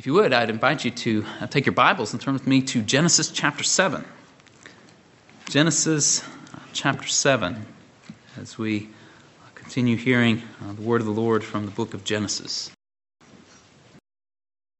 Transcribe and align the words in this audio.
If 0.00 0.06
you 0.06 0.14
would, 0.14 0.32
I'd 0.32 0.48
invite 0.48 0.82
you 0.86 0.90
to 0.92 1.26
uh, 1.42 1.46
take 1.46 1.66
your 1.66 1.74
Bibles 1.74 2.14
and 2.14 2.22
turn 2.22 2.32
with 2.32 2.46
me 2.46 2.62
to 2.62 2.80
Genesis 2.80 3.30
chapter 3.30 3.62
7. 3.62 4.02
Genesis 5.50 6.22
uh, 6.22 6.58
chapter 6.72 7.06
7, 7.06 7.66
as 8.40 8.56
we 8.56 8.88
continue 9.54 9.98
hearing 9.98 10.40
uh, 10.62 10.72
the 10.72 10.80
word 10.80 11.02
of 11.02 11.06
the 11.06 11.12
Lord 11.12 11.44
from 11.44 11.66
the 11.66 11.70
book 11.70 11.92
of 11.92 12.02
Genesis. 12.02 12.70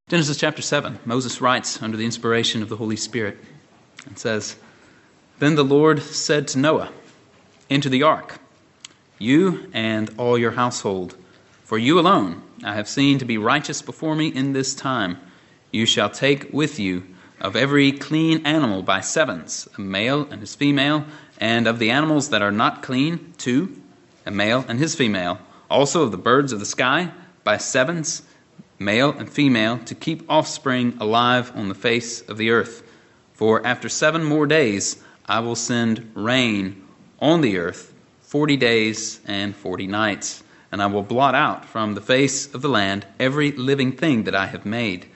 Genesis 0.09 0.37
chapter 0.37 0.63
7, 0.63 0.97
Moses 1.05 1.39
writes 1.39 1.83
under 1.83 1.97
the 1.97 2.05
inspiration 2.05 2.63
of 2.63 2.69
the 2.69 2.77
Holy 2.77 2.95
Spirit 2.95 3.37
and 4.07 4.17
says, 4.17 4.55
Then 5.37 5.53
the 5.53 5.63
Lord 5.63 6.01
said 6.01 6.47
to 6.47 6.57
Noah, 6.57 6.91
Enter 7.69 7.89
the 7.89 8.01
ark, 8.01 8.39
you 9.19 9.69
and 9.71 10.11
all 10.17 10.35
your 10.35 10.53
household, 10.53 11.15
for 11.63 11.77
you 11.77 11.99
alone 11.99 12.41
I 12.63 12.75
have 12.75 12.87
seen 12.87 13.17
to 13.19 13.25
be 13.25 13.37
righteous 13.37 13.81
before 13.81 14.15
me 14.15 14.27
in 14.27 14.53
this 14.53 14.75
time. 14.75 15.17
You 15.71 15.85
shall 15.85 16.09
take 16.09 16.53
with 16.53 16.79
you 16.79 17.03
of 17.39 17.55
every 17.55 17.91
clean 17.91 18.45
animal 18.45 18.83
by 18.83 19.01
sevens, 19.01 19.67
a 19.77 19.81
male 19.81 20.27
and 20.29 20.41
his 20.41 20.53
female, 20.53 21.05
and 21.39 21.67
of 21.67 21.79
the 21.79 21.89
animals 21.89 22.29
that 22.29 22.43
are 22.43 22.51
not 22.51 22.83
clean, 22.83 23.33
two, 23.37 23.81
a 24.27 24.31
male 24.31 24.63
and 24.67 24.77
his 24.77 24.93
female. 24.93 25.39
Also 25.69 26.03
of 26.03 26.11
the 26.11 26.17
birds 26.17 26.53
of 26.53 26.59
the 26.59 26.65
sky 26.65 27.11
by 27.43 27.57
sevens, 27.57 28.21
male 28.77 29.11
and 29.11 29.27
female, 29.29 29.79
to 29.79 29.95
keep 29.95 30.29
offspring 30.29 30.95
alive 30.99 31.51
on 31.55 31.67
the 31.67 31.75
face 31.75 32.21
of 32.21 32.37
the 32.37 32.51
earth. 32.51 32.83
For 33.33 33.65
after 33.65 33.89
seven 33.89 34.23
more 34.23 34.45
days 34.45 35.01
I 35.25 35.39
will 35.39 35.55
send 35.55 36.11
rain 36.13 36.85
on 37.19 37.41
the 37.41 37.57
earth 37.57 37.91
forty 38.21 38.55
days 38.55 39.19
and 39.25 39.55
forty 39.55 39.87
nights 39.87 40.43
and 40.71 40.81
I 40.81 40.87
will 40.87 41.03
blot 41.03 41.35
out 41.35 41.65
from 41.65 41.93
the 41.93 42.01
face 42.01 42.53
of 42.53 42.61
the 42.61 42.69
land 42.69 43.05
every 43.19 43.51
living 43.51 43.91
thing 43.91 44.23
that 44.23 44.35
I 44.35 44.45
have 44.47 44.65
made. 44.65 45.07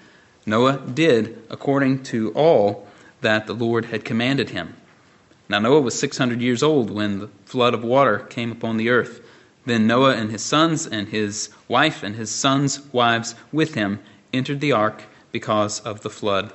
Noah 0.45 0.79
did 0.79 1.41
according 1.49 2.03
to 2.03 2.31
all 2.33 2.87
that 3.21 3.47
the 3.47 3.53
Lord 3.53 3.85
had 3.85 4.05
commanded 4.05 4.49
him. 4.49 4.75
Now 5.47 5.59
Noah 5.59 5.81
was 5.81 5.97
600 5.97 6.41
years 6.41 6.61
old 6.61 6.89
when 6.89 7.19
the 7.19 7.29
flood 7.45 7.73
of 7.73 7.83
water 7.83 8.19
came 8.19 8.51
upon 8.51 8.77
the 8.77 8.89
earth. 8.89 9.21
Then 9.65 9.87
Noah 9.87 10.15
and 10.15 10.31
his 10.31 10.43
sons 10.43 10.85
and 10.85 11.07
his 11.07 11.49
wife 11.67 12.03
and 12.03 12.15
his 12.15 12.29
sons' 12.29 12.81
wives 12.91 13.35
with 13.51 13.73
him 13.73 13.99
entered 14.33 14.59
the 14.59 14.73
ark 14.73 15.03
because 15.31 15.79
of 15.79 16.01
the 16.01 16.09
flood 16.09 16.53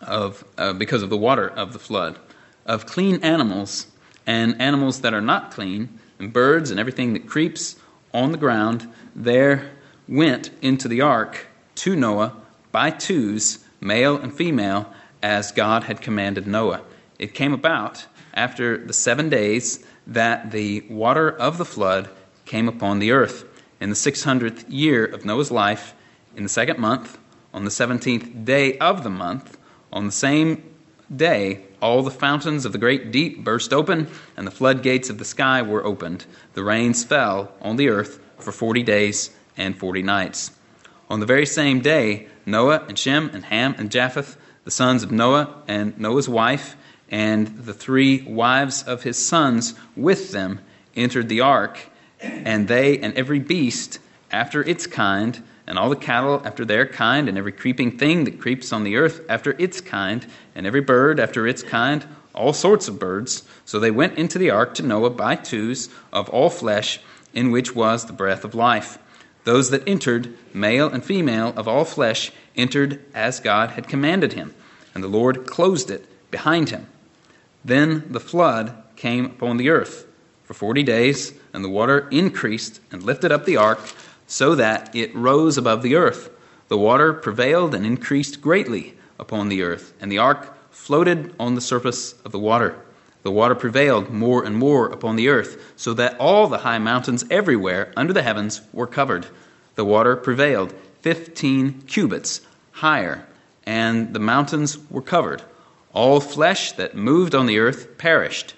of 0.00 0.44
uh, 0.58 0.72
because 0.74 1.02
of 1.02 1.10
the 1.10 1.16
water 1.16 1.48
of 1.48 1.72
the 1.72 1.78
flood 1.78 2.18
of 2.66 2.86
clean 2.86 3.22
animals 3.22 3.86
and 4.26 4.60
animals 4.60 5.00
that 5.00 5.14
are 5.14 5.20
not 5.20 5.50
clean 5.50 5.98
and 6.24 6.32
birds 6.32 6.70
and 6.70 6.80
everything 6.80 7.12
that 7.12 7.28
creeps 7.28 7.76
on 8.12 8.32
the 8.32 8.38
ground, 8.38 8.90
there 9.14 9.70
went 10.08 10.50
into 10.62 10.88
the 10.88 11.02
ark 11.02 11.46
to 11.74 11.94
Noah 11.94 12.34
by 12.72 12.90
twos, 12.90 13.64
male 13.80 14.16
and 14.16 14.34
female, 14.34 14.92
as 15.22 15.52
God 15.52 15.84
had 15.84 16.00
commanded 16.00 16.46
Noah. 16.46 16.82
It 17.18 17.34
came 17.34 17.52
about 17.52 18.06
after 18.32 18.78
the 18.78 18.92
seven 18.92 19.28
days 19.28 19.84
that 20.06 20.50
the 20.50 20.80
water 20.88 21.30
of 21.30 21.58
the 21.58 21.64
flood 21.64 22.08
came 22.46 22.68
upon 22.68 22.98
the 22.98 23.12
earth. 23.12 23.44
In 23.80 23.90
the 23.90 23.94
600th 23.94 24.64
year 24.68 25.04
of 25.04 25.24
Noah's 25.24 25.50
life, 25.50 25.94
in 26.36 26.42
the 26.42 26.48
second 26.48 26.78
month, 26.78 27.18
on 27.52 27.64
the 27.64 27.70
17th 27.70 28.44
day 28.44 28.78
of 28.78 29.04
the 29.04 29.10
month, 29.10 29.58
on 29.92 30.06
the 30.06 30.12
same 30.12 30.73
day, 31.14 31.62
all 31.80 32.02
the 32.02 32.10
fountains 32.10 32.64
of 32.64 32.72
the 32.72 32.78
great 32.78 33.10
deep 33.10 33.44
burst 33.44 33.72
open, 33.72 34.08
and 34.36 34.46
the 34.46 34.50
floodgates 34.50 35.10
of 35.10 35.18
the 35.18 35.24
sky 35.24 35.62
were 35.62 35.84
opened. 35.84 36.26
The 36.54 36.64
rains 36.64 37.04
fell 37.04 37.52
on 37.60 37.76
the 37.76 37.88
earth 37.88 38.20
for 38.38 38.52
forty 38.52 38.82
days 38.82 39.30
and 39.56 39.76
forty 39.76 40.02
nights. 40.02 40.50
On 41.10 41.20
the 41.20 41.26
very 41.26 41.46
same 41.46 41.80
day, 41.80 42.28
Noah 42.46 42.84
and 42.88 42.98
Shem 42.98 43.30
and 43.32 43.44
Ham 43.44 43.74
and 43.78 43.90
Japheth, 43.90 44.36
the 44.64 44.70
sons 44.70 45.02
of 45.02 45.12
Noah 45.12 45.62
and 45.68 45.98
Noah's 45.98 46.28
wife, 46.28 46.76
and 47.10 47.46
the 47.58 47.74
three 47.74 48.22
wives 48.22 48.82
of 48.82 49.02
his 49.02 49.18
sons 49.18 49.74
with 49.96 50.32
them 50.32 50.60
entered 50.96 51.28
the 51.28 51.40
ark, 51.40 51.78
and 52.20 52.66
they 52.66 52.98
and 52.98 53.14
every 53.14 53.38
beast 53.38 53.98
after 54.30 54.62
its 54.62 54.86
kind 54.86 55.42
and 55.66 55.78
all 55.78 55.88
the 55.88 55.96
cattle 55.96 56.42
after 56.44 56.64
their 56.64 56.86
kind, 56.86 57.28
and 57.28 57.38
every 57.38 57.52
creeping 57.52 57.98
thing 57.98 58.24
that 58.24 58.40
creeps 58.40 58.72
on 58.72 58.84
the 58.84 58.96
earth 58.96 59.20
after 59.28 59.52
its 59.58 59.80
kind, 59.80 60.26
and 60.54 60.66
every 60.66 60.80
bird 60.80 61.18
after 61.18 61.46
its 61.46 61.62
kind, 61.62 62.06
all 62.34 62.52
sorts 62.52 62.88
of 62.88 62.98
birds. 62.98 63.44
So 63.64 63.78
they 63.78 63.90
went 63.90 64.18
into 64.18 64.38
the 64.38 64.50
ark 64.50 64.74
to 64.74 64.82
Noah 64.82 65.10
by 65.10 65.36
twos 65.36 65.88
of 66.12 66.28
all 66.28 66.50
flesh, 66.50 67.00
in 67.32 67.50
which 67.50 67.74
was 67.74 68.04
the 68.04 68.12
breath 68.12 68.44
of 68.44 68.54
life. 68.54 68.98
Those 69.44 69.70
that 69.70 69.86
entered, 69.86 70.36
male 70.52 70.88
and 70.88 71.04
female 71.04 71.52
of 71.56 71.68
all 71.68 71.84
flesh, 71.84 72.32
entered 72.56 73.04
as 73.14 73.40
God 73.40 73.70
had 73.70 73.88
commanded 73.88 74.32
him, 74.32 74.54
and 74.94 75.02
the 75.02 75.08
Lord 75.08 75.46
closed 75.46 75.90
it 75.90 76.06
behind 76.30 76.70
him. 76.70 76.86
Then 77.64 78.04
the 78.10 78.20
flood 78.20 78.74
came 78.96 79.26
upon 79.26 79.56
the 79.56 79.70
earth 79.70 80.06
for 80.44 80.54
forty 80.54 80.82
days, 80.82 81.32
and 81.52 81.64
the 81.64 81.68
water 81.68 82.08
increased 82.10 82.80
and 82.92 83.02
lifted 83.02 83.32
up 83.32 83.44
the 83.44 83.56
ark 83.56 83.80
so 84.26 84.54
that 84.54 84.94
it 84.94 85.14
rose 85.14 85.58
above 85.58 85.82
the 85.82 85.96
earth. 85.96 86.30
The 86.68 86.78
water 86.78 87.12
prevailed 87.12 87.74
and 87.74 87.84
increased 87.84 88.40
greatly 88.40 88.96
upon 89.18 89.48
the 89.48 89.62
earth, 89.62 89.92
and 90.00 90.10
the 90.10 90.18
ark 90.18 90.54
floated 90.70 91.34
on 91.38 91.54
the 91.54 91.60
surface 91.60 92.14
of 92.24 92.32
the 92.32 92.38
water. 92.38 92.76
The 93.22 93.30
water 93.30 93.54
prevailed 93.54 94.10
more 94.10 94.44
and 94.44 94.56
more 94.56 94.88
upon 94.88 95.16
the 95.16 95.28
earth, 95.28 95.72
so 95.76 95.94
that 95.94 96.18
all 96.18 96.46
the 96.46 96.58
high 96.58 96.78
mountains 96.78 97.24
everywhere 97.30 97.92
under 97.96 98.12
the 98.12 98.22
heavens 98.22 98.60
were 98.72 98.86
covered. 98.86 99.26
The 99.76 99.84
water 99.84 100.16
prevailed 100.16 100.74
fifteen 101.00 101.82
cubits 101.82 102.40
higher, 102.72 103.26
and 103.64 104.12
the 104.12 104.20
mountains 104.20 104.78
were 104.90 105.02
covered. 105.02 105.42
All 105.92 106.20
flesh 106.20 106.72
that 106.72 106.96
moved 106.96 107.34
on 107.34 107.46
the 107.46 107.58
earth 107.58 107.96
perished 107.98 108.54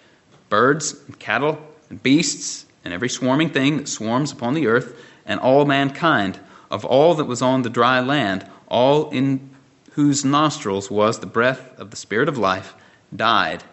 birds 0.49 0.97
and 1.07 1.19
cattle 1.19 1.59
and 1.91 2.03
beasts, 2.03 2.67
and 2.85 2.95
every 2.95 3.09
swarming 3.09 3.51
thing 3.51 3.77
that 3.77 3.89
swarms 3.89 4.33
upon 4.33 4.55
the 4.55 4.67
earth 4.67 4.97
and 5.27 5.41
all 5.41 5.65
mankind, 5.65 6.39
of 6.71 6.85
all 6.85 7.15
that 7.15 7.25
was 7.25 7.43
on 7.43 7.63
the 7.63 7.71
dry 7.71 8.01
land, 8.01 8.49
all 8.69 9.11
in 9.11 9.51
whose 9.93 10.25
nostrils 10.25 10.91
was 10.91 11.19
the 11.19 11.27
breath 11.27 11.79
of 11.79 11.91
the 11.91 11.97
Spirit 11.97 12.29
of 12.29 12.39
life, 12.39 12.75
died. 13.15 13.65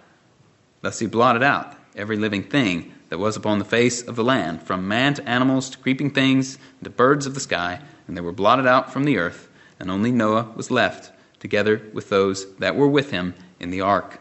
Thus 0.82 1.00
he 1.00 1.08
blotted 1.08 1.44
out 1.44 1.76
every 1.96 2.18
living 2.18 2.44
thing 2.44 2.94
that 3.10 3.20
was 3.20 3.36
upon 3.36 3.60
the 3.60 3.66
face 3.66 4.02
of 4.02 4.16
the 4.16 4.24
land, 4.24 4.62
from 4.64 4.88
man 4.88 5.14
to 5.14 5.30
animals 5.30 5.70
to 5.70 5.78
creeping 5.78 6.10
things 6.12 6.58
to 6.84 6.90
birds 6.90 7.26
of 7.26 7.34
the 7.34 7.40
sky, 7.40 7.80
and 8.08 8.18
they 8.18 8.22
were 8.22 8.32
blotted 8.32 8.66
out 8.66 8.92
from 8.92 9.04
the 9.04 9.18
earth, 9.18 9.50
and 9.80 9.92
only 9.92 10.12
Noah 10.12 10.52
was 10.56 10.72
left, 10.72 11.12
together 11.40 11.82
with 11.94 12.10
those 12.10 12.52
that 12.56 12.76
were 12.76 12.88
with 12.88 13.12
him 13.12 13.36
in 13.60 13.70
the 13.70 13.82
ark. 13.82 14.20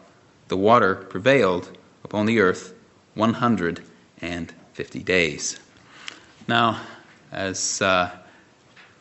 The 0.49 0.57
water 0.57 0.95
prevailed 0.95 1.75
upon 2.03 2.25
the 2.25 2.39
earth 2.39 2.73
150 3.15 5.03
days. 5.03 5.59
Now, 6.47 6.81
as 7.33 7.81
uh, 7.81 8.11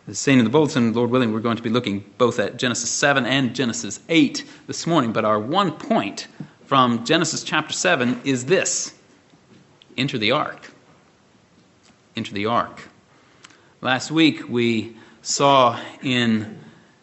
is 0.08 0.18
seen 0.18 0.38
in 0.38 0.44
the 0.44 0.50
bulletin, 0.50 0.92
Lord 0.92 1.10
willing, 1.10 1.32
we're 1.32 1.40
going 1.40 1.58
to 1.58 1.62
be 1.62 1.70
looking 1.70 2.04
both 2.18 2.38
at 2.38 2.56
Genesis 2.56 2.90
7 2.90 3.26
and 3.26 3.54
Genesis 3.54 4.00
8 4.08 4.44
this 4.66 4.86
morning. 4.86 5.12
But 5.12 5.24
our 5.24 5.38
one 5.38 5.72
point 5.72 6.26
from 6.64 7.04
Genesis 7.04 7.44
chapter 7.44 7.72
7 7.72 8.22
is 8.24 8.46
this 8.46 8.94
enter 9.96 10.18
the 10.18 10.32
ark. 10.32 10.72
Enter 12.16 12.32
the 12.32 12.46
ark. 12.46 12.88
Last 13.80 14.10
week 14.10 14.48
we 14.48 14.96
saw 15.20 15.78
in 16.02 16.58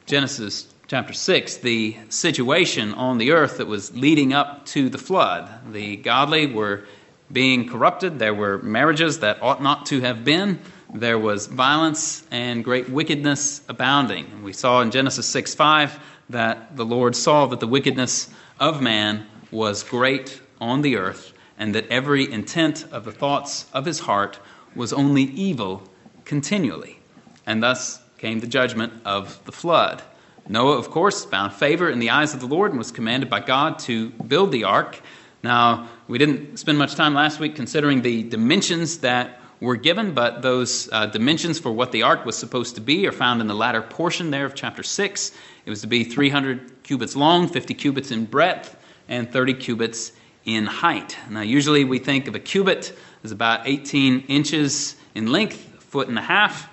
Genesis 0.06 0.74
chapter 0.88 1.14
6 1.14 1.58
the 1.58 1.96
situation 2.10 2.94
on 2.96 3.20
the 3.20 3.32
earth 3.32 3.58
that 3.58 3.68
was 3.68 3.96
leading 3.96 4.34
up 4.34 4.66
to 4.66 4.90
the 4.90 4.98
flood. 4.98 5.72
The 5.72 5.98
godly 5.98 6.48
were 6.48 6.86
being 7.32 7.70
corrupted, 7.70 8.18
there 8.18 8.34
were 8.34 8.58
marriages 8.58 9.20
that 9.20 9.44
ought 9.44 9.62
not 9.62 9.86
to 9.86 10.02
have 10.02 10.26
been 10.26 10.60
there 10.94 11.20
was 11.20 11.48
violence 11.48 12.24
and 12.32 12.64
great 12.64 12.90
wickedness 12.90 13.62
abounding. 13.70 14.26
And 14.26 14.44
We 14.44 14.54
saw 14.54 14.82
in 14.82 14.92
Genesis 14.92 15.26
6 15.28 15.54
5 15.56 16.00
that 16.30 16.76
the 16.76 16.86
Lord 16.86 17.16
saw 17.16 17.46
that 17.48 17.60
the 17.60 17.68
wickedness 17.68 18.30
of 18.60 18.82
man 18.82 19.28
was 19.52 19.84
great 19.84 20.42
on 20.60 20.82
the 20.82 20.98
earth, 20.98 21.34
and 21.58 21.74
that 21.76 21.88
every 21.90 22.32
intent 22.32 22.86
of 22.92 23.06
the 23.06 23.12
thoughts 23.12 23.66
of 23.74 23.86
his 23.86 24.00
heart 24.00 24.40
was 24.76 24.94
only 24.94 25.24
evil 25.24 25.84
continually. 26.26 27.00
And 27.46 27.64
thus 27.64 28.02
came 28.18 28.40
the 28.40 28.48
judgment 28.48 28.94
of 29.06 29.44
the 29.46 29.52
flood. 29.52 30.02
Noah, 30.48 30.78
of 30.78 30.90
course, 30.90 31.26
found 31.26 31.54
favor 31.54 31.90
in 31.90 32.00
the 32.00 32.10
eyes 32.10 32.34
of 32.34 32.40
the 32.40 32.48
Lord 32.48 32.72
and 32.72 32.78
was 32.78 32.92
commanded 32.92 33.30
by 33.30 33.40
God 33.40 33.80
to 33.80 34.10
build 34.10 34.52
the 34.52 34.64
ark. 34.64 35.00
Now, 35.44 35.88
we 36.08 36.18
didn't 36.18 36.58
spend 36.58 36.78
much 36.78 36.96
time 36.96 37.14
last 37.14 37.40
week 37.40 37.56
considering 37.56 38.02
the 38.02 38.24
dimensions 38.24 39.00
that 39.00 39.40
were 39.60 39.76
given, 39.76 40.14
but 40.14 40.42
those 40.42 40.90
uh, 40.92 41.06
dimensions 41.06 41.60
for 41.60 41.72
what 41.72 41.92
the 41.92 42.04
ark 42.04 42.26
was 42.26 42.38
supposed 42.38 42.76
to 42.76 42.82
be 42.82 43.08
are 43.08 43.12
found 43.12 43.42
in 43.42 43.48
the 43.48 43.54
latter 43.56 43.82
portion 43.82 44.32
there 44.32 44.46
of 44.46 44.56
chapter 44.56 44.84
6. 44.84 45.32
It 45.66 45.70
was 45.70 45.82
to 45.82 45.88
be 45.88 46.04
300 46.04 46.84
cubits 46.84 47.16
long, 47.16 47.48
50 47.48 47.74
cubits 47.74 48.12
in 48.12 48.26
breadth, 48.26 48.76
and 49.08 49.32
30 49.32 49.56
cubits 49.56 50.14
in 50.46 50.66
height. 50.66 51.18
Now, 51.30 51.42
usually 51.42 51.84
we 51.84 52.00
think 52.00 52.28
of 52.28 52.36
a 52.36 52.40
cubit 52.40 52.98
as 53.24 53.32
about 53.32 53.68
18 53.68 54.22
inches 54.28 54.96
in 55.14 55.32
length, 55.32 55.58
foot 55.84 56.08
and 56.08 56.18
a 56.18 56.22
half. 56.22 56.70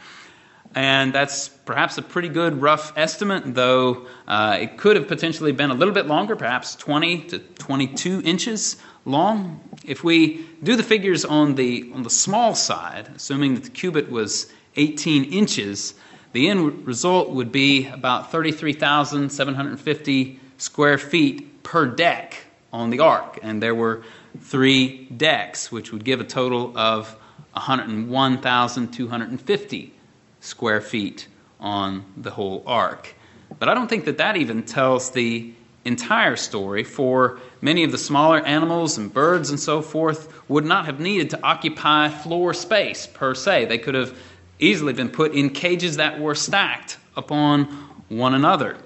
and 0.74 1.12
that's 1.12 1.55
perhaps 1.66 1.98
a 1.98 2.02
pretty 2.02 2.28
good 2.28 2.62
rough 2.62 2.96
estimate, 2.96 3.54
though 3.54 4.06
uh, 4.26 4.56
it 4.58 4.78
could 4.78 4.96
have 4.96 5.06
potentially 5.08 5.52
been 5.52 5.70
a 5.70 5.74
little 5.74 5.92
bit 5.92 6.06
longer, 6.06 6.34
perhaps 6.36 6.74
20 6.76 7.24
to 7.24 7.40
22 7.40 8.22
inches 8.24 8.76
long. 9.04 9.60
If 9.84 10.02
we 10.02 10.46
do 10.62 10.76
the 10.76 10.84
figures 10.84 11.26
on 11.26 11.56
the, 11.56 11.90
on 11.92 12.04
the 12.04 12.10
small 12.10 12.54
side, 12.54 13.10
assuming 13.16 13.56
that 13.56 13.64
the 13.64 13.70
cubit 13.70 14.10
was 14.10 14.50
18 14.76 15.24
inches, 15.24 15.94
the 16.32 16.48
end 16.48 16.86
result 16.86 17.30
would 17.30 17.50
be 17.50 17.88
about 17.88 18.30
33,750 18.30 20.40
square 20.58 20.98
feet 20.98 21.64
per 21.64 21.86
deck 21.86 22.44
on 22.72 22.90
the 22.90 23.00
ark. 23.00 23.40
And 23.42 23.60
there 23.60 23.74
were 23.74 24.04
three 24.40 25.06
decks, 25.06 25.72
which 25.72 25.90
would 25.92 26.04
give 26.04 26.20
a 26.20 26.24
total 26.24 26.78
of 26.78 27.16
101,250 27.54 29.92
square 30.40 30.80
feet 30.80 31.26
on 31.60 32.04
the 32.16 32.30
whole 32.30 32.62
ark. 32.66 33.14
But 33.58 33.68
I 33.68 33.74
don't 33.74 33.88
think 33.88 34.04
that 34.06 34.18
that 34.18 34.36
even 34.36 34.64
tells 34.64 35.10
the 35.10 35.52
entire 35.84 36.34
story, 36.36 36.82
for 36.82 37.38
many 37.60 37.84
of 37.84 37.92
the 37.92 37.98
smaller 37.98 38.40
animals 38.40 38.98
and 38.98 39.12
birds 39.12 39.50
and 39.50 39.60
so 39.60 39.80
forth 39.80 40.48
would 40.48 40.64
not 40.64 40.86
have 40.86 40.98
needed 40.98 41.30
to 41.30 41.42
occupy 41.42 42.08
floor 42.08 42.52
space 42.52 43.06
per 43.06 43.34
se. 43.34 43.66
They 43.66 43.78
could 43.78 43.94
have 43.94 44.18
easily 44.58 44.92
been 44.92 45.08
put 45.08 45.32
in 45.32 45.50
cages 45.50 45.96
that 45.96 46.18
were 46.18 46.34
stacked 46.34 46.98
upon 47.16 47.66
one 48.08 48.34
another. 48.34 48.76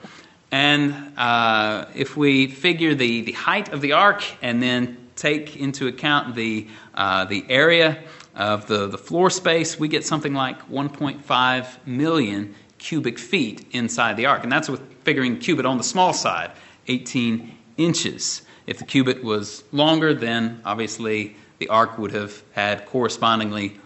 And 0.53 1.17
uh, 1.17 1.87
if 1.95 2.17
we 2.17 2.49
figure 2.49 2.95
the, 2.95 3.23
the 3.23 3.33
height 3.33 3.73
of 3.73 3.81
the 3.81 3.93
ark 3.93 4.23
and 4.43 4.63
then 4.63 4.97
take 5.17 5.57
into 5.57 5.87
account 5.87 6.35
the, 6.35 6.67
uh, 6.95 7.25
the 7.25 7.45
area 7.49 8.03
of 8.41 8.67
the, 8.67 8.87
the 8.87 8.97
floor 8.97 9.29
space, 9.29 9.79
we 9.79 9.87
get 9.87 10.05
something 10.05 10.33
like 10.33 10.71
1.5 10.71 11.87
million 11.87 12.55
cubic 12.79 13.19
feet 13.19 13.67
inside 13.73 14.17
the 14.17 14.25
ark. 14.25 14.43
And 14.43 14.51
that's 14.51 14.69
with 14.69 14.81
figuring 15.05 15.39
cubit 15.39 15.67
on 15.67 15.77
the 15.77 15.85
small 15.85 16.15
side, 16.15 16.51
18 16.89 17.55
inches. 17.77 18.41
If 18.67 18.79
the 18.79 18.87
cubit 18.87 19.23
was 19.23 19.63
longer, 19.73 20.15
then 20.15 20.63
obviously 20.65 21.37
the 21.59 21.69
ark 21.69 21.99
would 21.99 22.13
have 22.13 22.43
had 22.53 22.87
correspondingly 22.87 23.79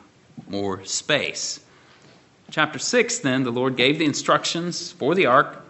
more 0.49 0.85
space. 0.85 1.59
Chapter 2.49 2.79
6, 2.79 3.19
then, 3.19 3.43
the 3.43 3.51
Lord 3.51 3.77
gave 3.77 3.99
the 3.99 4.05
instructions 4.05 4.93
for 4.93 5.17
the 5.17 5.27
ark, 5.27 5.65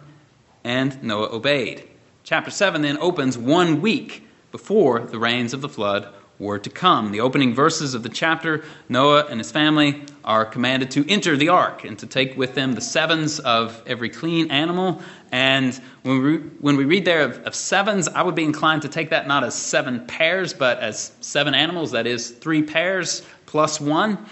and 0.62 1.02
Noah 1.02 1.34
obeyed. 1.34 1.88
Chapter 2.22 2.50
7 2.50 2.82
then 2.82 2.98
opens 2.98 3.38
one 3.38 3.80
week 3.80 4.26
before 4.52 5.00
the 5.00 5.18
rains 5.18 5.54
of 5.54 5.62
the 5.62 5.68
flood 5.70 6.12
were 6.38 6.58
to 6.58 6.70
come. 6.70 7.12
The 7.12 7.20
opening 7.20 7.54
verses 7.54 7.94
of 7.94 8.02
the 8.02 8.08
chapter 8.08 8.64
Noah 8.88 9.26
and 9.26 9.38
his 9.38 9.52
family 9.52 10.02
are 10.24 10.44
commanded 10.44 10.90
to 10.92 11.08
enter 11.08 11.36
the 11.36 11.48
ark 11.48 11.84
and 11.84 11.98
to 11.98 12.06
take 12.06 12.36
with 12.36 12.54
them 12.54 12.72
the 12.72 12.80
sevens 12.80 13.38
of 13.40 13.82
every 13.86 14.10
clean 14.10 14.50
animal. 14.50 15.00
And 15.30 15.74
when 16.02 16.22
we, 16.22 16.36
when 16.36 16.76
we 16.76 16.84
read 16.84 17.04
there 17.04 17.22
of, 17.22 17.38
of 17.46 17.54
sevens, 17.54 18.08
I 18.08 18.22
would 18.22 18.34
be 18.34 18.44
inclined 18.44 18.82
to 18.82 18.88
take 18.88 19.10
that 19.10 19.26
not 19.28 19.44
as 19.44 19.54
seven 19.54 20.06
pairs, 20.06 20.52
but 20.52 20.78
as 20.78 21.12
seven 21.20 21.54
animals, 21.54 21.92
that 21.92 22.06
is, 22.06 22.30
three 22.30 22.62
pairs 22.62 23.22
plus 23.46 23.80
one. 23.80 24.26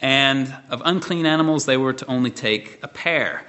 And 0.00 0.54
of 0.70 0.82
unclean 0.84 1.26
animals, 1.26 1.66
they 1.66 1.76
were 1.76 1.92
to 1.92 2.06
only 2.06 2.30
take 2.30 2.78
a 2.82 2.88
pair. 2.88 3.46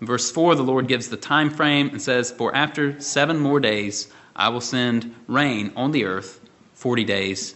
Verse 0.00 0.30
4, 0.30 0.54
the 0.54 0.62
Lord 0.62 0.88
gives 0.88 1.08
the 1.08 1.16
time 1.18 1.50
frame 1.50 1.90
and 1.90 2.00
says, 2.00 2.30
For 2.30 2.54
after 2.54 2.98
seven 3.00 3.38
more 3.38 3.60
days, 3.60 4.08
I 4.34 4.48
will 4.48 4.62
send 4.62 5.14
rain 5.26 5.72
on 5.76 5.90
the 5.90 6.06
earth 6.06 6.39
40 6.80 7.04
days 7.04 7.54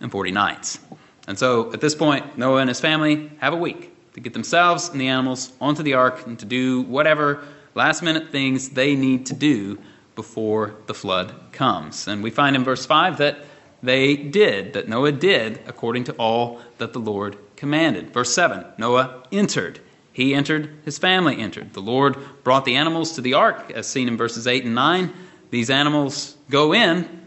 and 0.00 0.12
40 0.12 0.32
nights. 0.32 0.78
And 1.26 1.38
so 1.38 1.72
at 1.72 1.80
this 1.80 1.94
point, 1.94 2.36
Noah 2.36 2.60
and 2.60 2.68
his 2.68 2.78
family 2.78 3.30
have 3.38 3.54
a 3.54 3.56
week 3.56 3.92
to 4.12 4.20
get 4.20 4.34
themselves 4.34 4.90
and 4.90 5.00
the 5.00 5.08
animals 5.08 5.50
onto 5.62 5.82
the 5.82 5.94
ark 5.94 6.26
and 6.26 6.38
to 6.38 6.44
do 6.44 6.82
whatever 6.82 7.42
last 7.74 8.02
minute 8.02 8.30
things 8.30 8.68
they 8.70 8.94
need 8.94 9.26
to 9.26 9.34
do 9.34 9.78
before 10.14 10.74
the 10.86 10.94
flood 10.94 11.34
comes. 11.52 12.06
And 12.06 12.22
we 12.22 12.30
find 12.30 12.54
in 12.54 12.64
verse 12.64 12.84
5 12.84 13.16
that 13.18 13.38
they 13.82 14.14
did, 14.14 14.74
that 14.74 14.88
Noah 14.88 15.12
did 15.12 15.60
according 15.66 16.04
to 16.04 16.12
all 16.12 16.60
that 16.76 16.92
the 16.92 16.98
Lord 16.98 17.38
commanded. 17.56 18.12
Verse 18.12 18.34
7 18.34 18.64
Noah 18.76 19.22
entered. 19.32 19.80
He 20.12 20.34
entered, 20.34 20.70
his 20.84 20.98
family 20.98 21.38
entered. 21.38 21.72
The 21.72 21.80
Lord 21.80 22.16
brought 22.44 22.64
the 22.66 22.76
animals 22.76 23.12
to 23.12 23.20
the 23.22 23.34
ark, 23.34 23.70
as 23.74 23.86
seen 23.86 24.08
in 24.08 24.16
verses 24.16 24.46
8 24.46 24.64
and 24.64 24.74
9. 24.74 25.12
These 25.50 25.70
animals 25.70 26.36
go 26.50 26.72
in 26.72 27.25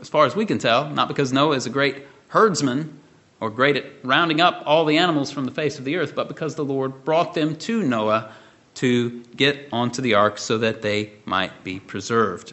as 0.00 0.08
far 0.08 0.26
as 0.26 0.34
we 0.34 0.46
can 0.46 0.58
tell, 0.58 0.88
not 0.90 1.08
because 1.08 1.32
Noah 1.32 1.56
is 1.56 1.66
a 1.66 1.70
great 1.70 2.06
herdsman 2.28 2.98
or 3.40 3.50
great 3.50 3.76
at 3.76 3.86
rounding 4.02 4.40
up 4.40 4.62
all 4.66 4.84
the 4.84 4.98
animals 4.98 5.30
from 5.30 5.44
the 5.44 5.50
face 5.50 5.78
of 5.78 5.84
the 5.84 5.96
earth, 5.96 6.14
but 6.14 6.28
because 6.28 6.54
the 6.54 6.64
Lord 6.64 7.04
brought 7.04 7.34
them 7.34 7.56
to 7.56 7.82
Noah 7.82 8.32
to 8.74 9.20
get 9.36 9.68
onto 9.72 10.02
the 10.02 10.14
ark 10.14 10.38
so 10.38 10.58
that 10.58 10.82
they 10.82 11.12
might 11.24 11.64
be 11.64 11.80
preserved. 11.80 12.52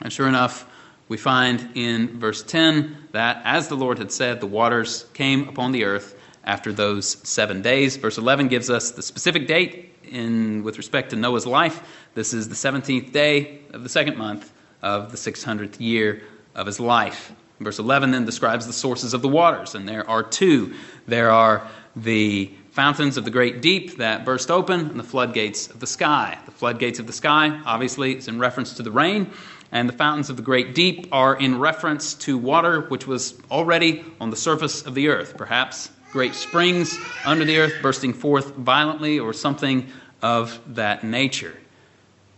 And 0.00 0.12
sure 0.12 0.28
enough, 0.28 0.66
we 1.08 1.16
find 1.16 1.70
in 1.74 2.18
verse 2.18 2.42
10 2.42 3.08
that 3.12 3.42
as 3.44 3.68
the 3.68 3.76
Lord 3.76 3.98
had 3.98 4.12
said, 4.12 4.40
the 4.40 4.46
waters 4.46 5.06
came 5.12 5.48
upon 5.48 5.72
the 5.72 5.84
earth 5.84 6.16
after 6.44 6.72
those 6.72 7.16
seven 7.28 7.62
days. 7.62 7.96
Verse 7.96 8.16
11 8.16 8.48
gives 8.48 8.70
us 8.70 8.92
the 8.92 9.02
specific 9.02 9.46
date 9.46 9.94
in, 10.04 10.62
with 10.62 10.78
respect 10.78 11.10
to 11.10 11.16
Noah's 11.16 11.46
life. 11.46 11.82
This 12.14 12.32
is 12.32 12.48
the 12.48 12.54
17th 12.54 13.12
day 13.12 13.60
of 13.72 13.82
the 13.82 13.88
second 13.88 14.16
month 14.16 14.52
of 14.82 15.10
the 15.10 15.18
600th 15.18 15.78
year 15.78 16.22
of 16.54 16.66
his 16.66 16.80
life. 16.80 17.32
Verse 17.60 17.78
11 17.78 18.10
then 18.10 18.24
describes 18.24 18.66
the 18.66 18.72
sources 18.72 19.12
of 19.12 19.20
the 19.20 19.28
waters, 19.28 19.74
and 19.74 19.86
there 19.86 20.08
are 20.08 20.22
two. 20.22 20.74
There 21.06 21.30
are 21.30 21.68
the 21.94 22.50
fountains 22.70 23.16
of 23.16 23.24
the 23.24 23.30
great 23.30 23.60
deep 23.60 23.98
that 23.98 24.24
burst 24.24 24.50
open, 24.50 24.80
and 24.80 24.98
the 24.98 25.04
floodgates 25.04 25.68
of 25.68 25.78
the 25.80 25.86
sky. 25.86 26.38
The 26.46 26.52
floodgates 26.52 26.98
of 26.98 27.06
the 27.06 27.12
sky, 27.12 27.60
obviously, 27.66 28.16
is 28.16 28.28
in 28.28 28.38
reference 28.38 28.74
to 28.74 28.82
the 28.82 28.90
rain, 28.90 29.30
and 29.72 29.88
the 29.88 29.92
fountains 29.92 30.30
of 30.30 30.36
the 30.36 30.42
great 30.42 30.74
deep 30.74 31.08
are 31.12 31.36
in 31.36 31.58
reference 31.58 32.14
to 32.14 32.38
water 32.38 32.80
which 32.82 33.06
was 33.06 33.38
already 33.50 34.04
on 34.20 34.30
the 34.30 34.36
surface 34.36 34.86
of 34.86 34.94
the 34.94 35.08
earth. 35.08 35.36
Perhaps 35.36 35.90
great 36.12 36.34
springs 36.34 36.98
under 37.24 37.44
the 37.44 37.58
earth 37.58 37.74
bursting 37.82 38.14
forth 38.14 38.54
violently, 38.54 39.18
or 39.18 39.34
something 39.34 39.86
of 40.22 40.58
that 40.74 41.04
nature. 41.04 41.56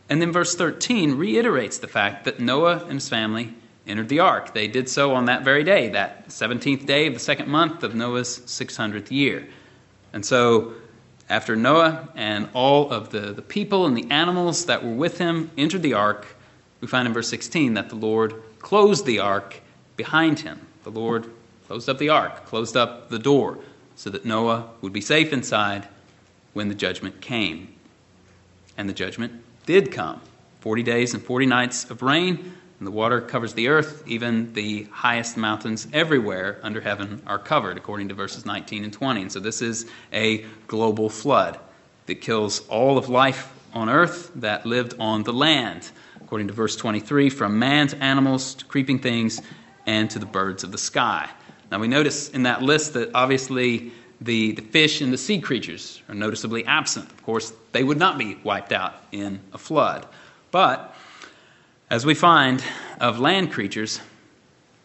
And 0.09 0.20
then 0.20 0.32
verse 0.32 0.56
13 0.56 1.17
reiterates 1.17 1.79
the 1.79 1.87
fact 1.87 2.25
that 2.25 2.41
Noah 2.41 2.82
and 2.85 2.94
his 2.94 3.09
family 3.09 3.55
entered 3.87 4.08
the 4.08 4.20
ark. 4.20 4.55
They 4.55 4.69
did 4.69 4.88
so 4.88 5.14
on 5.14 5.26
that 5.26 5.44
very 5.44 5.64
day, 5.64 5.88
that 5.90 6.29
17th 6.29 6.87
day 6.87 7.06
of 7.06 7.14
the 7.14 7.20
second 7.20 7.49
month 7.49 7.82
of 7.82 7.94
Noah's 7.94 8.38
600th 8.40 9.11
year. 9.11 9.46
And 10.12 10.25
so, 10.25 10.75
after 11.29 11.56
Noah 11.56 12.08
and 12.14 12.49
all 12.52 12.90
of 12.90 13.11
the, 13.11 13.32
the 13.32 13.43
people 13.43 13.87
and 13.87 13.96
the 13.96 14.11
animals 14.11 14.66
that 14.66 14.85
were 14.85 14.92
with 14.92 15.18
him 15.18 15.50
entered 15.56 15.83
the 15.83 15.95
ark, 15.95 16.26
we 16.80 16.88
find 16.88 17.06
in 17.06 17.14
verse 17.14 17.28
16 17.28 17.75
that 17.75 17.88
the 17.88 17.97
Lord 17.97 18.35
closed 18.59 19.06
the 19.06 19.21
ark 19.21 19.61
behind 19.97 20.40
him. 20.40 20.61
The 20.85 20.90
Lord 20.90 21.30
closed 21.66 21.88
up 21.88 21.99
the 21.99 22.11
ark, 22.11 22.45
closed 22.47 22.76
up 22.76 23.09
the 23.09 23.18
door, 23.18 23.59
so 23.97 24.11
that 24.11 24.25
Noah 24.25 24.68
would 24.80 24.92
be 24.92 25.00
safe 25.00 25.33
inside 25.33 25.88
when 26.52 26.68
the 26.68 26.75
judgment 26.75 27.21
came. 27.21 27.75
And 28.76 28.88
the 28.88 28.92
judgment 28.92 29.42
did 29.64 29.92
come 29.92 30.21
40 30.61 30.83
days 30.83 31.14
and 31.14 31.23
40 31.23 31.47
nights 31.47 31.90
of 31.90 32.02
rain 32.02 32.54
and 32.82 32.86
the 32.88 32.90
water 32.90 33.20
covers 33.20 33.54
the 33.54 33.68
earth, 33.68 34.02
even 34.08 34.52
the 34.54 34.88
highest 34.90 35.36
mountains 35.36 35.86
everywhere 35.92 36.58
under 36.64 36.80
heaven 36.80 37.22
are 37.28 37.38
covered, 37.38 37.76
according 37.76 38.08
to 38.08 38.14
verses 38.14 38.44
19 38.44 38.82
and 38.82 38.92
20. 38.92 39.22
And 39.22 39.30
so 39.30 39.38
this 39.38 39.62
is 39.62 39.88
a 40.12 40.44
global 40.66 41.08
flood 41.08 41.60
that 42.06 42.16
kills 42.16 42.66
all 42.66 42.98
of 42.98 43.08
life 43.08 43.52
on 43.72 43.88
earth 43.88 44.32
that 44.34 44.66
lived 44.66 44.96
on 44.98 45.22
the 45.22 45.32
land, 45.32 45.92
according 46.20 46.48
to 46.48 46.52
verse 46.52 46.74
23, 46.74 47.30
from 47.30 47.56
man 47.56 47.86
to 47.86 48.02
animals 48.02 48.56
to 48.56 48.64
creeping 48.64 48.98
things 48.98 49.40
and 49.86 50.10
to 50.10 50.18
the 50.18 50.26
birds 50.26 50.64
of 50.64 50.72
the 50.72 50.78
sky. 50.78 51.30
Now 51.70 51.78
we 51.78 51.86
notice 51.86 52.30
in 52.30 52.42
that 52.42 52.62
list 52.62 52.94
that 52.94 53.12
obviously 53.14 53.92
the, 54.20 54.54
the 54.54 54.62
fish 54.62 55.00
and 55.00 55.12
the 55.12 55.18
sea 55.18 55.40
creatures 55.40 56.02
are 56.08 56.16
noticeably 56.16 56.64
absent. 56.64 57.12
Of 57.12 57.22
course, 57.22 57.52
they 57.70 57.84
would 57.84 57.98
not 57.98 58.18
be 58.18 58.38
wiped 58.42 58.72
out 58.72 58.94
in 59.12 59.38
a 59.52 59.58
flood. 59.58 60.04
But 60.50 60.96
as 61.92 62.06
we 62.06 62.14
find 62.14 62.64
of 63.00 63.20
land 63.20 63.52
creatures, 63.52 64.00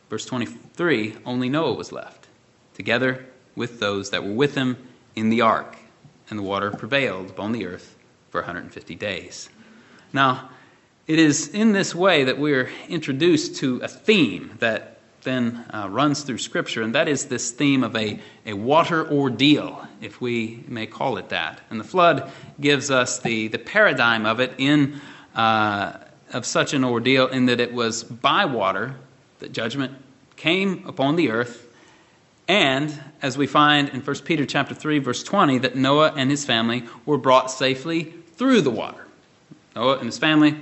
verse 0.09 0.25
23, 0.25 1.15
only 1.25 1.47
Noah 1.47 1.71
was 1.71 1.93
left, 1.93 2.27
together 2.73 3.25
with 3.55 3.79
those 3.79 4.09
that 4.09 4.25
were 4.25 4.33
with 4.33 4.55
him 4.55 4.75
in 5.15 5.29
the 5.29 5.39
ark, 5.39 5.77
and 6.29 6.37
the 6.37 6.43
water 6.43 6.69
prevailed 6.69 7.29
upon 7.29 7.53
the 7.53 7.65
earth 7.65 7.95
for 8.29 8.41
150 8.41 8.95
days. 8.95 9.47
Now, 10.11 10.49
it 11.07 11.17
is 11.17 11.47
in 11.47 11.71
this 11.71 11.95
way 11.95 12.25
that 12.25 12.39
we're 12.39 12.69
introduced 12.89 13.55
to 13.61 13.77
a 13.77 13.87
theme 13.87 14.57
that 14.59 14.99
then 15.21 15.63
uh, 15.73 15.87
runs 15.89 16.23
through 16.23 16.39
Scripture, 16.39 16.81
and 16.81 16.93
that 16.93 17.07
is 17.07 17.27
this 17.27 17.51
theme 17.51 17.85
of 17.85 17.95
a, 17.95 18.19
a 18.45 18.51
water 18.51 19.09
ordeal, 19.09 19.87
if 20.01 20.19
we 20.19 20.61
may 20.67 20.85
call 20.85 21.15
it 21.15 21.29
that. 21.29 21.61
And 21.69 21.79
the 21.79 21.85
flood 21.85 22.29
gives 22.59 22.91
us 22.91 23.19
the, 23.19 23.47
the 23.47 23.59
paradigm 23.59 24.25
of 24.25 24.41
it 24.41 24.55
in 24.57 24.99
uh, 25.35 25.99
of 26.34 26.46
such 26.46 26.74
an 26.74 26.84
ordeal 26.84 27.27
in 27.27 27.46
that 27.46 27.60
it 27.60 27.74
was 27.74 28.03
by 28.03 28.46
water 28.46 28.96
that 29.39 29.51
judgment 29.51 29.93
came 30.36 30.84
upon 30.88 31.15
the 31.15 31.29
earth, 31.29 31.67
And 32.48 32.98
as 33.22 33.38
we 33.38 33.46
find 33.46 33.89
in 33.89 34.01
1 34.01 34.15
Peter 34.19 34.46
chapter 34.46 34.74
3 34.74 35.00
verse 35.00 35.24
20 35.24 35.60
that 35.60 35.75
Noah 35.75 36.13
and 36.15 36.31
his 36.31 36.46
family 36.46 36.86
were 37.05 37.17
brought 37.17 37.51
safely 37.51 38.13
through 38.36 38.62
the 38.62 38.72
water. 38.72 39.05
Noah 39.75 39.98
and 39.98 40.05
his 40.05 40.17
family 40.17 40.57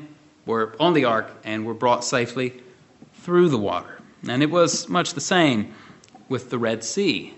were 0.46 0.76
on 0.80 0.94
the 0.94 1.06
ark 1.06 1.30
and 1.44 1.66
were 1.66 1.74
brought 1.74 2.04
safely 2.04 2.62
through 3.14 3.50
the 3.50 3.58
water. 3.58 4.00
And 4.28 4.42
it 4.42 4.50
was 4.50 4.90
much 4.90 5.14
the 5.14 5.22
same 5.22 5.74
with 6.28 6.50
the 6.50 6.58
Red 6.58 6.84
Sea. 6.84 7.34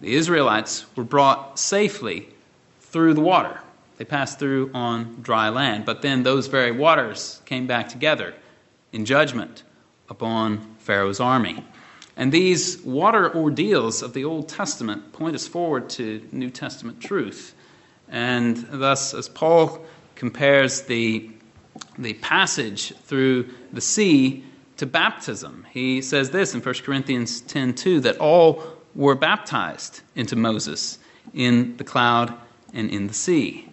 The 0.00 0.14
Israelites 0.14 0.84
were 0.94 1.04
brought 1.04 1.58
safely 1.58 2.28
through 2.80 3.14
the 3.14 3.20
water. 3.20 3.60
They 3.98 4.04
passed 4.04 4.38
through 4.38 4.70
on 4.74 5.18
dry 5.22 5.48
land, 5.48 5.84
but 5.84 6.02
then 6.02 6.22
those 6.22 6.46
very 6.46 6.70
waters 6.70 7.42
came 7.44 7.66
back 7.66 7.88
together 7.88 8.32
in 8.92 9.04
judgment 9.04 9.64
upon 10.08 10.76
Pharaoh's 10.78 11.20
army. 11.20 11.64
And 12.16 12.32
these 12.32 12.80
water 12.82 13.34
ordeals 13.34 14.02
of 14.02 14.12
the 14.12 14.24
Old 14.24 14.48
Testament 14.48 15.12
point 15.12 15.34
us 15.34 15.46
forward 15.46 15.90
to 15.90 16.26
New 16.30 16.48
Testament 16.50 17.00
truth. 17.00 17.54
And 18.08 18.56
thus, 18.70 19.14
as 19.14 19.28
Paul 19.28 19.84
compares 20.14 20.82
the, 20.82 21.30
the 21.98 22.14
passage 22.14 22.94
through 23.04 23.50
the 23.72 23.80
sea 23.80 24.44
to 24.76 24.86
baptism, 24.86 25.66
he 25.72 26.02
says 26.02 26.30
this 26.30 26.54
in 26.54 26.60
1 26.60 26.74
Corinthians 26.84 27.40
10 27.42 27.74
2 27.74 28.00
that 28.00 28.16
all 28.18 28.62
were 28.94 29.16
baptized 29.16 30.02
into 30.14 30.36
Moses 30.36 30.98
in 31.34 31.76
the 31.76 31.84
cloud 31.84 32.32
and 32.72 32.90
in 32.90 33.08
the 33.08 33.14
sea. 33.14 33.67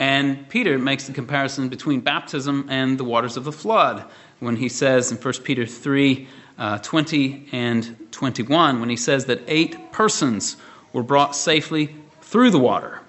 And 0.00 0.48
Peter 0.48 0.78
makes 0.78 1.06
the 1.06 1.12
comparison 1.12 1.68
between 1.68 2.00
baptism 2.00 2.66
and 2.70 2.98
the 2.98 3.04
waters 3.04 3.36
of 3.36 3.44
the 3.44 3.52
flood 3.52 4.06
when 4.40 4.56
he 4.56 4.70
says 4.70 5.12
in 5.12 5.18
1 5.18 5.34
Peter 5.44 5.66
3 5.66 6.26
uh, 6.58 6.78
20 6.78 7.48
and 7.52 7.96
21, 8.10 8.80
when 8.80 8.88
he 8.88 8.96
says 8.96 9.26
that 9.26 9.42
eight 9.46 9.92
persons 9.92 10.56
were 10.94 11.02
brought 11.02 11.36
safely 11.36 11.94
through 12.22 12.50
the 12.50 12.58
water. 12.58 13.00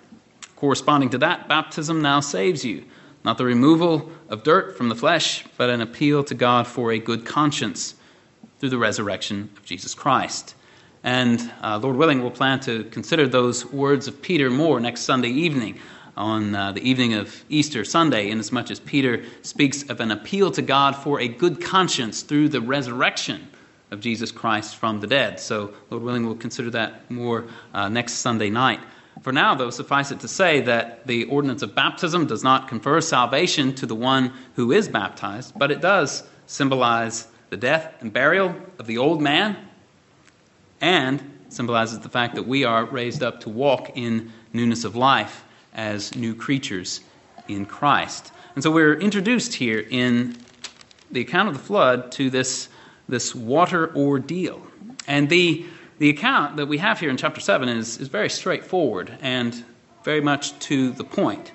Corresponding 0.58 1.10
to 1.10 1.18
that, 1.20 1.48
baptism 1.48 2.02
now 2.02 2.20
saves 2.20 2.64
you. 2.64 2.84
Not 3.24 3.38
the 3.38 3.46
removal 3.46 4.12
of 4.30 4.44
dirt 4.44 4.78
from 4.78 4.90
the 4.90 4.96
flesh, 4.96 5.46
but 5.58 5.70
an 5.70 5.80
appeal 5.80 6.24
to 6.26 6.36
God 6.36 6.68
for 6.68 6.92
a 6.92 7.00
good 7.00 7.26
conscience 7.26 7.96
through 8.60 8.70
the 8.70 8.78
resurrection 8.78 9.50
of 9.56 9.66
Jesus 9.66 9.94
Christ. 9.94 10.56
And 11.04 11.52
uh, 11.62 11.80
Lord 11.82 11.96
willing, 11.96 12.22
we'll 12.22 12.32
plan 12.32 12.60
to 12.62 12.84
consider 12.86 13.28
those 13.28 13.66
words 13.66 14.08
of 14.08 14.22
Peter 14.22 14.50
more 14.50 14.80
next 14.80 15.02
Sunday 15.02 15.30
evening 15.30 15.80
on 16.18 16.56
uh, 16.56 16.72
the 16.72 16.82
evening 16.82 17.14
of 17.14 17.44
Easter 17.50 17.84
Sunday, 17.86 18.30
inasmuch 18.30 18.72
as 18.72 18.80
Peter 18.80 19.24
speaks 19.42 19.84
of 19.90 20.00
an 20.00 20.12
appeal 20.12 20.52
to 20.52 20.62
God 20.62 20.96
for 20.96 21.20
a 21.20 21.28
good 21.28 21.62
conscience 21.62 22.22
through 22.22 22.50
the 22.50 22.62
resurrection 22.62 23.48
of 23.92 24.00
Jesus 24.00 24.32
Christ 24.32 24.76
from 24.76 25.00
the 25.00 25.08
dead. 25.08 25.40
So, 25.40 25.74
Lord 25.90 26.04
willing, 26.04 26.26
we'll 26.26 26.36
consider 26.36 26.70
that 26.72 27.10
more 27.12 27.46
uh, 27.74 27.90
next 27.90 28.14
Sunday 28.14 28.50
night. 28.50 28.80
For 29.22 29.34
now, 29.34 29.56
though, 29.56 29.70
suffice 29.70 30.12
it 30.12 30.22
to 30.22 30.28
say 30.28 30.62
that 30.62 31.06
the 31.06 31.26
ordinance 31.26 31.62
of 31.62 31.76
baptism 31.76 32.26
does 32.26 32.44
not 32.44 32.68
confer 32.68 33.02
salvation 33.02 33.76
to 33.76 33.86
the 33.86 33.96
one 33.96 34.34
who 34.56 34.72
is 34.72 34.88
baptized, 34.88 35.54
but 35.58 35.70
it 35.72 35.82
does 35.82 36.24
symbolize 36.48 37.28
the 37.50 37.58
death 37.58 37.94
and 38.00 38.12
burial 38.12 38.56
of 38.80 38.88
the 38.88 38.98
old 38.98 39.22
man 39.22 39.58
and 40.80 41.22
symbolizes 41.50 42.00
the 42.00 42.10
fact 42.10 42.36
that 42.36 42.48
we 42.48 42.64
are 42.64 42.86
raised 42.86 43.22
up 43.22 43.42
to 43.42 43.50
walk 43.50 43.92
in 43.96 44.32
newness 44.54 44.86
of 44.86 44.96
life 44.96 45.44
as 45.74 46.16
new 46.16 46.36
creatures 46.36 47.02
in 47.48 47.66
Christ. 47.66 48.32
And 48.56 48.64
so 48.64 48.72
we're 48.72 48.96
introduced 48.96 49.54
here 49.54 49.86
in 49.90 50.38
the 51.12 51.22
account 51.22 51.50
of 51.50 51.56
the 51.56 51.64
flood 51.64 52.12
to 52.14 52.30
this, 52.30 52.70
this 53.08 53.34
water 53.36 53.96
ordeal. 53.96 54.62
And 55.08 55.30
the, 55.30 55.66
the 56.00 56.10
account 56.10 56.58
that 56.58 56.68
we 56.68 56.78
have 56.78 57.00
here 57.00 57.10
in 57.10 57.18
chapter 57.18 57.42
7 57.42 57.70
is, 57.70 57.98
is 58.00 58.08
very 58.08 58.30
straightforward 58.30 59.18
and 59.22 59.64
very 60.04 60.22
much 60.22 60.58
to 60.60 60.92
the 60.92 61.04
point. 61.04 61.52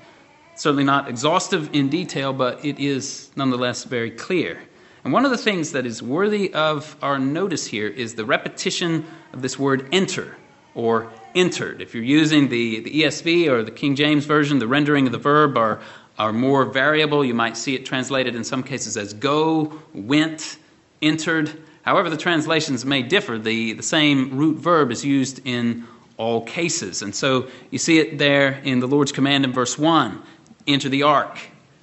Certainly 0.54 0.84
not 0.84 1.08
exhaustive 1.08 1.70
in 1.74 1.88
detail, 1.88 2.32
but 2.32 2.64
it 2.64 2.78
is 2.78 3.30
nonetheless 3.36 3.84
very 3.84 4.10
clear. 4.10 4.60
And 5.04 5.12
one 5.12 5.24
of 5.24 5.30
the 5.30 5.38
things 5.38 5.72
that 5.72 5.86
is 5.86 6.02
worthy 6.02 6.52
of 6.54 6.96
our 7.02 7.18
notice 7.18 7.66
here 7.66 7.86
is 7.86 8.14
the 8.14 8.24
repetition 8.24 9.04
of 9.32 9.42
this 9.42 9.58
word 9.58 9.88
enter 9.92 10.36
or 10.74 11.12
entered. 11.36 11.80
If 11.80 11.94
you're 11.94 12.02
using 12.02 12.48
the, 12.48 12.80
the 12.80 13.02
ESV 13.02 13.48
or 13.48 13.62
the 13.62 13.70
King 13.70 13.94
James 13.94 14.24
Version, 14.24 14.58
the 14.58 14.66
rendering 14.66 15.06
of 15.06 15.12
the 15.12 15.18
verb 15.18 15.56
are, 15.56 15.80
are 16.18 16.32
more 16.32 16.64
variable. 16.64 17.24
You 17.24 17.34
might 17.34 17.56
see 17.56 17.74
it 17.74 17.86
translated 17.86 18.34
in 18.34 18.42
some 18.42 18.62
cases 18.62 18.96
as 18.96 19.12
go, 19.12 19.80
went, 19.94 20.56
entered. 21.02 21.52
However, 21.82 22.10
the 22.10 22.16
translations 22.16 22.84
may 22.84 23.02
differ. 23.02 23.38
The, 23.38 23.74
the 23.74 23.82
same 23.82 24.36
root 24.36 24.58
verb 24.58 24.90
is 24.90 25.04
used 25.04 25.40
in 25.44 25.86
all 26.16 26.40
cases. 26.40 27.02
And 27.02 27.14
so 27.14 27.48
you 27.70 27.78
see 27.78 27.98
it 27.98 28.18
there 28.18 28.52
in 28.64 28.80
the 28.80 28.88
Lord's 28.88 29.12
command 29.12 29.44
in 29.44 29.52
verse 29.52 29.78
1 29.78 30.22
enter 30.66 30.88
the 30.88 31.04
ark. 31.04 31.38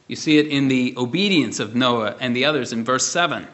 You 0.08 0.16
see 0.18 0.38
it 0.38 0.48
in 0.48 0.68
the 0.68 0.94
obedience 0.98 1.60
of 1.60 1.76
Noah 1.76 2.16
and 2.20 2.36
the 2.36 2.46
others 2.46 2.74
in 2.74 2.84
verse 2.84 3.08
7. 3.08 3.48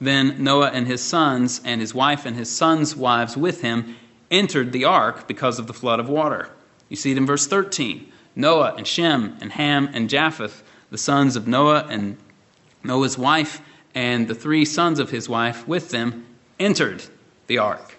Then 0.00 0.42
Noah 0.42 0.70
and 0.70 0.86
his 0.86 1.00
sons, 1.00 1.60
and 1.64 1.80
his 1.80 1.94
wife 1.94 2.26
and 2.26 2.36
his 2.36 2.50
sons' 2.50 2.96
wives 2.96 3.36
with 3.36 3.62
him, 3.62 3.96
entered 4.32 4.72
the 4.72 4.84
ark 4.84 5.28
because 5.28 5.60
of 5.60 5.68
the 5.68 5.72
flood 5.72 6.00
of 6.00 6.08
water. 6.08 6.48
You 6.88 6.96
see 6.96 7.12
it 7.12 7.18
in 7.18 7.26
verse 7.26 7.46
13. 7.46 8.10
Noah 8.34 8.74
and 8.76 8.86
Shem 8.86 9.36
and 9.40 9.52
Ham 9.52 9.90
and 9.92 10.08
Japheth, 10.08 10.64
the 10.90 10.98
sons 10.98 11.36
of 11.36 11.46
Noah 11.46 11.86
and 11.88 12.16
Noah's 12.82 13.16
wife, 13.16 13.60
and 13.94 14.26
the 14.26 14.34
three 14.34 14.64
sons 14.64 14.98
of 14.98 15.10
his 15.10 15.28
wife 15.28 15.68
with 15.68 15.90
them 15.90 16.26
entered 16.58 17.04
the 17.46 17.58
ark. 17.58 17.96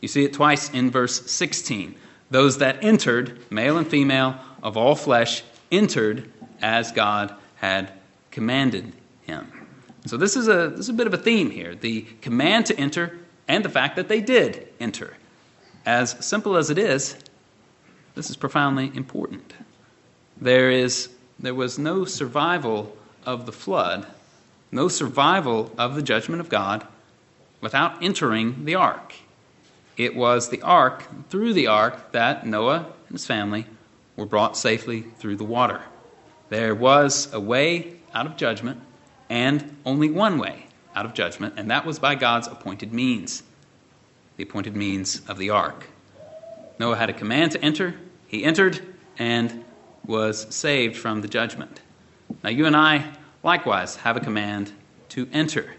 You 0.00 0.08
see 0.08 0.24
it 0.24 0.32
twice 0.32 0.70
in 0.70 0.90
verse 0.90 1.30
16. 1.30 1.94
Those 2.30 2.58
that 2.58 2.82
entered, 2.82 3.38
male 3.50 3.78
and 3.78 3.86
female, 3.86 4.36
of 4.62 4.76
all 4.76 4.96
flesh, 4.96 5.42
entered 5.70 6.30
as 6.60 6.92
God 6.92 7.34
had 7.56 7.92
commanded 8.30 8.92
him. 9.22 9.50
So 10.06 10.16
this 10.16 10.36
is 10.36 10.48
a 10.48 10.68
this 10.68 10.80
is 10.80 10.88
a 10.88 10.94
bit 10.94 11.06
of 11.06 11.14
a 11.14 11.18
theme 11.18 11.50
here: 11.50 11.74
the 11.74 12.02
command 12.20 12.66
to 12.66 12.78
enter 12.78 13.18
and 13.48 13.64
the 13.64 13.68
fact 13.68 13.96
that 13.96 14.08
they 14.08 14.20
did 14.20 14.68
enter. 14.78 15.16
As 15.86 16.16
simple 16.18 16.56
as 16.56 16.68
it 16.68 16.78
is, 16.78 17.16
this 18.16 18.28
is 18.28 18.36
profoundly 18.36 18.90
important. 18.94 19.54
There, 20.36 20.68
is, 20.68 21.10
there 21.38 21.54
was 21.54 21.78
no 21.78 22.04
survival 22.04 22.96
of 23.24 23.46
the 23.46 23.52
flood, 23.52 24.04
no 24.72 24.88
survival 24.88 25.72
of 25.78 25.94
the 25.94 26.02
judgment 26.02 26.40
of 26.40 26.48
God 26.48 26.84
without 27.60 28.02
entering 28.02 28.64
the 28.64 28.74
ark. 28.74 29.14
It 29.96 30.16
was 30.16 30.48
the 30.48 30.60
ark, 30.62 31.04
through 31.30 31.52
the 31.52 31.68
ark, 31.68 32.10
that 32.10 32.44
Noah 32.44 32.86
and 33.08 33.12
his 33.12 33.24
family 33.24 33.66
were 34.16 34.26
brought 34.26 34.56
safely 34.56 35.02
through 35.18 35.36
the 35.36 35.44
water. 35.44 35.82
There 36.48 36.74
was 36.74 37.32
a 37.32 37.40
way 37.40 37.94
out 38.12 38.26
of 38.26 38.36
judgment, 38.36 38.80
and 39.30 39.76
only 39.86 40.10
one 40.10 40.38
way 40.38 40.66
out 40.96 41.06
of 41.06 41.14
judgment, 41.14 41.54
and 41.56 41.70
that 41.70 41.86
was 41.86 42.00
by 42.00 42.16
God's 42.16 42.48
appointed 42.48 42.92
means 42.92 43.44
the 44.36 44.42
appointed 44.42 44.76
means 44.76 45.22
of 45.28 45.38
the 45.38 45.50
ark. 45.50 45.86
Noah 46.78 46.96
had 46.96 47.10
a 47.10 47.12
command 47.12 47.52
to 47.52 47.62
enter. 47.62 47.94
He 48.26 48.44
entered 48.44 48.80
and 49.18 49.64
was 50.04 50.54
saved 50.54 50.96
from 50.96 51.22
the 51.22 51.28
judgment. 51.28 51.80
Now, 52.44 52.50
you 52.50 52.66
and 52.66 52.76
I 52.76 53.12
likewise 53.42 53.96
have 53.96 54.16
a 54.16 54.20
command 54.20 54.72
to 55.10 55.28
enter. 55.32 55.74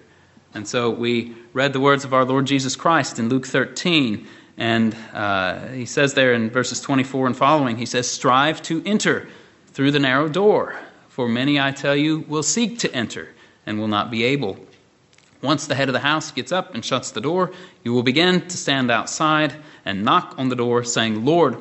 And 0.53 0.67
so 0.67 0.89
we 0.89 1.35
read 1.53 1.73
the 1.73 1.79
words 1.79 2.03
of 2.03 2.13
our 2.13 2.25
Lord 2.25 2.47
Jesus 2.47 2.75
Christ 2.75 3.19
in 3.19 3.29
Luke 3.29 3.45
13. 3.45 4.27
And 4.57 4.95
uh, 5.13 5.67
he 5.67 5.85
says 5.85 6.15
there 6.15 6.33
in 6.33 6.49
verses 6.49 6.81
24 6.81 7.27
and 7.27 7.37
following, 7.37 7.77
he 7.77 7.85
says, 7.85 8.09
Strive 8.09 8.61
to 8.63 8.81
enter 8.85 9.27
through 9.67 9.91
the 9.91 9.99
narrow 9.99 10.27
door. 10.27 10.75
For 11.09 11.27
many, 11.27 11.59
I 11.59 11.71
tell 11.71 11.95
you, 11.95 12.19
will 12.27 12.43
seek 12.43 12.79
to 12.79 12.93
enter 12.93 13.29
and 13.65 13.79
will 13.79 13.87
not 13.87 14.09
be 14.09 14.23
able. 14.23 14.57
Once 15.41 15.67
the 15.67 15.75
head 15.75 15.89
of 15.89 15.93
the 15.93 15.99
house 15.99 16.31
gets 16.31 16.51
up 16.51 16.73
and 16.73 16.83
shuts 16.83 17.11
the 17.11 17.21
door, 17.21 17.51
you 17.83 17.93
will 17.93 18.03
begin 18.03 18.41
to 18.47 18.57
stand 18.57 18.89
outside 18.89 19.53
and 19.85 20.03
knock 20.03 20.33
on 20.37 20.49
the 20.49 20.55
door, 20.55 20.83
saying, 20.83 21.23
Lord, 21.23 21.57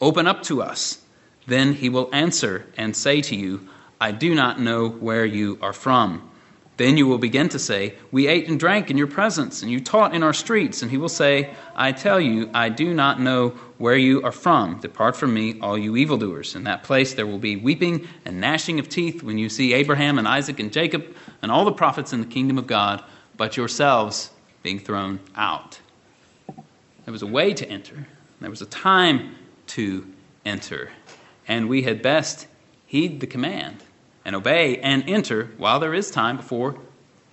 open 0.00 0.26
up 0.26 0.42
to 0.44 0.62
us. 0.62 1.00
Then 1.46 1.74
he 1.74 1.88
will 1.88 2.08
answer 2.12 2.66
and 2.76 2.96
say 2.96 3.20
to 3.22 3.36
you, 3.36 3.68
I 4.00 4.10
do 4.10 4.34
not 4.34 4.60
know 4.60 4.88
where 4.88 5.24
you 5.24 5.58
are 5.62 5.72
from. 5.72 6.30
Then 6.76 6.96
you 6.96 7.06
will 7.06 7.18
begin 7.18 7.48
to 7.50 7.58
say, 7.58 7.94
We 8.10 8.26
ate 8.26 8.48
and 8.48 8.58
drank 8.58 8.90
in 8.90 8.98
your 8.98 9.06
presence, 9.06 9.62
and 9.62 9.70
you 9.70 9.80
taught 9.80 10.14
in 10.14 10.24
our 10.24 10.32
streets. 10.32 10.82
And 10.82 10.90
he 10.90 10.98
will 10.98 11.08
say, 11.08 11.54
I 11.76 11.92
tell 11.92 12.20
you, 12.20 12.50
I 12.52 12.68
do 12.68 12.92
not 12.92 13.20
know 13.20 13.50
where 13.78 13.96
you 13.96 14.22
are 14.22 14.32
from. 14.32 14.80
Depart 14.80 15.14
from 15.14 15.32
me, 15.32 15.60
all 15.60 15.78
you 15.78 15.96
evildoers. 15.96 16.56
In 16.56 16.64
that 16.64 16.82
place 16.82 17.14
there 17.14 17.26
will 17.26 17.38
be 17.38 17.56
weeping 17.56 18.08
and 18.24 18.40
gnashing 18.40 18.80
of 18.80 18.88
teeth 18.88 19.22
when 19.22 19.38
you 19.38 19.48
see 19.48 19.72
Abraham 19.72 20.18
and 20.18 20.26
Isaac 20.26 20.58
and 20.58 20.72
Jacob 20.72 21.14
and 21.42 21.52
all 21.52 21.64
the 21.64 21.72
prophets 21.72 22.12
in 22.12 22.20
the 22.20 22.26
kingdom 22.26 22.58
of 22.58 22.66
God, 22.66 23.04
but 23.36 23.56
yourselves 23.56 24.30
being 24.62 24.80
thrown 24.80 25.20
out. 25.36 25.78
There 26.46 27.12
was 27.12 27.22
a 27.22 27.26
way 27.26 27.52
to 27.54 27.68
enter, 27.68 28.06
there 28.40 28.50
was 28.50 28.62
a 28.62 28.66
time 28.66 29.36
to 29.68 30.06
enter, 30.44 30.90
and 31.46 31.68
we 31.68 31.82
had 31.82 32.02
best 32.02 32.46
heed 32.86 33.20
the 33.20 33.26
command 33.26 33.83
and 34.24 34.34
obey 34.34 34.78
and 34.78 35.08
enter 35.08 35.50
while 35.58 35.80
there 35.80 35.94
is 35.94 36.10
time 36.10 36.36
before 36.36 36.76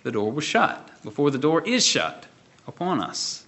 the 0.03 0.11
door 0.11 0.31
was 0.31 0.43
shut, 0.43 0.89
before 1.03 1.31
the 1.31 1.37
door 1.37 1.61
is 1.65 1.85
shut 1.85 2.25
upon 2.67 2.99
us. 2.99 3.45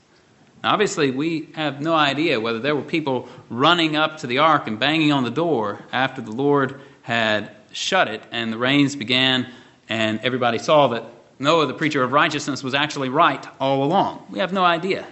Now, 0.64 0.74
obviously, 0.74 1.12
we 1.12 1.50
have 1.56 1.82
no 1.82 1.94
idea 1.94 2.40
whether 2.40 2.60
there 2.60 2.76
were 2.76 2.84
people 2.84 3.28
running 3.50 3.96
up 3.96 4.18
to 4.18 4.28
the 4.28 4.38
ark 4.38 4.68
and 4.68 4.80
banging 4.80 5.12
on 5.12 5.24
the 5.24 5.32
door 5.32 5.84
after 5.92 6.22
the 6.22 6.32
Lord 6.32 6.80
had 7.02 7.52
shut 7.74 8.08
it 8.08 8.24
and 8.32 8.54
the 8.54 8.58
rains 8.58 8.96
began 8.96 9.52
and 9.90 10.20
everybody 10.22 10.58
saw 10.58 10.88
that 10.88 11.04
Noah, 11.40 11.66
the 11.66 11.74
preacher 11.74 12.04
of 12.04 12.14
righteousness, 12.14 12.64
was 12.64 12.74
actually 12.74 13.10
right 13.10 13.46
all 13.60 13.84
along. 13.84 14.26
We 14.30 14.40
have 14.40 14.54
no 14.54 14.64
idea. 14.64 15.06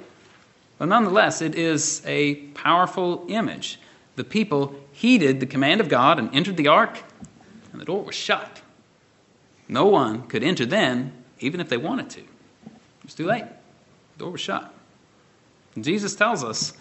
But 0.77 0.87
nonetheless, 0.87 1.41
it 1.41 1.55
is 1.55 2.01
a 2.05 2.35
powerful 2.53 3.25
image. 3.27 3.79
The 4.15 4.23
people 4.23 4.75
heeded 4.93 5.39
the 5.39 5.45
command 5.45 5.81
of 5.81 5.89
God 5.89 6.19
and 6.19 6.33
entered 6.33 6.57
the 6.57 6.69
ark, 6.69 7.03
the 7.81 7.85
door 7.85 8.03
was 8.03 8.13
shut. 8.13 8.61
No 9.67 9.87
one 9.87 10.27
could 10.27 10.43
enter 10.43 10.67
then, 10.67 11.11
even 11.39 11.59
if 11.59 11.67
they 11.67 11.77
wanted 11.77 12.11
to. 12.11 12.19
It 12.19 13.03
was 13.03 13.15
too 13.15 13.25
late. 13.25 13.43
The 13.43 14.19
door 14.19 14.33
was 14.33 14.41
shut. 14.41 14.71
And 15.73 15.83
Jesus 15.83 16.15
tells 16.15 16.43
us 16.43 16.73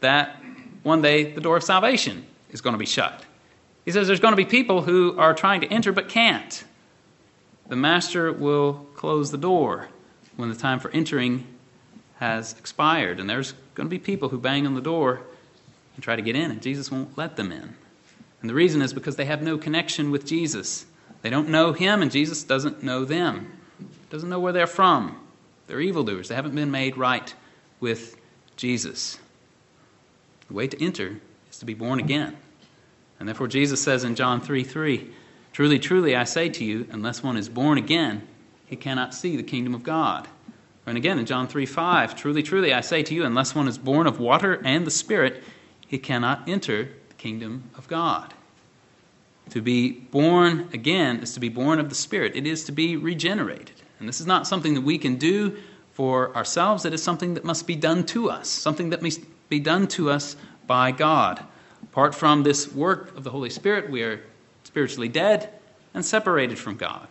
that 0.00 0.42
one 0.82 1.00
day 1.00 1.30
the 1.30 1.40
door 1.40 1.58
of 1.58 1.62
salvation 1.62 2.26
is 2.50 2.60
going 2.60 2.72
to 2.72 2.78
be 2.78 2.86
shut. 2.86 3.24
He 3.84 3.92
says 3.92 4.08
there's 4.08 4.18
going 4.18 4.32
to 4.32 4.36
be 4.36 4.44
people 4.44 4.82
who 4.82 5.16
are 5.16 5.32
trying 5.32 5.60
to 5.60 5.68
enter 5.68 5.92
but 5.92 6.08
can't. 6.08 6.64
The 7.68 7.76
master 7.76 8.32
will 8.32 8.84
close 8.96 9.30
the 9.30 9.38
door 9.38 9.88
when 10.34 10.48
the 10.48 10.56
time 10.56 10.80
for 10.80 10.90
entering 10.90 11.46
has 12.16 12.58
expired. 12.58 13.20
And 13.20 13.30
there's 13.30 13.52
going 13.76 13.86
to 13.86 13.90
be 13.90 14.00
people 14.00 14.28
who 14.30 14.38
bang 14.38 14.66
on 14.66 14.74
the 14.74 14.80
door 14.80 15.20
and 15.94 16.02
try 16.02 16.16
to 16.16 16.22
get 16.22 16.34
in, 16.34 16.50
and 16.50 16.60
Jesus 16.60 16.90
won't 16.90 17.16
let 17.16 17.36
them 17.36 17.52
in. 17.52 17.76
And 18.40 18.48
the 18.48 18.54
reason 18.54 18.82
is 18.82 18.92
because 18.92 19.16
they 19.16 19.24
have 19.24 19.42
no 19.42 19.58
connection 19.58 20.10
with 20.10 20.24
Jesus. 20.24 20.86
They 21.22 21.30
don't 21.30 21.48
know 21.48 21.72
him, 21.72 22.02
and 22.02 22.10
Jesus 22.10 22.44
doesn't 22.44 22.82
know 22.82 23.04
them. 23.04 23.52
Doesn't 24.10 24.28
know 24.28 24.40
where 24.40 24.52
they're 24.52 24.66
from. 24.66 25.18
They're 25.66 25.80
evildoers. 25.80 26.28
They 26.28 26.34
haven't 26.34 26.54
been 26.54 26.70
made 26.70 26.96
right 26.96 27.34
with 27.80 28.16
Jesus. 28.56 29.18
The 30.48 30.54
way 30.54 30.66
to 30.66 30.84
enter 30.84 31.20
is 31.50 31.58
to 31.58 31.66
be 31.66 31.74
born 31.74 32.00
again. 32.00 32.36
And 33.18 33.28
therefore, 33.28 33.48
Jesus 33.48 33.82
says 33.82 34.04
in 34.04 34.14
John 34.14 34.40
3 34.40 34.64
3, 34.64 35.10
Truly, 35.52 35.78
truly, 35.78 36.14
I 36.14 36.24
say 36.24 36.48
to 36.48 36.64
you, 36.64 36.86
unless 36.90 37.22
one 37.22 37.36
is 37.36 37.48
born 37.48 37.78
again, 37.78 38.26
he 38.66 38.76
cannot 38.76 39.14
see 39.14 39.36
the 39.36 39.42
kingdom 39.42 39.74
of 39.74 39.82
God. 39.82 40.28
And 40.86 40.96
again 40.96 41.18
in 41.18 41.26
John 41.26 41.48
3 41.48 41.66
5, 41.66 42.16
Truly, 42.16 42.42
truly, 42.42 42.72
I 42.72 42.80
say 42.80 43.02
to 43.02 43.14
you, 43.14 43.24
unless 43.24 43.54
one 43.54 43.68
is 43.68 43.76
born 43.76 44.06
of 44.06 44.20
water 44.20 44.60
and 44.64 44.86
the 44.86 44.90
Spirit, 44.90 45.42
he 45.86 45.98
cannot 45.98 46.48
enter 46.48 46.90
kingdom 47.18 47.70
of 47.76 47.86
God. 47.88 48.32
To 49.50 49.60
be 49.60 49.92
born 49.92 50.68
again 50.72 51.20
is 51.20 51.34
to 51.34 51.40
be 51.40 51.48
born 51.48 51.78
of 51.78 51.88
the 51.88 51.94
Spirit, 51.94 52.36
it 52.36 52.46
is 52.46 52.64
to 52.64 52.72
be 52.72 52.96
regenerated. 52.96 53.72
And 53.98 54.08
this 54.08 54.20
is 54.20 54.26
not 54.26 54.46
something 54.46 54.74
that 54.74 54.82
we 54.82 54.98
can 54.98 55.16
do 55.16 55.56
for 55.92 56.34
ourselves, 56.36 56.84
it 56.84 56.94
is 56.94 57.02
something 57.02 57.34
that 57.34 57.44
must 57.44 57.66
be 57.66 57.74
done 57.74 58.06
to 58.06 58.30
us, 58.30 58.48
something 58.48 58.90
that 58.90 59.02
must 59.02 59.20
be 59.48 59.58
done 59.58 59.88
to 59.88 60.10
us 60.10 60.36
by 60.66 60.92
God. 60.92 61.44
Apart 61.82 62.14
from 62.14 62.44
this 62.44 62.72
work 62.72 63.16
of 63.16 63.24
the 63.24 63.30
Holy 63.30 63.50
Spirit, 63.50 63.90
we 63.90 64.02
are 64.02 64.20
spiritually 64.62 65.08
dead 65.08 65.50
and 65.94 66.04
separated 66.04 66.58
from 66.58 66.76
God. 66.76 67.08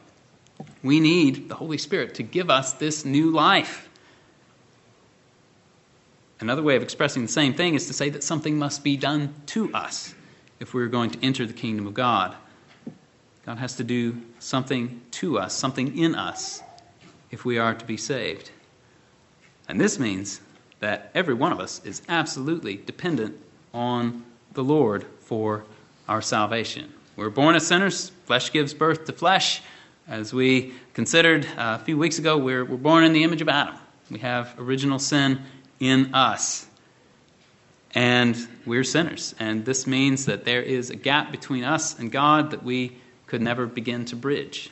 We 0.83 0.99
need 0.99 1.49
the 1.49 1.55
Holy 1.55 1.77
Spirit 1.77 2.15
to 2.15 2.23
give 2.23 2.49
us 2.49 2.73
this 2.73 3.03
new 3.03 3.31
life. 3.31 3.86
Another 6.39 6.61
way 6.61 6.75
of 6.75 6.83
expressing 6.83 7.23
the 7.23 7.27
same 7.27 7.53
thing 7.53 7.73
is 7.73 7.87
to 7.87 7.93
say 7.93 8.09
that 8.09 8.23
something 8.23 8.57
must 8.59 8.83
be 8.83 8.95
done 8.95 9.33
to 9.47 9.73
us 9.73 10.13
if 10.59 10.73
we're 10.73 10.87
going 10.87 11.09
to 11.11 11.25
enter 11.25 11.45
the 11.45 11.53
kingdom 11.53 11.87
of 11.87 11.93
God. 11.93 12.35
God 13.45 13.57
has 13.57 13.75
to 13.77 13.83
do 13.83 14.17
something 14.39 15.01
to 15.11 15.39
us, 15.39 15.53
something 15.53 15.97
in 15.97 16.13
us, 16.15 16.61
if 17.31 17.45
we 17.45 17.57
are 17.57 17.73
to 17.73 17.85
be 17.85 17.97
saved. 17.97 18.51
And 19.67 19.81
this 19.81 19.97
means 19.97 20.41
that 20.79 21.09
every 21.15 21.33
one 21.33 21.51
of 21.51 21.59
us 21.59 21.81
is 21.83 22.01
absolutely 22.07 22.77
dependent 22.77 23.35
on 23.73 24.23
the 24.53 24.63
Lord 24.63 25.05
for 25.21 25.65
our 26.07 26.21
salvation. 26.21 26.93
We're 27.15 27.29
born 27.29 27.55
as 27.55 27.65
sinners, 27.65 28.11
flesh 28.25 28.51
gives 28.51 28.73
birth 28.73 29.05
to 29.05 29.13
flesh. 29.13 29.61
As 30.07 30.33
we 30.33 30.73
considered 30.93 31.45
uh, 31.57 31.77
a 31.81 31.83
few 31.83 31.97
weeks 31.97 32.19
ago, 32.19 32.37
we're, 32.37 32.63
we're 32.63 32.77
born 32.77 33.03
in 33.03 33.11
the 33.11 33.23
image 33.23 33.41
of 33.41 33.49
Adam. 33.49 33.75
We 34.09 34.19
have 34.19 34.53
original 34.57 34.99
sin 34.99 35.41
in 35.79 36.13
us. 36.13 36.67
And 37.93 38.37
we're 38.65 38.83
sinners. 38.83 39.33
And 39.39 39.65
this 39.65 39.87
means 39.87 40.25
that 40.25 40.45
there 40.45 40.61
is 40.61 40.89
a 40.89 40.95
gap 40.95 41.31
between 41.31 41.63
us 41.63 41.97
and 41.97 42.11
God 42.11 42.51
that 42.51 42.63
we 42.63 42.97
could 43.25 43.41
never 43.41 43.65
begin 43.65 44.05
to 44.05 44.15
bridge. 44.15 44.69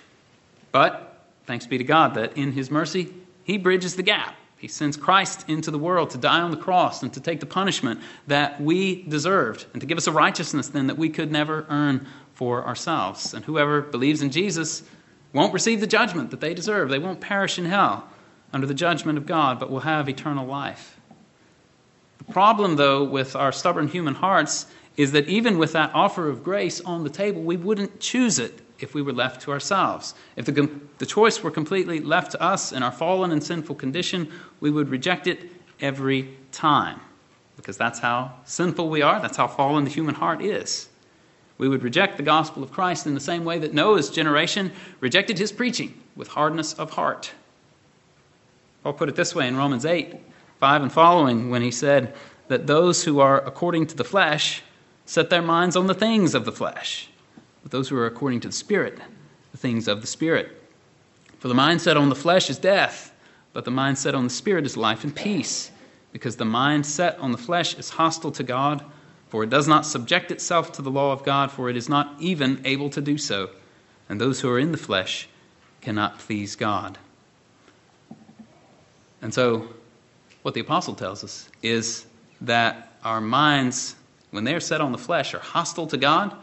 But 0.71 1.23
thanks 1.45 1.65
be 1.65 1.77
to 1.77 1.83
God 1.83 2.15
that 2.15 2.37
in 2.37 2.51
His 2.51 2.69
mercy, 2.69 3.13
He 3.43 3.57
bridges 3.57 3.95
the 3.95 4.03
gap. 4.03 4.35
He 4.57 4.67
sends 4.67 4.97
Christ 4.97 5.47
into 5.49 5.69
the 5.69 5.77
world 5.77 6.11
to 6.11 6.17
die 6.17 6.41
on 6.41 6.51
the 6.51 6.57
cross 6.57 7.03
and 7.03 7.13
to 7.13 7.19
take 7.19 7.39
the 7.39 7.45
punishment 7.45 8.01
that 8.27 8.59
we 8.61 9.03
deserved 9.03 9.65
and 9.73 9.81
to 9.81 9.85
give 9.85 9.97
us 9.97 10.07
a 10.07 10.11
righteousness 10.11 10.69
then 10.69 10.87
that 10.87 10.97
we 10.97 11.09
could 11.09 11.31
never 11.31 11.65
earn 11.69 12.07
for 12.33 12.65
ourselves. 12.65 13.33
And 13.33 13.43
whoever 13.45 13.81
believes 13.81 14.21
in 14.21 14.31
Jesus 14.31 14.83
won't 15.33 15.53
receive 15.53 15.81
the 15.81 15.87
judgment 15.87 16.31
that 16.31 16.39
they 16.39 16.53
deserve. 16.53 16.89
They 16.89 16.99
won't 16.99 17.21
perish 17.21 17.59
in 17.59 17.65
hell 17.65 18.07
under 18.53 18.65
the 18.65 18.73
judgment 18.73 19.17
of 19.17 19.25
God, 19.25 19.59
but 19.59 19.69
will 19.69 19.81
have 19.81 20.07
eternal 20.07 20.45
life. 20.45 20.94
Problem, 22.31 22.75
though, 22.75 23.03
with 23.03 23.35
our 23.35 23.51
stubborn 23.51 23.87
human 23.87 24.15
hearts 24.15 24.67
is 24.97 25.11
that 25.11 25.27
even 25.27 25.57
with 25.57 25.73
that 25.73 25.91
offer 25.93 26.29
of 26.29 26.43
grace 26.43 26.81
on 26.81 27.03
the 27.03 27.09
table, 27.09 27.41
we 27.41 27.57
wouldn't 27.57 27.99
choose 27.99 28.39
it 28.39 28.61
if 28.79 28.93
we 28.93 29.01
were 29.01 29.13
left 29.13 29.41
to 29.41 29.51
ourselves. 29.51 30.15
If 30.35 30.45
the, 30.45 30.69
the 30.97 31.05
choice 31.05 31.43
were 31.43 31.51
completely 31.51 31.99
left 31.99 32.31
to 32.31 32.41
us 32.41 32.71
in 32.71 32.83
our 32.83 32.91
fallen 32.91 33.31
and 33.31 33.43
sinful 33.43 33.75
condition, 33.75 34.31
we 34.59 34.71
would 34.71 34.89
reject 34.89 35.27
it 35.27 35.49
every 35.81 36.35
time. 36.51 36.99
Because 37.55 37.77
that's 37.77 37.99
how 37.99 38.33
sinful 38.45 38.89
we 38.89 39.01
are, 39.01 39.21
that's 39.21 39.37
how 39.37 39.47
fallen 39.47 39.83
the 39.85 39.89
human 39.89 40.15
heart 40.15 40.41
is. 40.41 40.89
We 41.57 41.69
would 41.69 41.83
reject 41.83 42.17
the 42.17 42.23
gospel 42.23 42.63
of 42.63 42.71
Christ 42.71 43.07
in 43.07 43.13
the 43.13 43.21
same 43.21 43.45
way 43.45 43.59
that 43.59 43.73
Noah's 43.73 44.09
generation 44.09 44.73
rejected 44.99 45.37
his 45.37 45.53
preaching 45.53 45.93
with 46.15 46.27
hardness 46.27 46.73
of 46.73 46.91
heart. 46.91 47.31
Paul 48.83 48.93
put 48.93 49.09
it 49.09 49.15
this 49.15 49.33
way 49.33 49.47
in 49.47 49.55
Romans 49.55 49.85
8 49.85 50.15
5 50.59 50.83
and 50.83 50.91
following 50.91 51.49
when 51.49 51.61
he 51.61 51.71
said 51.71 52.15
that 52.47 52.67
those 52.67 53.03
who 53.03 53.19
are 53.19 53.39
according 53.45 53.87
to 53.87 53.95
the 53.95 54.03
flesh 54.03 54.61
set 55.05 55.29
their 55.29 55.41
minds 55.41 55.75
on 55.75 55.87
the 55.87 55.93
things 55.93 56.33
of 56.33 56.45
the 56.45 56.51
flesh, 56.51 57.09
but 57.63 57.71
those 57.71 57.89
who 57.89 57.97
are 57.97 58.07
according 58.07 58.39
to 58.41 58.47
the 58.47 58.53
Spirit, 58.53 58.99
the 59.51 59.57
things 59.57 59.87
of 59.87 60.01
the 60.01 60.07
Spirit. 60.07 60.61
For 61.39 61.47
the 61.47 61.53
mindset 61.53 61.97
on 61.97 62.09
the 62.09 62.15
flesh 62.15 62.49
is 62.49 62.57
death, 62.57 63.13
but 63.53 63.65
the 63.65 63.71
mindset 63.71 64.15
on 64.15 64.23
the 64.23 64.29
Spirit 64.29 64.65
is 64.65 64.77
life 64.77 65.03
and 65.03 65.15
peace, 65.15 65.71
because 66.11 66.35
the 66.35 66.45
mindset 66.45 67.19
on 67.21 67.31
the 67.31 67.37
flesh 67.37 67.77
is 67.77 67.89
hostile 67.89 68.31
to 68.31 68.43
God 68.43 68.83
for 69.35 69.43
it 69.43 69.49
does 69.49 69.67
not 69.67 69.85
subject 69.85 70.31
itself 70.31 70.71
to 70.71 70.81
the 70.81 70.89
law 70.89 71.11
of 71.11 71.23
God, 71.23 71.51
for 71.51 71.69
it 71.69 71.75
is 71.75 71.89
not 71.89 72.15
even 72.19 72.61
able 72.63 72.89
to 72.91 73.01
do 73.01 73.17
so. 73.17 73.49
And 74.07 74.21
those 74.21 74.39
who 74.39 74.49
are 74.49 74.59
in 74.59 74.71
the 74.71 74.77
flesh 74.77 75.27
cannot 75.81 76.19
please 76.19 76.55
God. 76.55 76.97
And 79.21 79.33
so, 79.33 79.67
what 80.45 80.53
the 80.53 80.61
apostle 80.61 80.93
tells 80.93 81.23
us 81.23 81.49
is 81.63 82.05
that 82.41 82.91
our 83.03 83.19
minds, 83.19 83.95
when 84.29 84.43
they 84.43 84.53
are 84.53 84.59
set 84.59 84.79
on 84.79 84.91
the 84.91 84.97
flesh, 84.97 85.33
are 85.33 85.39
hostile 85.39 85.87
to 85.87 85.97
God, 85.97 86.35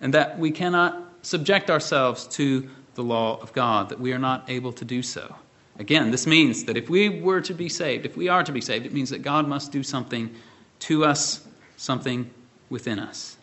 and 0.00 0.14
that 0.14 0.38
we 0.38 0.50
cannot 0.50 0.98
subject 1.20 1.68
ourselves 1.68 2.26
to 2.28 2.66
the 2.94 3.02
law 3.02 3.38
of 3.42 3.52
God, 3.52 3.90
that 3.90 4.00
we 4.00 4.14
are 4.14 4.18
not 4.18 4.48
able 4.48 4.72
to 4.72 4.86
do 4.86 5.02
so. 5.02 5.36
Again, 5.78 6.10
this 6.10 6.26
means 6.26 6.64
that 6.64 6.78
if 6.78 6.88
we 6.88 7.20
were 7.20 7.42
to 7.42 7.52
be 7.52 7.68
saved, 7.68 8.06
if 8.06 8.16
we 8.16 8.26
are 8.26 8.42
to 8.42 8.52
be 8.52 8.62
saved, 8.62 8.86
it 8.86 8.94
means 8.94 9.10
that 9.10 9.20
God 9.20 9.46
must 9.46 9.70
do 9.70 9.82
something 9.82 10.34
to 10.78 11.04
us 11.04 11.46
something 11.76 12.30
within 12.70 12.98
us. 12.98 13.36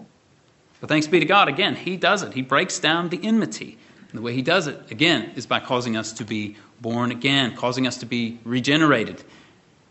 But 0.82 0.90
thanks 0.90 1.06
be 1.06 1.20
to 1.20 1.26
God, 1.28 1.50
again, 1.50 1.76
He 1.76 1.98
does 1.98 2.24
it. 2.24 2.34
He 2.34 2.42
breaks 2.42 2.80
down 2.80 3.10
the 3.10 3.24
enmity. 3.24 3.78
And 4.10 4.18
the 4.18 4.24
way 4.24 4.34
He 4.34 4.42
does 4.42 4.66
it, 4.66 4.90
again, 4.90 5.34
is 5.36 5.46
by 5.46 5.60
causing 5.60 5.96
us 5.96 6.14
to 6.14 6.26
be 6.26 6.58
born 6.82 7.12
again, 7.12 7.56
causing 7.56 7.86
us 7.86 7.98
to 7.98 8.08
be 8.08 8.40
regenerated. 8.44 9.24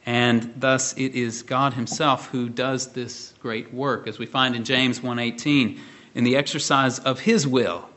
And 0.08 0.54
thus 0.56 0.94
it 0.96 1.14
is 1.14 1.42
God 1.42 1.74
Himself 1.74 2.30
who 2.30 2.48
does 2.48 2.92
this 2.92 3.34
great 3.42 3.74
work, 3.74 4.08
as 4.08 4.18
we 4.18 4.24
find 4.24 4.56
in 4.56 4.64
James 4.64 5.00
1:18, 5.00 5.78
in 6.14 6.24
the 6.24 6.34
exercise 6.34 6.98
of 6.98 7.20
His 7.20 7.46
will. 7.46 7.90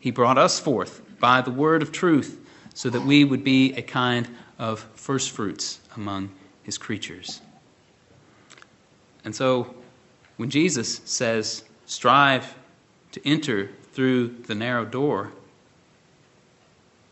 He 0.00 0.10
brought 0.10 0.38
us 0.38 0.58
forth 0.58 1.02
by 1.20 1.42
the 1.42 1.50
word 1.50 1.82
of 1.82 1.92
truth, 1.92 2.40
so 2.72 2.88
that 2.88 3.02
we 3.02 3.24
would 3.24 3.44
be 3.44 3.74
a 3.74 3.82
kind 3.82 4.26
of 4.58 4.88
first 4.94 5.32
fruits 5.32 5.80
among 5.94 6.30
His 6.62 6.78
creatures. 6.78 7.42
And 9.22 9.36
so 9.36 9.74
when 10.38 10.48
Jesus 10.48 11.02
says, 11.04 11.62
strive 11.84 12.54
to 13.12 13.20
enter 13.28 13.68
through 13.92 14.28
the 14.46 14.54
narrow 14.54 14.86
door, 14.86 15.32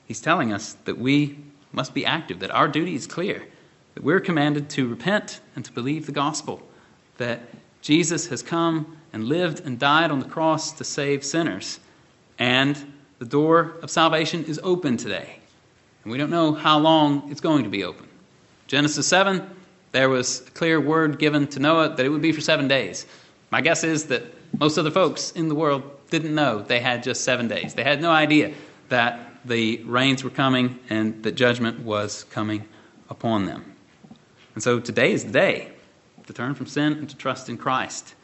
he's 0.07 0.23
telling 0.23 0.55
us 0.55 0.73
that 0.87 0.97
we 0.97 1.37
must 1.71 1.93
be 1.93 2.07
active, 2.07 2.41
that 2.41 2.51
our 2.51 2.67
duty 2.67 2.95
is 2.95 3.07
clear, 3.07 3.47
that 3.95 4.03
we're 4.03 4.21
commanded 4.21 4.71
to 4.71 4.89
repent 4.89 5.41
and 5.55 5.65
to 5.65 5.73
believe 5.73 6.07
the 6.07 6.13
gospel, 6.13 6.63
that 7.19 7.41
Jesus 7.83 8.29
has 8.29 8.43
come 8.43 8.97
and 9.13 9.25
lived 9.25 9.61
and 9.61 9.79
died 9.79 10.11
on 10.11 10.21
the 10.21 10.29
cross 10.29 10.73
to 10.73 10.85
save 10.85 11.25
sinners. 11.25 11.81
And 12.39 12.93
the 13.19 13.25
door 13.25 13.75
of 13.83 13.91
salvation 13.91 14.45
is 14.45 14.61
open 14.63 14.97
today. 14.97 15.39
And 16.05 16.11
we 16.11 16.19
don't 16.19 16.31
know 16.31 16.53
how 16.53 16.79
long 16.79 17.31
it's 17.31 17.41
going 17.41 17.65
to 17.65 17.71
be 17.71 17.85
open. 17.85 18.09
Genesis 18.67 19.07
7 19.07 19.49
There 19.93 20.09
was 20.09 20.41
a 20.47 20.51
clear 20.51 20.81
word 20.81 21.19
given 21.19 21.47
to 21.49 21.61
Noah 21.61 21.91
that 21.91 22.05
it 22.05 22.09
would 22.09 22.23
be 22.23 22.33
for 22.33 22.41
seven 22.41 22.69
days. 22.69 23.07
My 23.51 23.61
guess 23.61 23.85
is 23.85 24.07
that 24.07 24.25
most 24.59 24.79
other 24.79 24.91
folks 24.91 25.33
in 25.33 25.49
the 25.49 25.55
world 25.55 25.83
didn't 26.11 26.35
know 26.35 26.63
they 26.63 26.81
had 26.81 27.03
just 27.03 27.25
seven 27.25 27.49
days. 27.49 27.75
They 27.75 27.85
had 27.85 28.01
no 28.01 28.11
idea 28.11 28.55
that 28.89 29.21
the 29.45 29.83
rains 29.85 30.23
were 30.23 30.31
coming 30.31 30.79
and 30.89 31.23
that 31.23 31.33
judgment 31.33 31.81
was 31.81 32.25
coming 32.25 32.67
upon 33.09 33.47
them. 33.47 33.72
And 34.55 34.63
so 34.63 34.81
today 34.81 35.13
is 35.13 35.25
the 35.25 35.33
day 35.33 35.73
to 36.27 36.33
turn 36.33 36.55
from 36.55 36.67
sin 36.67 36.95
and 36.95 37.09
to 37.11 37.17
trust 37.17 37.49
in 37.49 37.57
Christ. 37.57 38.15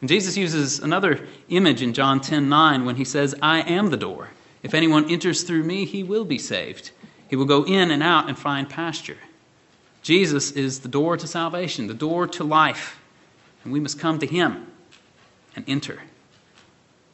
And 0.00 0.08
Jesus 0.08 0.36
uses 0.36 0.80
another 0.80 1.26
image 1.48 1.82
in 1.82 1.92
John 1.92 2.20
10 2.20 2.48
9 2.48 2.84
when 2.84 2.96
he 2.96 3.04
says, 3.04 3.34
I 3.40 3.60
am 3.60 3.90
the 3.90 3.96
door. 3.96 4.28
If 4.62 4.74
anyone 4.74 5.10
enters 5.10 5.42
through 5.42 5.64
me, 5.64 5.84
he 5.84 6.02
will 6.02 6.24
be 6.24 6.38
saved. 6.38 6.90
He 7.28 7.36
will 7.36 7.44
go 7.44 7.64
in 7.64 7.90
and 7.90 8.02
out 8.02 8.28
and 8.28 8.38
find 8.38 8.68
pasture. 8.68 9.18
Jesus 10.02 10.52
is 10.52 10.80
the 10.80 10.88
door 10.88 11.16
to 11.16 11.26
salvation, 11.26 11.86
the 11.86 11.94
door 11.94 12.26
to 12.28 12.44
life, 12.44 12.98
and 13.62 13.72
we 13.72 13.80
must 13.80 13.98
come 13.98 14.18
to 14.18 14.26
him 14.26 14.66
and 15.56 15.64
enter. 15.66 16.02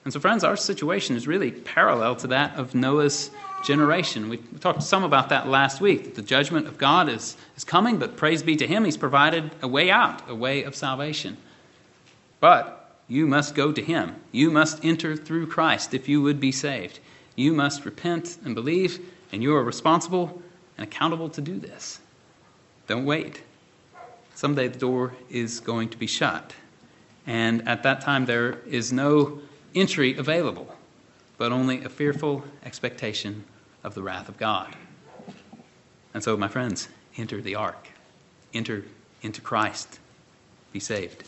And 0.04 0.12
so, 0.12 0.18
friends, 0.18 0.42
our 0.42 0.56
situation 0.56 1.14
is 1.14 1.28
really 1.28 1.52
parallel 1.52 2.16
to 2.16 2.28
that 2.28 2.56
of 2.56 2.74
Noah's 2.74 3.30
generation. 3.62 4.28
We 4.28 4.38
talked 4.38 4.82
some 4.82 5.04
about 5.04 5.28
that 5.28 5.48
last 5.48 5.80
week. 5.80 6.04
That 6.04 6.14
the 6.14 6.22
judgment 6.22 6.66
of 6.66 6.78
God 6.78 7.08
is, 7.08 7.36
is 7.56 7.64
coming, 7.64 7.98
but 7.98 8.16
praise 8.16 8.42
be 8.42 8.56
to 8.56 8.66
Him, 8.66 8.84
He's 8.84 8.96
provided 8.96 9.50
a 9.62 9.68
way 9.68 9.90
out, 9.90 10.28
a 10.28 10.34
way 10.34 10.62
of 10.62 10.74
salvation. 10.74 11.36
But 12.40 12.98
you 13.08 13.26
must 13.26 13.54
go 13.54 13.72
to 13.72 13.82
Him. 13.82 14.16
You 14.32 14.50
must 14.50 14.84
enter 14.84 15.16
through 15.16 15.48
Christ 15.48 15.94
if 15.94 16.08
you 16.08 16.22
would 16.22 16.40
be 16.40 16.52
saved. 16.52 17.00
You 17.36 17.52
must 17.52 17.84
repent 17.84 18.38
and 18.44 18.54
believe, 18.54 19.00
and 19.32 19.42
you 19.42 19.54
are 19.54 19.64
responsible 19.64 20.40
and 20.76 20.86
accountable 20.86 21.28
to 21.30 21.40
do 21.40 21.58
this. 21.58 22.00
Don't 22.86 23.04
wait. 23.04 23.42
Someday 24.34 24.68
the 24.68 24.78
door 24.78 25.12
is 25.28 25.60
going 25.60 25.90
to 25.90 25.98
be 25.98 26.06
shut. 26.06 26.54
And 27.26 27.68
at 27.68 27.82
that 27.82 28.00
time, 28.00 28.24
there 28.24 28.58
is 28.66 28.92
no 28.92 29.40
entry 29.74 30.16
available, 30.16 30.74
but 31.40 31.52
only 31.52 31.82
a 31.84 31.88
fearful 31.88 32.44
expectation 32.66 33.42
of 33.82 33.94
the 33.94 34.02
wrath 34.02 34.28
of 34.28 34.36
God. 34.36 34.76
And 36.12 36.22
so, 36.22 36.36
my 36.36 36.48
friends, 36.48 36.86
enter 37.16 37.40
the 37.40 37.54
ark, 37.54 37.88
enter 38.52 38.84
into 39.22 39.40
Christ, 39.40 40.00
be 40.74 40.80
saved. 40.80 41.24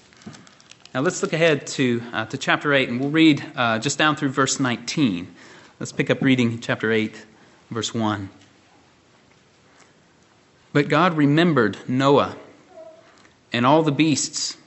Now, 0.93 1.01
let's 1.01 1.23
look 1.23 1.33
ahead 1.33 1.67
to, 1.69 2.03
uh, 2.13 2.27
to 2.27 2.37
chapter 2.37 2.75
8, 2.75 2.91
and 2.91 3.01
we'll 3.01 3.09
read 3.09 3.43
uh, 3.57 3.79
just 3.79 3.97
down 3.97 4.15
through 4.15 4.29
verse 4.29 4.61
19. 4.61 5.35
Let's 5.81 5.93
pick 5.93 6.11
up 6.11 6.21
reading 6.21 6.61
chapter 6.61 6.93
8, 6.93 7.25
verse 7.71 7.95
1. 7.95 8.29
But 10.75 10.89
God 10.91 11.17
remembered 11.17 11.79
Noah 11.89 12.37
and 13.51 13.65
all 13.65 13.83
the 13.83 13.91
beasts 13.91 14.59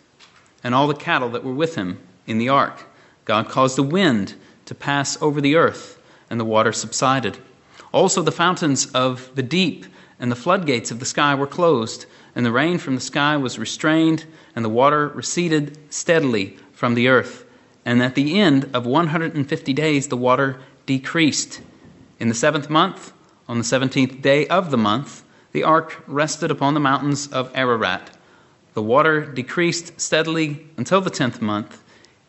and 0.64 0.74
all 0.74 0.88
the 0.88 0.96
cattle 0.96 1.30
that 1.30 1.44
were 1.44 1.54
with 1.54 1.76
him 1.76 2.00
in 2.26 2.40
the 2.40 2.50
ark. 2.50 2.88
God 3.26 3.48
caused 3.48 3.78
a 3.78 3.84
wind 3.84 4.34
to 4.66 4.76
pass 4.76 5.22
over 5.22 5.42
the 5.42 5.56
earth, 5.56 6.00
and 6.30 6.40
the 6.40 6.46
water 6.46 6.72
subsided. 6.72 7.38
Also, 7.92 8.22
the 8.22 8.32
fountains 8.32 8.88
of 8.92 9.32
the 9.36 9.44
deep 9.44 9.86
and 10.20 10.32
the 10.32 10.36
floodgates 10.36 10.92
of 10.92 11.00
the 11.00 11.06
sky 11.06 11.36
were 11.36 11.48
closed, 11.48 12.06
and 12.36 12.46
the 12.46 12.52
rain 12.52 12.78
from 12.78 12.96
the 12.96 13.02
sky 13.02 13.38
was 13.38 13.60
restrained, 13.60 14.26
and 14.56 14.66
the 14.66 14.70
water 14.70 15.10
receded 15.10 15.78
steadily 15.94 16.58
from 16.74 16.96
the 16.96 17.08
earth. 17.08 17.46
And 17.86 18.02
at 18.02 18.16
the 18.16 18.40
end 18.40 18.70
of 18.74 18.86
150 18.86 19.74
days, 19.74 20.08
the 20.08 20.18
water 20.18 20.60
decreased. 20.86 21.62
In 22.20 22.30
the 22.30 22.34
seventh 22.34 22.70
month, 22.70 23.14
on 23.48 23.58
the 23.58 23.64
seventeenth 23.64 24.22
day 24.22 24.48
of 24.48 24.72
the 24.72 24.78
month, 24.78 25.24
the 25.52 25.64
ark 25.64 26.04
rested 26.08 26.50
upon 26.50 26.74
the 26.74 26.80
mountains 26.80 27.28
of 27.28 27.52
Ararat. 27.54 28.10
The 28.74 28.82
water 28.82 29.26
decreased 29.26 30.00
steadily 30.02 30.66
until 30.78 31.00
the 31.00 31.10
tenth 31.10 31.42
month. 31.42 31.82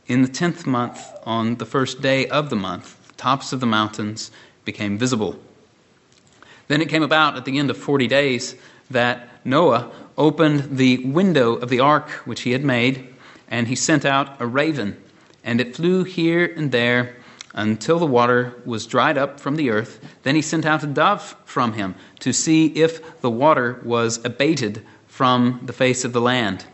In 0.09 0.23
the 0.23 0.29
tenth 0.29 0.67
month, 0.69 1.05
on 1.25 1.57
the 1.57 1.67
first 1.67 2.01
day 2.01 2.29
of 2.29 2.49
the 2.49 2.57
month, 2.57 3.09
the 3.09 3.15
tops 3.15 3.53
of 3.53 3.59
the 3.59 3.67
mountains 3.67 4.31
became 4.65 4.97
visible. 4.99 5.37
Then 6.69 6.81
it 6.81 6.89
came 6.89 7.03
about 7.03 7.37
at 7.37 7.45
the 7.45 7.59
end 7.59 7.71
of 7.71 7.77
forty 7.77 8.07
days 8.07 8.55
that 8.89 9.29
Noah 9.45 9.91
opened 10.17 10.77
the 10.77 10.99
window 10.99 11.55
of 11.57 11.71
the 11.71 11.81
ark 11.81 12.09
which 12.25 12.43
he 12.43 12.53
had 12.53 12.63
made, 12.65 13.09
and 13.49 13.67
he 13.67 13.75
sent 13.75 14.05
out 14.05 14.41
a 14.41 14.47
raven, 14.47 14.97
and 15.43 15.61
it 15.61 15.75
flew 15.75 16.05
here 16.05 16.53
and 16.57 16.71
there 16.71 17.17
until 17.53 17.99
the 17.99 18.07
water 18.07 18.55
was 18.65 18.87
dried 18.87 19.19
up 19.19 19.41
from 19.41 19.57
the 19.57 19.71
earth. 19.71 19.99
Then 20.23 20.37
he 20.37 20.43
sent 20.43 20.65
out 20.65 20.85
a 20.85 20.87
dove 20.87 21.35
from 21.45 21.73
him 21.73 21.97
to 22.21 22.33
see 22.33 22.67
if 22.67 23.21
the 23.23 23.31
water 23.31 23.81
was 23.83 24.25
abated 24.25 24.87
from 25.09 25.63
the 25.65 25.73
face 25.73 26.05
of 26.05 26.13
the 26.13 26.21
land. 26.21 26.65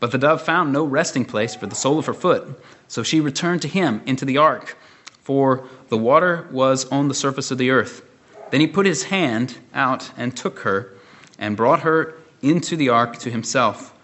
But 0.00 0.10
the 0.10 0.18
dove 0.18 0.42
found 0.42 0.72
no 0.72 0.84
resting 0.84 1.24
place 1.24 1.54
for 1.54 1.66
the 1.66 1.74
sole 1.74 1.98
of 1.98 2.06
her 2.06 2.14
foot. 2.14 2.60
So 2.88 3.02
she 3.02 3.20
returned 3.20 3.62
to 3.62 3.68
him 3.68 4.02
into 4.06 4.24
the 4.24 4.38
ark, 4.38 4.76
for 5.22 5.66
the 5.88 5.96
water 5.96 6.46
was 6.50 6.84
on 6.86 7.08
the 7.08 7.14
surface 7.14 7.50
of 7.50 7.58
the 7.58 7.70
earth. 7.70 8.02
Then 8.50 8.60
he 8.60 8.66
put 8.66 8.86
his 8.86 9.04
hand 9.04 9.58
out 9.72 10.10
and 10.16 10.36
took 10.36 10.60
her, 10.60 10.92
and 11.38 11.56
brought 11.56 11.80
her 11.80 12.14
into 12.42 12.76
the 12.76 12.90
ark 12.90 13.18
to 13.18 13.30
himself. 13.30 13.94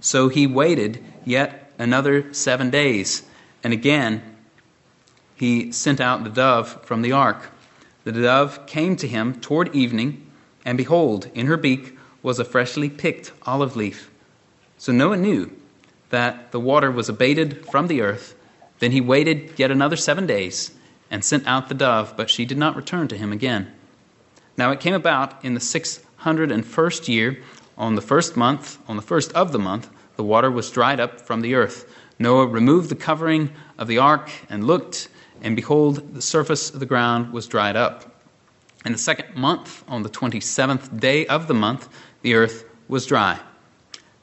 So 0.00 0.28
he 0.28 0.46
waited 0.46 1.04
yet 1.24 1.70
another 1.78 2.32
seven 2.32 2.70
days, 2.70 3.22
and 3.62 3.72
again 3.72 4.22
he 5.36 5.72
sent 5.72 6.00
out 6.00 6.24
the 6.24 6.30
dove 6.30 6.84
from 6.84 7.02
the 7.02 7.12
ark. 7.12 7.50
The 8.04 8.12
dove 8.12 8.66
came 8.66 8.96
to 8.96 9.08
him 9.08 9.40
toward 9.40 9.74
evening, 9.74 10.26
and 10.64 10.76
behold, 10.76 11.30
in 11.34 11.46
her 11.46 11.56
beak 11.56 11.96
was 12.22 12.38
a 12.38 12.44
freshly 12.44 12.90
picked 12.90 13.32
olive 13.44 13.76
leaf. 13.76 14.09
So 14.80 14.92
Noah 14.92 15.18
knew 15.18 15.54
that 16.08 16.52
the 16.52 16.58
water 16.58 16.90
was 16.90 17.10
abated 17.10 17.66
from 17.66 17.86
the 17.86 18.00
earth. 18.00 18.34
Then 18.78 18.92
he 18.92 19.02
waited 19.02 19.52
yet 19.58 19.70
another 19.70 19.94
seven 19.94 20.26
days 20.26 20.70
and 21.10 21.22
sent 21.22 21.46
out 21.46 21.68
the 21.68 21.74
dove, 21.74 22.14
but 22.16 22.30
she 22.30 22.46
did 22.46 22.56
not 22.56 22.76
return 22.76 23.06
to 23.08 23.16
him 23.18 23.30
again. 23.30 23.70
Now 24.56 24.70
it 24.70 24.80
came 24.80 24.94
about 24.94 25.44
in 25.44 25.52
the 25.52 25.60
six 25.60 26.00
hundred 26.16 26.50
and 26.50 26.64
first 26.64 27.08
year, 27.08 27.42
on 27.76 27.94
the 27.94 28.00
first 28.00 28.38
month, 28.38 28.78
on 28.88 28.96
the 28.96 29.02
first 29.02 29.34
of 29.34 29.52
the 29.52 29.58
month, 29.58 29.90
the 30.16 30.24
water 30.24 30.50
was 30.50 30.70
dried 30.70 30.98
up 30.98 31.20
from 31.20 31.42
the 31.42 31.56
earth. 31.56 31.84
Noah 32.18 32.46
removed 32.46 32.88
the 32.88 32.96
covering 32.96 33.50
of 33.76 33.86
the 33.86 33.98
ark 33.98 34.30
and 34.48 34.66
looked 34.66 35.08
and 35.42 35.56
behold, 35.56 36.14
the 36.14 36.22
surface 36.22 36.72
of 36.72 36.80
the 36.80 36.86
ground 36.86 37.34
was 37.34 37.46
dried 37.46 37.76
up. 37.76 38.10
In 38.86 38.92
the 38.92 38.98
second 38.98 39.36
month, 39.36 39.84
on 39.88 40.04
the 40.04 40.08
27th 40.08 40.98
day 40.98 41.26
of 41.26 41.48
the 41.48 41.54
month, 41.54 41.86
the 42.22 42.32
earth 42.32 42.64
was 42.88 43.04
dry. 43.04 43.38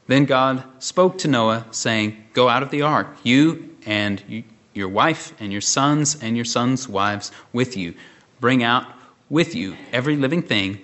Then 0.07 0.25
God 0.25 0.63
spoke 0.79 1.17
to 1.19 1.27
Noah, 1.27 1.65
saying, 1.71 2.23
Go 2.33 2.49
out 2.49 2.63
of 2.63 2.71
the 2.71 2.81
ark, 2.81 3.07
you 3.23 3.75
and 3.85 4.23
you, 4.27 4.43
your 4.73 4.89
wife 4.89 5.33
and 5.39 5.51
your 5.51 5.61
sons 5.61 6.21
and 6.21 6.35
your 6.35 6.45
sons' 6.45 6.87
wives 6.87 7.31
with 7.51 7.75
you. 7.75 7.93
Bring 8.39 8.63
out 8.63 8.85
with 9.29 9.55
you 9.55 9.75
every 9.91 10.15
living 10.15 10.41
thing 10.41 10.79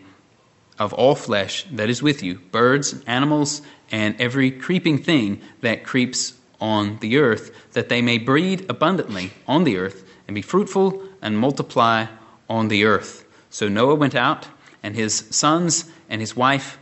of 0.79 0.93
all 0.93 1.15
flesh 1.15 1.65
that 1.71 1.89
is 1.89 2.01
with 2.01 2.23
you 2.23 2.39
birds, 2.51 3.01
animals, 3.05 3.61
and 3.91 4.19
every 4.19 4.51
creeping 4.51 4.97
thing 4.97 5.41
that 5.61 5.83
creeps 5.85 6.33
on 6.59 6.97
the 6.99 7.17
earth, 7.17 7.71
that 7.73 7.89
they 7.89 8.01
may 8.01 8.17
breed 8.17 8.65
abundantly 8.69 9.31
on 9.47 9.63
the 9.63 9.77
earth 9.77 10.03
and 10.27 10.35
be 10.35 10.41
fruitful 10.41 11.01
and 11.21 11.37
multiply 11.37 12.05
on 12.49 12.67
the 12.69 12.85
earth. 12.85 13.25
So 13.49 13.67
Noah 13.67 13.95
went 13.95 14.15
out, 14.15 14.47
and 14.81 14.95
his 14.95 15.27
sons 15.29 15.85
and 16.09 16.19
his 16.19 16.35
wife 16.35 16.77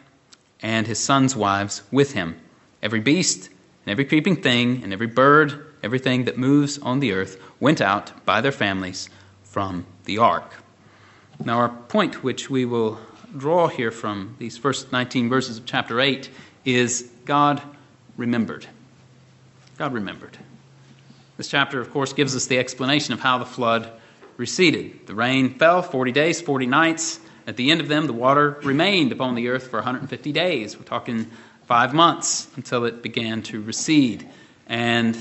and 0.62 0.88
his 0.88 1.00
sons' 1.00 1.36
wives 1.36 1.82
with 1.92 2.14
him. 2.14 2.40
Every 2.82 3.00
beast 3.00 3.50
and 3.86 3.92
every 3.92 4.06
creeping 4.06 4.38
thing 4.38 4.84
and 4.84 4.94
every 4.94 5.08
bird, 5.08 5.66
everything 5.84 6.26
that 6.26 6.38
moves 6.38 6.78
on 6.80 7.00
the 7.00 7.14
earth, 7.14 7.42
went 7.60 7.82
out 7.82 8.26
by 8.26 8.42
their 8.42 8.52
families 8.52 9.10
from 9.44 9.86
the 10.06 10.18
ark. 10.18 10.54
Now, 11.44 11.58
our 11.58 11.70
point, 11.70 12.24
which 12.24 12.50
we 12.50 12.66
will 12.66 13.00
draw 13.38 13.68
here 13.68 13.92
from 13.92 14.36
these 14.38 14.58
first 14.58 14.92
19 14.92 15.30
verses 15.30 15.58
of 15.58 15.66
chapter 15.66 16.00
8, 16.00 16.30
is 16.66 17.10
God 17.26 17.62
remembered. 18.18 18.68
God 19.78 19.94
remembered. 19.94 20.38
This 21.38 21.48
chapter, 21.48 21.82
of 21.82 21.92
course, 21.92 22.14
gives 22.14 22.36
us 22.36 22.46
the 22.46 22.60
explanation 22.60 23.14
of 23.14 23.20
how 23.20 23.40
the 23.40 23.46
flood 23.46 23.92
receded. 24.38 25.08
The 25.08 25.16
rain 25.16 25.56
fell 25.56 25.82
40 25.82 26.12
days, 26.12 26.40
40 26.40 26.68
nights. 26.68 27.20
At 27.48 27.58
the 27.58 27.72
end 27.72 27.82
of 27.82 27.88
them, 27.88 28.08
the 28.08 28.14
water 28.14 28.60
remained 28.64 29.12
upon 29.12 29.36
the 29.36 29.48
earth 29.50 29.68
for 29.68 29.78
150 29.78 30.32
days. 30.32 30.78
We're 30.78 30.84
talking 30.84 31.30
five 31.66 31.94
months 31.94 32.48
until 32.56 32.86
it 32.86 33.02
began 33.02 33.42
to 33.44 33.62
recede. 33.62 34.28
And 34.68 35.16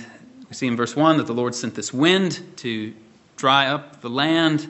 we 0.49 0.55
see 0.55 0.67
in 0.67 0.77
verse 0.77 0.95
1 0.95 1.19
that 1.19 1.27
the 1.27 1.33
Lord 1.33 1.55
sent 1.55 1.75
this 1.75 1.93
wind 1.93 2.43
to 2.59 2.93
dry 3.37 3.69
up 3.69 4.01
the 4.01 4.11
land. 4.11 4.69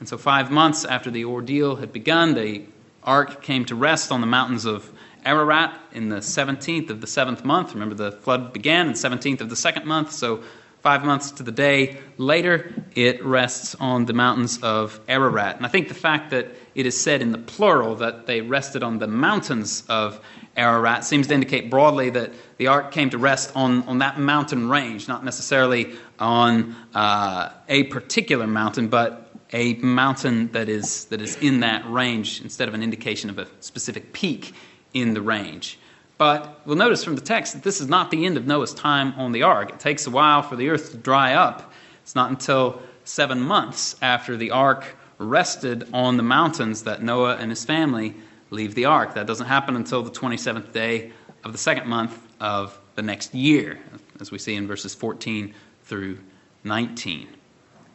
And 0.00 0.08
so, 0.08 0.18
five 0.18 0.50
months 0.50 0.84
after 0.84 1.10
the 1.10 1.24
ordeal 1.26 1.76
had 1.76 1.92
begun, 1.92 2.34
the 2.34 2.64
ark 3.02 3.42
came 3.42 3.64
to 3.66 3.74
rest 3.74 4.10
on 4.10 4.20
the 4.20 4.26
mountains 4.26 4.64
of 4.64 4.90
Ararat 5.24 5.78
in 5.92 6.08
the 6.08 6.16
17th 6.16 6.90
of 6.90 7.00
the 7.00 7.06
seventh 7.06 7.44
month. 7.44 7.72
Remember, 7.72 7.94
the 7.94 8.12
flood 8.12 8.52
began 8.52 8.86
in 8.86 8.92
the 8.92 8.98
17th 8.98 9.40
of 9.40 9.48
the 9.48 9.56
second 9.56 9.86
month. 9.86 10.12
So, 10.12 10.42
five 10.84 11.02
months 11.02 11.30
to 11.30 11.42
the 11.42 11.50
day 11.50 11.96
later, 12.18 12.70
it 12.94 13.24
rests 13.24 13.74
on 13.76 14.04
the 14.04 14.12
mountains 14.12 14.58
of 14.62 15.00
Ararat. 15.08 15.56
And 15.56 15.64
I 15.64 15.70
think 15.70 15.88
the 15.88 15.94
fact 15.94 16.28
that 16.32 16.48
it 16.74 16.84
is 16.84 17.00
said 17.00 17.22
in 17.22 17.32
the 17.32 17.38
plural 17.38 17.96
that 17.96 18.26
they 18.26 18.42
rested 18.42 18.82
on 18.82 18.98
the 18.98 19.06
mountains 19.06 19.82
of 19.88 20.20
Ararat 20.58 21.06
seems 21.06 21.28
to 21.28 21.34
indicate 21.34 21.70
broadly 21.70 22.10
that 22.10 22.32
the 22.58 22.66
ark 22.66 22.92
came 22.92 23.08
to 23.08 23.16
rest 23.16 23.50
on, 23.56 23.82
on 23.84 23.98
that 23.98 24.20
mountain 24.20 24.68
range, 24.68 25.08
not 25.08 25.24
necessarily 25.24 25.94
on 26.18 26.76
uh, 26.94 27.48
a 27.66 27.84
particular 27.84 28.46
mountain, 28.46 28.88
but 28.88 29.32
a 29.54 29.76
mountain 29.76 30.52
that 30.52 30.68
is, 30.68 31.06
that 31.06 31.22
is 31.22 31.36
in 31.36 31.60
that 31.60 31.90
range 31.90 32.42
instead 32.42 32.68
of 32.68 32.74
an 32.74 32.82
indication 32.82 33.30
of 33.30 33.38
a 33.38 33.46
specific 33.60 34.12
peak 34.12 34.52
in 34.92 35.14
the 35.14 35.22
range. 35.22 35.78
But 36.16 36.60
we'll 36.64 36.76
notice 36.76 37.02
from 37.02 37.16
the 37.16 37.20
text 37.20 37.54
that 37.54 37.62
this 37.62 37.80
is 37.80 37.88
not 37.88 38.10
the 38.10 38.24
end 38.24 38.36
of 38.36 38.46
Noah's 38.46 38.72
time 38.72 39.14
on 39.18 39.32
the 39.32 39.42
ark. 39.42 39.70
It 39.70 39.80
takes 39.80 40.06
a 40.06 40.10
while 40.10 40.42
for 40.42 40.56
the 40.56 40.68
earth 40.68 40.92
to 40.92 40.96
dry 40.96 41.34
up. 41.34 41.72
It's 42.02 42.14
not 42.14 42.30
until 42.30 42.80
seven 43.04 43.40
months 43.40 43.96
after 44.00 44.36
the 44.36 44.52
ark 44.52 44.96
rested 45.18 45.88
on 45.92 46.16
the 46.16 46.22
mountains 46.22 46.82
that 46.84 47.02
Noah 47.02 47.36
and 47.36 47.50
his 47.50 47.64
family 47.64 48.14
leave 48.50 48.74
the 48.74 48.84
ark. 48.84 49.14
That 49.14 49.26
doesn't 49.26 49.46
happen 49.46 49.76
until 49.76 50.02
the 50.02 50.10
27th 50.10 50.72
day 50.72 51.12
of 51.44 51.52
the 51.52 51.58
second 51.58 51.88
month 51.88 52.18
of 52.40 52.78
the 52.94 53.02
next 53.02 53.34
year, 53.34 53.78
as 54.20 54.30
we 54.30 54.38
see 54.38 54.54
in 54.54 54.66
verses 54.66 54.94
14 54.94 55.54
through 55.84 56.18
19. 56.62 57.28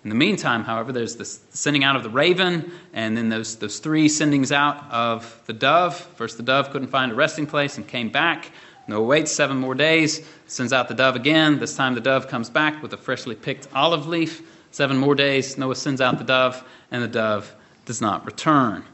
In 0.03 0.09
the 0.09 0.15
meantime, 0.15 0.63
however, 0.63 0.93
there's 0.93 1.17
this 1.17 1.41
sending 1.49 1.83
out 1.83 1.97
of 1.97 2.03
the 2.03 2.09
raven, 2.09 2.71
and 2.93 3.17
then 3.17 3.27
those, 3.27 3.57
those 3.57 3.79
three 3.79 4.07
sendings 4.07 4.51
out 4.51 4.89
of 4.89 5.41
the 5.45 5.53
dove. 5.53 5.95
First, 5.97 6.37
the 6.37 6.43
dove 6.43 6.71
couldn't 6.71 6.87
find 6.87 7.11
a 7.11 7.15
resting 7.15 7.45
place 7.45 7.77
and 7.77 7.85
came 7.85 8.09
back. 8.09 8.51
Noah 8.87 9.03
waits 9.03 9.31
seven 9.31 9.57
more 9.57 9.75
days, 9.75 10.25
sends 10.47 10.71
out 10.71 10.87
the 10.87 10.93
dove 10.93 11.15
again. 11.17 11.59
This 11.59 11.75
time, 11.75 11.95
the 11.95 12.01
dove 12.01 12.29
comes 12.29 12.49
back 12.49 12.81
with 12.81 12.93
a 12.93 12.97
freshly 12.97 13.35
picked 13.35 13.67
olive 13.75 14.07
leaf. 14.07 14.41
Seven 14.71 14.97
more 14.97 15.15
days, 15.15 15.57
Noah 15.57 15.75
sends 15.75 15.99
out 15.99 16.17
the 16.17 16.23
dove, 16.23 16.63
and 16.91 17.03
the 17.03 17.07
dove 17.07 17.53
does 17.85 17.99
not 18.01 18.25
return. 18.25 18.85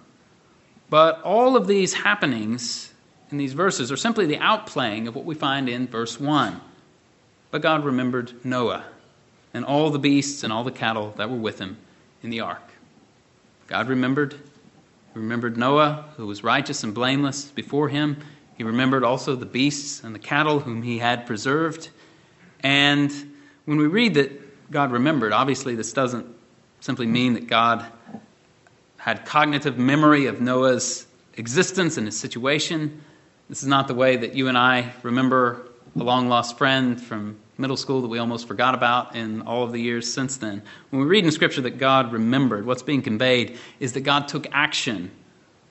But 0.89 1.21
all 1.21 1.55
of 1.55 1.67
these 1.67 1.93
happenings 1.93 2.93
in 3.29 3.37
these 3.37 3.53
verses 3.53 3.91
are 3.91 3.97
simply 3.97 4.25
the 4.25 4.37
outplaying 4.37 5.07
of 5.07 5.15
what 5.15 5.25
we 5.25 5.35
find 5.35 5.69
in 5.69 5.87
verse 5.87 6.19
1. 6.19 6.59
But 7.51 7.61
God 7.61 7.85
remembered 7.85 8.33
Noah 8.43 8.85
and 9.55 9.63
all 9.63 9.89
the 9.89 9.97
beasts 9.97 10.43
and 10.43 10.51
all 10.51 10.65
the 10.65 10.71
cattle 10.71 11.13
that 11.15 11.29
were 11.29 11.37
with 11.37 11.59
him 11.59 11.77
in 12.21 12.29
the 12.29 12.41
ark. 12.41 12.61
God 13.67 13.87
remembered. 13.87 14.33
He 14.33 15.19
remembered 15.19 15.55
Noah, 15.55 16.05
who 16.17 16.27
was 16.27 16.43
righteous 16.43 16.83
and 16.83 16.93
blameless 16.93 17.45
before 17.45 17.87
him. 17.87 18.17
He 18.57 18.65
remembered 18.65 19.05
also 19.05 19.33
the 19.33 19.45
beasts 19.45 20.03
and 20.03 20.13
the 20.13 20.19
cattle 20.19 20.59
whom 20.59 20.83
he 20.83 20.99
had 20.99 21.25
preserved. 21.25 21.89
And 22.59 23.09
when 23.63 23.77
we 23.77 23.87
read 23.87 24.15
that 24.15 24.71
God 24.71 24.91
remembered, 24.91 25.31
obviously 25.31 25.73
this 25.73 25.93
doesn't 25.93 26.27
simply 26.81 27.07
mean 27.07 27.33
that 27.35 27.47
God 27.47 27.85
had 28.97 29.25
cognitive 29.25 29.77
memory 29.77 30.25
of 30.25 30.41
Noah's 30.41 31.07
existence 31.37 31.95
and 31.95 32.07
his 32.07 32.19
situation. 32.19 33.01
This 33.47 33.61
is 33.61 33.69
not 33.69 33.87
the 33.87 33.95
way 33.95 34.17
that 34.17 34.35
you 34.35 34.49
and 34.49 34.57
I 34.57 34.91
remember 35.01 35.65
a 35.95 36.03
long 36.03 36.27
lost 36.27 36.57
friend 36.57 37.01
from 37.01 37.37
middle 37.57 37.77
school 37.77 38.01
that 38.01 38.07
we 38.07 38.19
almost 38.19 38.47
forgot 38.47 38.75
about 38.75 39.15
in 39.15 39.41
all 39.41 39.63
of 39.63 39.71
the 39.71 39.79
years 39.79 40.11
since 40.11 40.37
then. 40.37 40.61
When 40.89 41.01
we 41.01 41.07
read 41.07 41.25
in 41.25 41.31
Scripture 41.31 41.61
that 41.61 41.77
God 41.77 42.11
remembered, 42.11 42.65
what's 42.65 42.83
being 42.83 43.01
conveyed 43.01 43.57
is 43.79 43.93
that 43.93 44.01
God 44.01 44.27
took 44.27 44.47
action 44.51 45.11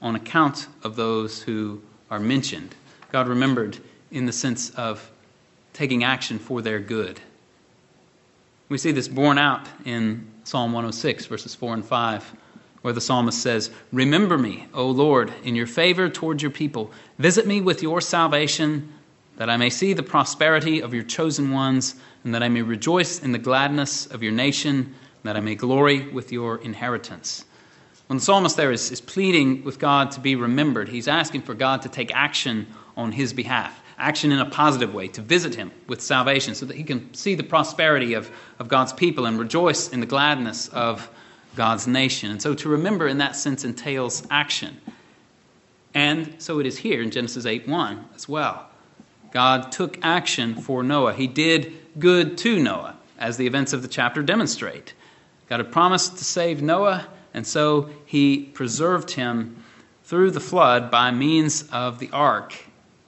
on 0.00 0.16
account 0.16 0.68
of 0.82 0.96
those 0.96 1.42
who 1.42 1.80
are 2.10 2.20
mentioned. 2.20 2.74
God 3.12 3.28
remembered 3.28 3.78
in 4.10 4.26
the 4.26 4.32
sense 4.32 4.70
of 4.70 5.10
taking 5.72 6.04
action 6.04 6.38
for 6.38 6.62
their 6.62 6.80
good. 6.80 7.20
We 8.68 8.78
see 8.78 8.92
this 8.92 9.08
borne 9.08 9.38
out 9.38 9.66
in 9.84 10.26
Psalm 10.44 10.72
106, 10.72 11.26
verses 11.26 11.54
4 11.54 11.74
and 11.74 11.84
5 11.84 12.34
where 12.84 12.92
the 12.92 13.00
psalmist 13.00 13.40
says, 13.40 13.70
Remember 13.92 14.36
me, 14.36 14.66
O 14.74 14.90
Lord, 14.90 15.32
in 15.42 15.54
your 15.54 15.66
favor 15.66 16.10
towards 16.10 16.42
your 16.42 16.50
people. 16.50 16.92
Visit 17.18 17.46
me 17.46 17.62
with 17.62 17.82
your 17.82 18.02
salvation, 18.02 18.92
that 19.36 19.50
I 19.50 19.56
may 19.56 19.70
see 19.70 19.92
the 19.92 20.02
prosperity 20.02 20.80
of 20.80 20.94
your 20.94 21.02
chosen 21.02 21.50
ones, 21.50 21.94
and 22.24 22.34
that 22.34 22.42
I 22.42 22.48
may 22.48 22.62
rejoice 22.62 23.22
in 23.22 23.32
the 23.32 23.38
gladness 23.38 24.06
of 24.06 24.22
your 24.22 24.32
nation, 24.32 24.76
and 24.76 25.24
that 25.24 25.36
I 25.36 25.40
may 25.40 25.54
glory 25.54 26.08
with 26.08 26.32
your 26.32 26.58
inheritance. 26.58 27.44
When 28.06 28.18
the 28.18 28.24
psalmist 28.24 28.56
there 28.56 28.72
is, 28.72 28.90
is 28.90 29.00
pleading 29.00 29.64
with 29.64 29.78
God 29.78 30.10
to 30.12 30.20
be 30.20 30.36
remembered, 30.36 30.88
he's 30.88 31.08
asking 31.08 31.42
for 31.42 31.54
God 31.54 31.82
to 31.82 31.88
take 31.88 32.14
action 32.14 32.66
on 32.96 33.12
his 33.12 33.32
behalf 33.32 33.80
action 33.98 34.32
in 34.32 34.38
a 34.38 34.46
positive 34.46 34.94
way, 34.94 35.08
to 35.08 35.22
visit 35.22 35.54
him 35.54 35.70
with 35.86 36.00
salvation 36.00 36.54
so 36.54 36.66
that 36.66 36.76
he 36.76 36.82
can 36.82 37.12
see 37.14 37.34
the 37.34 37.42
prosperity 37.42 38.14
of, 38.14 38.30
of 38.58 38.68
God's 38.68 38.92
people 38.92 39.26
and 39.26 39.38
rejoice 39.38 39.88
in 39.88 40.00
the 40.00 40.06
gladness 40.06 40.68
of 40.68 41.08
God's 41.56 41.86
nation. 41.86 42.30
And 42.30 42.42
so 42.42 42.54
to 42.54 42.68
remember 42.68 43.06
in 43.06 43.18
that 43.18 43.36
sense 43.36 43.64
entails 43.64 44.26
action. 44.30 44.80
And 45.94 46.34
so 46.38 46.58
it 46.58 46.66
is 46.66 46.76
here 46.76 47.02
in 47.02 47.10
Genesis 47.10 47.46
8 47.46 47.68
1 47.68 48.08
as 48.16 48.28
well. 48.28 48.68
God 49.34 49.72
took 49.72 49.98
action 50.00 50.54
for 50.54 50.84
Noah. 50.84 51.12
He 51.12 51.26
did 51.26 51.74
good 51.98 52.38
to 52.38 52.60
Noah, 52.60 52.96
as 53.18 53.36
the 53.36 53.48
events 53.48 53.72
of 53.72 53.82
the 53.82 53.88
chapter 53.88 54.22
demonstrate. 54.22 54.94
God 55.48 55.58
had 55.58 55.72
promised 55.72 56.18
to 56.18 56.24
save 56.24 56.62
Noah, 56.62 57.08
and 57.34 57.44
so 57.44 57.90
he 58.06 58.44
preserved 58.44 59.10
him 59.10 59.62
through 60.04 60.30
the 60.30 60.40
flood 60.40 60.88
by 60.88 61.10
means 61.10 61.68
of 61.72 61.98
the 61.98 62.10
ark. 62.12 62.54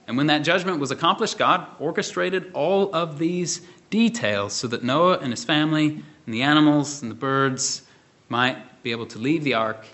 And 0.05 0.17
when 0.17 0.27
that 0.27 0.39
judgment 0.39 0.79
was 0.79 0.91
accomplished, 0.91 1.37
God 1.37 1.65
orchestrated 1.79 2.51
all 2.53 2.93
of 2.93 3.19
these 3.19 3.61
details 3.89 4.51
so 4.51 4.67
that 4.67 4.83
Noah 4.83 5.19
and 5.19 5.31
his 5.31 5.45
family 5.45 6.03
and 6.25 6.33
the 6.33 6.41
animals 6.41 7.01
and 7.01 7.09
the 7.09 7.15
birds 7.15 7.83
might 8.27 8.83
be 8.83 8.91
able 8.91 9.05
to 9.07 9.17
leave 9.17 9.45
the 9.45 9.53
ark 9.53 9.85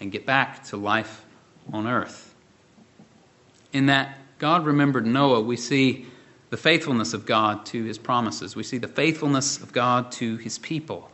and 0.00 0.10
get 0.10 0.26
back 0.26 0.64
to 0.64 0.76
life 0.76 1.24
on 1.72 1.86
earth. 1.86 2.34
In 3.72 3.86
that 3.86 4.16
God 4.40 4.64
remembered 4.64 5.06
Noah, 5.06 5.42
we 5.42 5.56
see 5.56 6.06
the 6.48 6.56
faithfulness 6.56 7.14
of 7.14 7.26
God 7.26 7.64
to 7.66 7.84
his 7.84 7.98
promises. 7.98 8.56
We 8.56 8.62
see 8.62 8.78
the 8.78 8.88
faithfulness 8.88 9.58
of 9.62 9.72
God 9.72 10.10
to 10.12 10.38
his 10.38 10.58
people. 10.58 11.10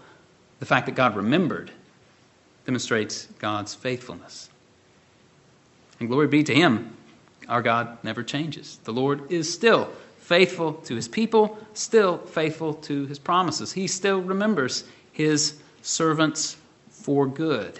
The 0.61 0.67
fact 0.67 0.87
that 0.87 0.95
God 0.95 1.17
remembered 1.17 1.73
demonstrates 2.65 3.27
God's 3.39 3.75
faithfulness. 3.75 4.49
And 5.99 6.09
glory 6.09 6.29
be 6.29 6.45
to 6.45 6.55
him, 6.55 6.97
our 7.49 7.63
God 7.63 7.99
never 8.05 8.23
changes. 8.23 8.79
The 8.85 8.93
Lord 8.93 9.31
is 9.31 9.53
still 9.53 9.91
faithful 10.19 10.75
to 10.75 10.95
his 10.95 11.09
people, 11.09 11.59
still 11.75 12.19
faithful 12.19 12.75
to 12.75 13.07
his 13.07 13.19
promises. 13.19 13.73
He 13.73 13.89
still 13.89 14.21
remembers 14.21 14.85
his 15.13 15.59
servants 15.83 16.57
for 16.91 17.27
good. 17.27 17.79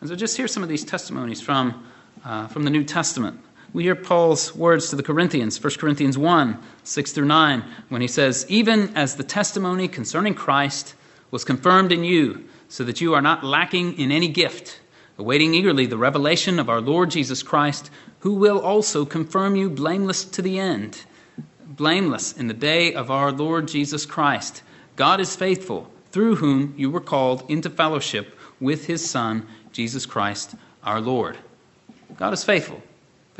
And 0.00 0.08
so 0.08 0.16
just 0.16 0.36
hear 0.36 0.48
some 0.48 0.62
of 0.62 0.68
these 0.68 0.84
testimonies 0.84 1.40
from, 1.40 1.86
uh, 2.24 2.46
from 2.48 2.64
the 2.64 2.70
New 2.70 2.84
Testament. 2.84 3.40
We 3.72 3.84
hear 3.84 3.94
Paul's 3.94 4.54
words 4.54 4.90
to 4.90 4.96
the 4.96 5.02
Corinthians, 5.02 5.62
1 5.62 5.74
Corinthians 5.74 6.18
1 6.18 6.58
6 6.84 7.12
through 7.12 7.24
9, 7.24 7.64
when 7.88 8.02
he 8.02 8.08
says, 8.08 8.44
Even 8.48 8.94
as 8.94 9.16
the 9.16 9.24
testimony 9.24 9.88
concerning 9.88 10.34
Christ 10.34 10.94
was 11.30 11.44
confirmed 11.44 11.90
in 11.90 12.04
you, 12.04 12.46
so 12.68 12.84
that 12.84 13.00
you 13.00 13.14
are 13.14 13.22
not 13.22 13.44
lacking 13.44 13.98
in 13.98 14.12
any 14.12 14.28
gift, 14.28 14.80
awaiting 15.16 15.54
eagerly 15.54 15.86
the 15.86 15.96
revelation 15.96 16.58
of 16.58 16.68
our 16.68 16.80
Lord 16.80 17.10
Jesus 17.10 17.42
Christ, 17.42 17.90
who 18.20 18.34
will 18.34 18.60
also 18.60 19.04
confirm 19.04 19.56
you 19.56 19.70
blameless 19.70 20.24
to 20.26 20.42
the 20.42 20.58
end. 20.58 21.04
Blameless 21.64 22.32
in 22.34 22.48
the 22.48 22.54
day 22.54 22.92
of 22.92 23.10
our 23.10 23.32
Lord 23.32 23.68
Jesus 23.68 24.04
Christ. 24.04 24.62
God 24.96 25.20
is 25.20 25.34
faithful 25.34 25.90
through 26.10 26.36
whom 26.36 26.74
you 26.76 26.90
were 26.90 27.00
called 27.00 27.44
into 27.48 27.70
fellowship 27.70 28.38
with 28.60 28.86
his 28.86 29.08
Son, 29.08 29.46
Jesus 29.72 30.04
Christ 30.04 30.54
our 30.84 31.00
Lord. 31.00 31.38
God 32.16 32.32
is 32.32 32.44
faithful, 32.44 32.82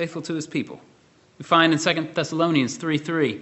faithful 0.02 0.20
to 0.20 0.34
his 0.34 0.48
people. 0.48 0.80
We 1.38 1.44
find 1.44 1.72
in 1.72 1.78
2 1.78 2.08
Thessalonians 2.12 2.76
3 2.76 2.98
3, 2.98 3.40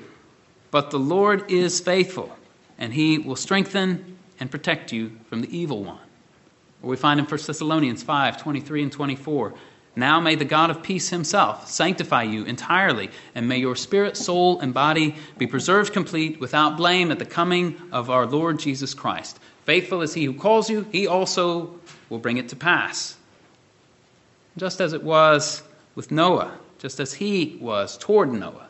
but 0.71 0.91
the 0.91 0.99
Lord 0.99 1.51
is 1.51 1.81
faithful, 1.81 2.37
and 2.77 2.93
he 2.93 3.17
will 3.17 3.35
strengthen 3.35 4.19
and 4.41 4.51
protect 4.51 4.93
you 4.93 5.11
from 5.25 5.41
the 5.41 5.57
evil 5.57 5.83
one. 5.83 6.05
Or 6.83 6.91
we 6.91 6.99
find 6.99 7.19
in 7.19 7.25
1 7.25 7.41
Thessalonians 7.47 8.03
5 8.03 8.37
23 8.37 8.83
and 8.83 8.93
24, 8.93 9.55
now 9.97 10.21
may 10.21 10.35
the 10.35 10.45
God 10.45 10.69
of 10.69 10.83
peace 10.83 11.09
himself 11.09 11.67
sanctify 11.67 12.25
you 12.25 12.45
entirely, 12.45 13.09
and 13.35 13.49
may 13.49 13.57
your 13.57 13.75
spirit, 13.75 14.19
soul, 14.19 14.61
and 14.61 14.75
body 14.75 15.15
be 15.39 15.47
preserved 15.47 15.95
complete 15.95 16.41
without 16.41 16.77
blame 16.77 17.11
at 17.11 17.19
the 17.19 17.25
coming 17.25 17.81
of 17.91 18.11
our 18.11 18.27
Lord 18.27 18.59
Jesus 18.59 18.93
Christ. 18.93 19.39
Faithful 19.65 20.03
is 20.03 20.13
he 20.13 20.27
who 20.27 20.35
calls 20.35 20.69
you, 20.69 20.87
he 20.93 21.07
also 21.07 21.81
will 22.11 22.19
bring 22.19 22.37
it 22.37 22.51
to 22.51 22.57
pass. 22.57 23.17
Just 24.59 24.83
as 24.83 24.93
it 24.93 25.03
was 25.03 25.63
with 26.01 26.11
Noah, 26.11 26.57
just 26.79 26.99
as 26.99 27.13
he 27.13 27.59
was 27.61 27.99
toward 27.99 28.33
Noah, 28.33 28.69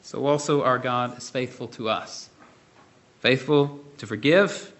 so 0.00 0.24
also 0.24 0.62
our 0.62 0.78
God 0.78 1.18
is 1.18 1.28
faithful 1.28 1.68
to 1.68 1.90
us. 1.90 2.30
Faithful 3.20 3.78
to 3.98 4.06
forgive, 4.06 4.72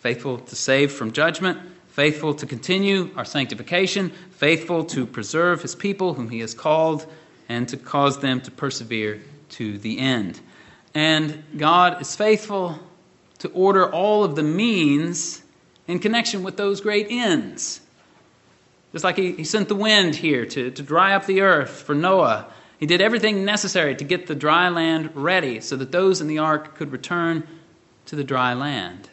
faithful 0.00 0.38
to 0.38 0.56
save 0.56 0.90
from 0.90 1.12
judgment 1.12 1.58
faithful 1.98 2.32
to 2.32 2.46
continue 2.46 3.10
our 3.16 3.24
sanctification, 3.24 4.08
faithful 4.30 4.84
to 4.84 5.04
preserve 5.04 5.60
his 5.62 5.74
people 5.74 6.14
whom 6.14 6.30
he 6.30 6.38
has 6.38 6.54
called, 6.54 7.04
and 7.48 7.68
to 7.68 7.76
cause 7.76 8.20
them 8.20 8.40
to 8.40 8.52
persevere 8.52 9.20
to 9.48 9.76
the 9.78 9.98
end. 9.98 10.38
And 10.94 11.42
God 11.56 12.00
is 12.00 12.14
faithful 12.14 12.78
to 13.40 13.48
order 13.48 13.92
all 13.92 14.22
of 14.22 14.36
the 14.36 14.44
means 14.44 15.42
in 15.88 15.98
connection 15.98 16.44
with 16.44 16.56
those 16.56 16.80
great 16.80 17.08
ends. 17.10 17.80
Just 18.92 19.04
like 19.04 19.16
he, 19.16 19.32
he 19.32 19.44
sent 19.44 19.68
the 19.68 19.74
wind 19.74 20.14
here 20.14 20.46
to, 20.46 20.70
to 20.70 20.82
dry 20.82 21.14
up 21.14 21.26
the 21.26 21.42
earth 21.42 21.70
for 21.82 21.94
Noah, 21.94 22.46
He 22.78 22.86
did 22.86 23.00
everything 23.00 23.44
necessary 23.44 23.94
to 23.96 24.04
get 24.04 24.26
the 24.26 24.34
dry 24.34 24.68
land 24.68 25.10
ready 25.14 25.60
so 25.60 25.76
that 25.76 25.92
those 25.92 26.20
in 26.20 26.28
the 26.28 26.38
ark 26.38 26.76
could 26.76 26.92
return 26.92 27.46
to 28.06 28.16
the 28.16 28.24
dry 28.24 28.54
land. 28.54 29.10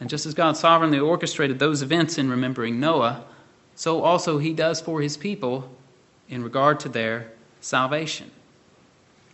And 0.00 0.10
just 0.10 0.26
as 0.26 0.34
God 0.34 0.56
sovereignly 0.56 0.98
orchestrated 0.98 1.58
those 1.58 1.82
events 1.82 2.18
in 2.18 2.30
remembering 2.30 2.78
Noah, 2.78 3.24
so 3.74 4.02
also 4.02 4.38
he 4.38 4.52
does 4.52 4.80
for 4.80 5.00
his 5.00 5.16
people 5.16 5.70
in 6.28 6.42
regard 6.42 6.80
to 6.80 6.88
their 6.88 7.30
salvation. 7.60 8.30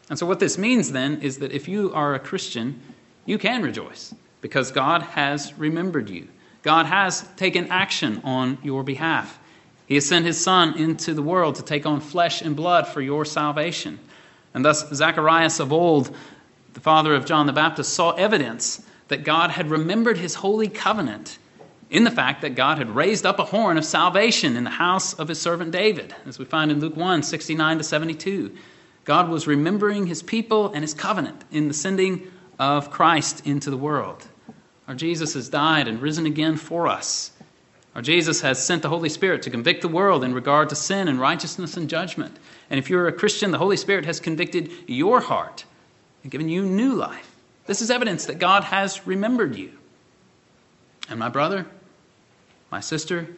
And 0.09 0.19
so, 0.19 0.27
what 0.27 0.39
this 0.39 0.59
means 0.59 0.93
then 0.93 1.21
is 1.23 1.39
that 1.39 1.53
if 1.53 1.67
you 1.67 1.93
are 1.95 2.15
a 2.15 2.19
Christian, 2.19 2.81
you 3.25 3.39
can 3.39 3.63
rejoice 3.63 4.15
because 4.41 4.71
God 4.71 5.03
has 5.03 5.55
remembered 5.59 6.11
you. 6.11 6.29
God 6.65 6.87
has 6.87 7.29
taken 7.37 7.69
action 7.69 8.23
on 8.25 8.57
your 8.63 8.83
behalf. 8.83 9.39
He 9.87 9.97
has 9.97 10.09
sent 10.09 10.25
his 10.25 10.43
Son 10.43 10.79
into 10.79 11.13
the 11.13 11.23
world 11.23 11.57
to 11.57 11.63
take 11.63 11.85
on 11.85 12.01
flesh 12.01 12.41
and 12.41 12.57
blood 12.57 12.89
for 12.89 13.03
your 13.03 13.27
salvation. 13.27 14.01
And 14.55 14.65
thus, 14.65 14.89
Zacharias 14.91 15.61
of 15.61 15.75
old, 15.75 16.17
the 16.73 16.81
father 16.81 17.15
of 17.15 17.27
John 17.27 17.47
the 17.47 17.53
Baptist, 17.53 17.93
saw 17.93 18.13
evidence 18.13 18.83
that 19.09 19.25
God 19.25 19.51
had 19.51 19.69
remembered 19.69 20.17
his 20.17 20.37
holy 20.37 20.69
covenant 20.69 21.37
in 21.91 22.05
the 22.05 22.11
fact 22.11 22.41
that 22.41 22.55
God 22.55 22.79
had 22.79 22.97
raised 22.97 23.27
up 23.27 23.39
a 23.39 23.45
horn 23.45 23.77
of 23.77 23.85
salvation 23.85 24.57
in 24.57 24.65
the 24.65 24.71
house 24.71 25.13
of 25.13 25.29
his 25.29 25.39
servant 25.39 25.71
David, 25.71 26.15
as 26.25 26.39
we 26.39 26.47
find 26.47 26.71
in 26.71 26.81
Luke 26.81 26.97
1 26.97 27.23
69 27.23 27.79
to 27.79 27.85
72. 27.85 28.57
God 29.05 29.29
was 29.29 29.47
remembering 29.47 30.07
his 30.07 30.23
people 30.23 30.73
and 30.73 30.83
his 30.83 30.95
covenant 30.95 31.45
in 31.53 31.69
the 31.69 31.75
sending 31.75 32.33
of 32.59 32.91
Christ 32.91 33.47
into 33.47 33.69
the 33.69 33.77
world. 33.77 34.27
Our 34.87 34.95
Jesus 34.95 35.35
has 35.35 35.49
died 35.49 35.89
and 35.89 36.01
risen 36.01 36.27
again 36.27 36.57
for 36.57 36.89
us. 36.89 37.33
Our 37.95 38.03
Jesus 38.03 38.41
has 38.41 38.63
sent 38.63 38.83
the 38.83 38.89
Holy 38.89 39.09
Spirit 39.09 39.43
to 39.43 39.51
convict 39.51 39.81
the 39.83 39.89
world 39.89 40.25
in 40.25 40.35
regard 40.35 40.69
to 40.71 40.75
sin 40.75 41.09
and 41.09 41.21
righteousness 41.21 41.77
and 41.77 41.89
judgment. 41.89 42.37
And 42.69 42.79
if 42.79 42.91
you're 42.91 43.07
a 43.07 43.13
Christian, 43.13 43.51
the 43.51 43.59
Holy 43.59 43.77
Spirit 43.77 44.05
has 44.05 44.19
convicted 44.21 44.71
your 44.87 45.21
heart 45.21 45.65
and 46.23 46.33
given 46.33 46.49
you 46.49 46.65
new 46.65 46.95
life. 46.95 47.35
This 47.67 47.81
is 47.81 47.91
evidence 47.91 48.27
that 48.27 48.39
God 48.39 48.65
has 48.65 49.07
remembered 49.07 49.57
you. 49.57 49.73
And 51.09 51.19
my 51.19 51.29
brother, 51.29 51.67
my 52.71 52.81
sister, 52.81 53.29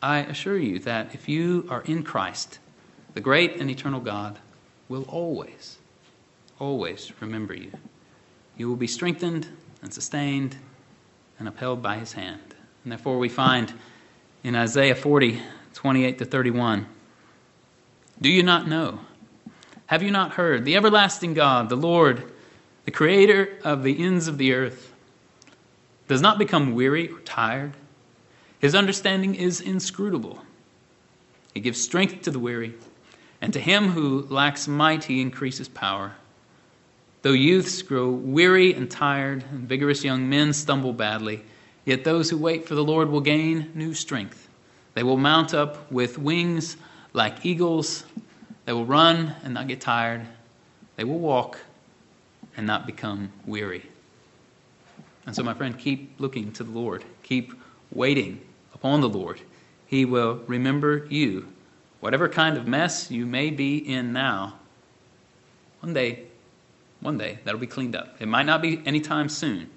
I 0.00 0.18
assure 0.18 0.58
you 0.58 0.78
that 0.80 1.14
if 1.14 1.28
you 1.28 1.66
are 1.68 1.82
in 1.82 2.02
Christ, 2.02 2.58
the 3.14 3.20
great 3.20 3.56
and 3.56 3.70
eternal 3.70 4.00
God 4.00 4.38
will 4.88 5.04
always, 5.04 5.78
always 6.58 7.12
remember 7.20 7.54
you. 7.54 7.72
You 8.56 8.68
will 8.68 8.76
be 8.76 8.86
strengthened 8.86 9.48
and 9.82 9.92
sustained 9.92 10.56
and 11.38 11.48
upheld 11.48 11.82
by 11.82 11.98
his 11.98 12.12
hand. 12.12 12.40
And 12.82 12.92
therefore, 12.92 13.18
we 13.18 13.28
find 13.28 13.72
in 14.42 14.54
Isaiah 14.54 14.94
40, 14.94 15.40
28 15.74 16.18
to 16.18 16.24
31 16.24 16.86
Do 18.20 18.28
you 18.28 18.42
not 18.42 18.68
know? 18.68 19.00
Have 19.86 20.02
you 20.02 20.10
not 20.10 20.32
heard? 20.32 20.64
The 20.64 20.76
everlasting 20.76 21.34
God, 21.34 21.68
the 21.68 21.76
Lord, 21.76 22.32
the 22.84 22.90
creator 22.90 23.58
of 23.62 23.82
the 23.82 24.02
ends 24.04 24.28
of 24.28 24.38
the 24.38 24.52
earth, 24.52 24.92
does 26.08 26.20
not 26.20 26.38
become 26.38 26.74
weary 26.74 27.08
or 27.08 27.20
tired. 27.20 27.72
His 28.58 28.74
understanding 28.74 29.34
is 29.34 29.60
inscrutable. 29.60 30.42
He 31.54 31.60
gives 31.60 31.80
strength 31.80 32.22
to 32.22 32.30
the 32.30 32.38
weary, 32.38 32.74
and 33.40 33.52
to 33.52 33.60
him 33.60 33.88
who 33.88 34.26
lacks 34.28 34.66
might, 34.66 35.04
he 35.04 35.20
increases 35.20 35.68
power. 35.68 36.14
Though 37.26 37.32
youths 37.32 37.82
grow 37.82 38.08
weary 38.08 38.72
and 38.72 38.88
tired, 38.88 39.44
and 39.50 39.68
vigorous 39.68 40.04
young 40.04 40.28
men 40.28 40.52
stumble 40.52 40.92
badly, 40.92 41.42
yet 41.84 42.04
those 42.04 42.30
who 42.30 42.38
wait 42.38 42.68
for 42.68 42.76
the 42.76 42.84
Lord 42.84 43.08
will 43.08 43.20
gain 43.20 43.72
new 43.74 43.94
strength. 43.94 44.48
They 44.94 45.02
will 45.02 45.16
mount 45.16 45.52
up 45.52 45.90
with 45.90 46.18
wings 46.18 46.76
like 47.14 47.44
eagles. 47.44 48.04
They 48.64 48.72
will 48.72 48.86
run 48.86 49.34
and 49.42 49.54
not 49.54 49.66
get 49.66 49.80
tired. 49.80 50.24
They 50.94 51.02
will 51.02 51.18
walk 51.18 51.58
and 52.56 52.64
not 52.64 52.86
become 52.86 53.32
weary. 53.44 53.82
And 55.26 55.34
so, 55.34 55.42
my 55.42 55.54
friend, 55.54 55.76
keep 55.76 56.20
looking 56.20 56.52
to 56.52 56.62
the 56.62 56.70
Lord. 56.70 57.04
Keep 57.24 57.54
waiting 57.90 58.40
upon 58.72 59.00
the 59.00 59.08
Lord. 59.08 59.40
He 59.88 60.04
will 60.04 60.44
remember 60.46 61.08
you. 61.10 61.48
Whatever 61.98 62.28
kind 62.28 62.56
of 62.56 62.68
mess 62.68 63.10
you 63.10 63.26
may 63.26 63.50
be 63.50 63.78
in 63.78 64.12
now, 64.12 64.60
one 65.80 65.92
day, 65.92 66.26
one 67.00 67.18
day, 67.18 67.38
that'll 67.44 67.60
be 67.60 67.66
cleaned 67.66 67.94
up. 67.94 68.16
It 68.20 68.28
might 68.28 68.46
not 68.46 68.62
be 68.62 68.82
anytime 68.86 69.28
soon, 69.28 69.70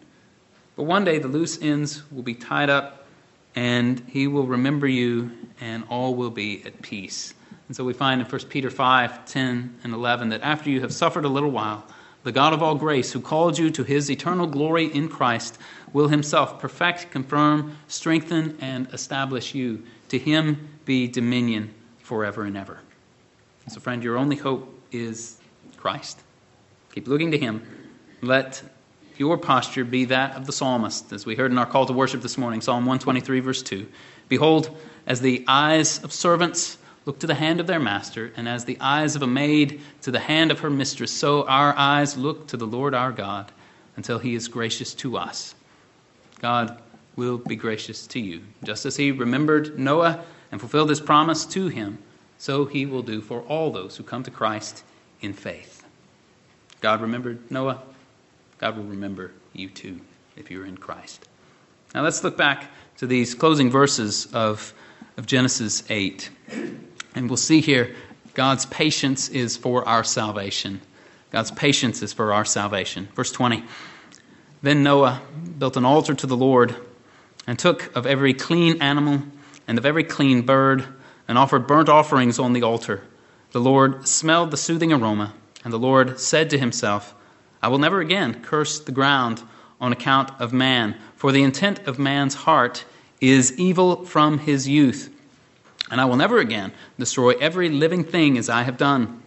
but 0.75 0.83
one 0.83 1.03
day 1.03 1.19
the 1.19 1.27
loose 1.27 1.61
ends 1.61 2.09
will 2.11 2.23
be 2.23 2.33
tied 2.33 2.69
up 2.69 3.07
and 3.55 4.01
he 4.07 4.27
will 4.27 4.47
remember 4.47 4.87
you 4.87 5.31
and 5.59 5.83
all 5.89 6.15
will 6.15 6.29
be 6.29 6.63
at 6.65 6.81
peace. 6.81 7.33
And 7.67 7.75
so 7.75 7.83
we 7.83 7.93
find 7.93 8.21
in 8.21 8.27
1 8.27 8.41
Peter 8.49 8.69
5 8.69 9.25
10 9.25 9.79
and 9.83 9.93
11 9.93 10.29
that 10.29 10.41
after 10.41 10.69
you 10.69 10.81
have 10.81 10.93
suffered 10.93 11.25
a 11.25 11.29
little 11.29 11.51
while, 11.51 11.85
the 12.23 12.31
God 12.31 12.53
of 12.53 12.61
all 12.61 12.75
grace, 12.75 13.13
who 13.13 13.21
called 13.21 13.57
you 13.57 13.69
to 13.71 13.83
his 13.83 14.11
eternal 14.11 14.45
glory 14.45 14.85
in 14.93 15.07
Christ, 15.07 15.57
will 15.93 16.09
himself 16.09 16.59
perfect, 16.59 17.11
confirm, 17.11 17.77
strengthen, 17.87 18.57
and 18.59 18.87
establish 18.93 19.55
you. 19.55 19.83
To 20.09 20.19
him 20.19 20.67
be 20.85 21.07
dominion 21.07 21.73
forever 21.99 22.43
and 22.43 22.57
ever. 22.57 22.81
So, 23.69 23.79
friend, 23.79 24.03
your 24.03 24.17
only 24.17 24.35
hope 24.35 24.73
is 24.91 25.37
Christ. 25.77 26.19
Keep 26.99 27.07
looking 27.07 27.31
to 27.31 27.37
him. 27.37 27.63
Let 28.21 28.61
your 29.15 29.37
posture 29.37 29.85
be 29.85 30.03
that 30.03 30.35
of 30.35 30.45
the 30.45 30.51
psalmist, 30.51 31.13
as 31.13 31.25
we 31.25 31.33
heard 31.33 31.49
in 31.49 31.57
our 31.57 31.65
call 31.65 31.85
to 31.85 31.93
worship 31.93 32.21
this 32.21 32.37
morning, 32.37 32.59
Psalm 32.59 32.85
123, 32.85 33.39
verse 33.39 33.63
2. 33.63 33.87
Behold, 34.27 34.77
as 35.07 35.21
the 35.21 35.45
eyes 35.47 36.03
of 36.03 36.11
servants 36.11 36.77
look 37.05 37.19
to 37.19 37.27
the 37.27 37.35
hand 37.35 37.61
of 37.61 37.67
their 37.67 37.79
master, 37.79 38.33
and 38.35 38.49
as 38.49 38.65
the 38.65 38.77
eyes 38.81 39.15
of 39.15 39.21
a 39.21 39.27
maid 39.27 39.79
to 40.01 40.11
the 40.11 40.19
hand 40.19 40.51
of 40.51 40.59
her 40.59 40.69
mistress, 40.69 41.09
so 41.09 41.47
our 41.47 41.73
eyes 41.77 42.17
look 42.17 42.47
to 42.47 42.57
the 42.57 42.67
Lord 42.67 42.93
our 42.93 43.13
God 43.13 43.49
until 43.95 44.19
he 44.19 44.35
is 44.35 44.49
gracious 44.49 44.93
to 44.95 45.15
us. 45.15 45.55
God 46.41 46.81
will 47.15 47.37
be 47.37 47.55
gracious 47.55 48.07
to 48.07 48.19
you. 48.19 48.41
Just 48.65 48.85
as 48.85 48.97
he 48.97 49.13
remembered 49.13 49.79
Noah 49.79 50.25
and 50.51 50.59
fulfilled 50.59 50.89
his 50.89 50.99
promise 50.99 51.45
to 51.45 51.69
him, 51.69 51.99
so 52.37 52.65
he 52.65 52.85
will 52.85 53.03
do 53.03 53.21
for 53.21 53.39
all 53.43 53.71
those 53.71 53.95
who 53.95 54.03
come 54.03 54.23
to 54.23 54.31
Christ 54.31 54.83
in 55.21 55.31
faith. 55.31 55.78
God 56.81 57.01
remembered 57.01 57.51
Noah. 57.51 57.81
God 58.57 58.77
will 58.77 58.85
remember 58.85 59.31
you 59.53 59.69
too 59.69 59.99
if 60.35 60.49
you're 60.51 60.65
in 60.65 60.77
Christ. 60.77 61.27
Now 61.93 62.03
let's 62.03 62.23
look 62.23 62.37
back 62.37 62.71
to 62.97 63.07
these 63.07 63.33
closing 63.33 63.69
verses 63.69 64.27
of, 64.33 64.73
of 65.17 65.25
Genesis 65.25 65.83
8. 65.89 66.29
And 67.15 67.29
we'll 67.29 67.37
see 67.37 67.61
here 67.61 67.95
God's 68.33 68.65
patience 68.67 69.29
is 69.29 69.57
for 69.57 69.87
our 69.87 70.03
salvation. 70.03 70.81
God's 71.31 71.51
patience 71.51 72.01
is 72.01 72.13
for 72.13 72.33
our 72.33 72.45
salvation. 72.45 73.07
Verse 73.15 73.31
20 73.31 73.63
Then 74.61 74.83
Noah 74.83 75.21
built 75.57 75.77
an 75.77 75.85
altar 75.85 76.13
to 76.13 76.27
the 76.27 76.37
Lord 76.37 76.75
and 77.47 77.57
took 77.57 77.95
of 77.95 78.05
every 78.05 78.33
clean 78.33 78.81
animal 78.81 79.23
and 79.67 79.77
of 79.77 79.85
every 79.85 80.03
clean 80.03 80.43
bird 80.43 80.85
and 81.27 81.37
offered 81.37 81.67
burnt 81.67 81.89
offerings 81.89 82.39
on 82.39 82.53
the 82.53 82.63
altar. 82.63 83.01
The 83.51 83.59
Lord 83.59 84.07
smelled 84.07 84.51
the 84.51 84.57
soothing 84.57 84.93
aroma, 84.93 85.33
and 85.63 85.73
the 85.73 85.79
Lord 85.79 86.19
said 86.19 86.49
to 86.51 86.57
himself, 86.57 87.13
I 87.61 87.67
will 87.67 87.79
never 87.79 87.99
again 87.99 88.41
curse 88.41 88.79
the 88.79 88.91
ground 88.91 89.41
on 89.81 89.91
account 89.91 90.31
of 90.39 90.53
man, 90.53 90.95
for 91.15 91.31
the 91.31 91.43
intent 91.43 91.87
of 91.87 91.99
man's 91.99 92.33
heart 92.33 92.85
is 93.21 93.57
evil 93.59 94.05
from 94.05 94.39
his 94.39 94.67
youth 94.67 95.09
and 95.89 95.99
I 95.99 96.05
will 96.05 96.15
never 96.15 96.39
again 96.39 96.71
destroy 96.97 97.31
every 97.33 97.69
living 97.69 98.03
thing 98.03 98.37
as 98.37 98.49
I 98.49 98.63
have 98.63 98.77
done. 98.77 99.21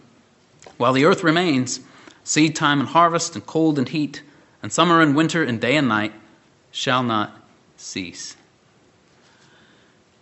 While 0.77 0.93
the 0.93 1.05
earth 1.05 1.23
remains, 1.23 1.81
seed 2.23 2.55
time 2.55 2.79
and 2.79 2.89
harvest, 2.89 3.35
and 3.35 3.45
cold 3.45 3.77
and 3.77 3.87
heat, 3.87 4.21
and 4.61 4.71
summer 4.71 5.01
and 5.01 5.15
winter, 5.15 5.43
and 5.43 5.59
day 5.59 5.75
and 5.75 5.87
night 5.87 6.13
shall 6.71 7.03
not 7.03 7.37
cease. 7.77 8.37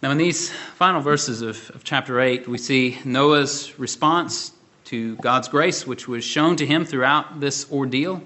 Now, 0.02 0.10
in 0.10 0.18
these 0.18 0.50
final 0.50 1.02
verses 1.02 1.44
of, 1.44 1.70
of 1.76 1.84
chapter 1.84 2.20
8, 2.20 2.48
we 2.48 2.58
see 2.58 2.98
Noah's 3.06 3.78
response 3.78 4.52
to 4.92 5.16
God's 5.16 5.48
grace, 5.48 5.88
which 5.88 6.06
was 6.10 6.22
shown 6.22 6.58
to 6.58 6.66
him 6.66 6.84
throughout 6.84 7.40
this 7.40 7.66
ordeal. 7.72 8.22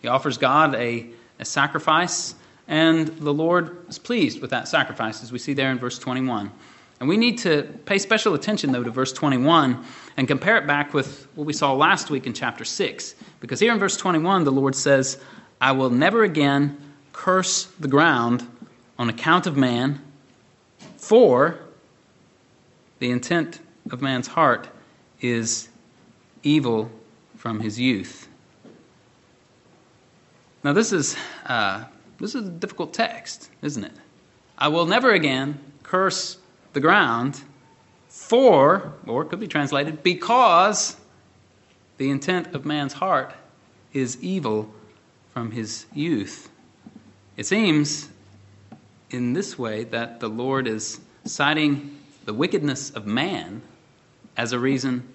He 0.00 0.06
offers 0.06 0.38
God 0.38 0.72
a, 0.76 1.04
a 1.40 1.44
sacrifice, 1.44 2.36
and 2.68 3.08
the 3.08 3.34
Lord 3.34 3.84
is 3.88 3.98
pleased 3.98 4.40
with 4.40 4.50
that 4.50 4.68
sacrifice, 4.68 5.24
as 5.24 5.32
we 5.32 5.40
see 5.40 5.52
there 5.52 5.72
in 5.72 5.80
verse 5.80 5.98
21. 5.98 6.52
And 7.00 7.08
we 7.08 7.16
need 7.16 7.38
to 7.38 7.64
pay 7.86 7.98
special 7.98 8.34
attention, 8.34 8.70
though, 8.70 8.84
to 8.84 8.90
verse 8.92 9.12
21 9.12 9.84
and 10.16 10.28
compare 10.28 10.56
it 10.58 10.66
back 10.68 10.94
with 10.94 11.26
what 11.34 11.44
we 11.44 11.52
saw 11.52 11.72
last 11.72 12.08
week 12.08 12.28
in 12.28 12.32
chapter 12.32 12.64
6. 12.64 13.16
Because 13.40 13.58
here 13.58 13.72
in 13.72 13.80
verse 13.80 13.96
21, 13.96 14.44
the 14.44 14.52
Lord 14.52 14.76
says, 14.76 15.20
I 15.60 15.72
will 15.72 15.90
never 15.90 16.22
again 16.22 16.80
curse 17.12 17.64
the 17.80 17.88
ground 17.88 18.48
on 18.96 19.08
account 19.08 19.48
of 19.48 19.56
man, 19.56 20.00
for 20.98 21.58
the 23.00 23.10
intent 23.10 23.58
of 23.90 24.00
man's 24.00 24.28
heart 24.28 24.68
is 25.20 25.68
evil 26.46 26.90
from 27.36 27.60
his 27.60 27.78
youth. 27.78 28.28
Now, 30.62 30.72
this 30.72 30.92
is, 30.92 31.16
uh, 31.44 31.84
this 32.18 32.34
is 32.34 32.46
a 32.46 32.50
difficult 32.50 32.94
text, 32.94 33.50
isn't 33.62 33.84
it? 33.84 33.92
I 34.56 34.68
will 34.68 34.86
never 34.86 35.12
again 35.12 35.58
curse 35.82 36.38
the 36.72 36.80
ground 36.80 37.42
For, 38.08 38.94
or 39.06 39.22
it 39.22 39.28
could 39.28 39.40
be 39.40 39.46
translated, 39.46 40.02
because 40.02 40.96
the 41.98 42.08
intent 42.10 42.54
of 42.54 42.64
man's 42.64 42.94
heart 42.94 43.34
is 43.92 44.16
evil 44.22 44.72
from 45.34 45.50
his 45.50 45.86
youth. 45.92 46.48
It 47.36 47.44
seems 47.44 48.08
in 49.10 49.34
this 49.34 49.58
way 49.58 49.84
that 49.84 50.20
the 50.20 50.28
Lord 50.28 50.66
is 50.66 51.00
citing 51.24 51.98
the 52.24 52.32
wickedness 52.32 52.90
of 52.90 53.06
man 53.06 53.60
as 54.36 54.52
a 54.52 54.58
reason 54.58 55.06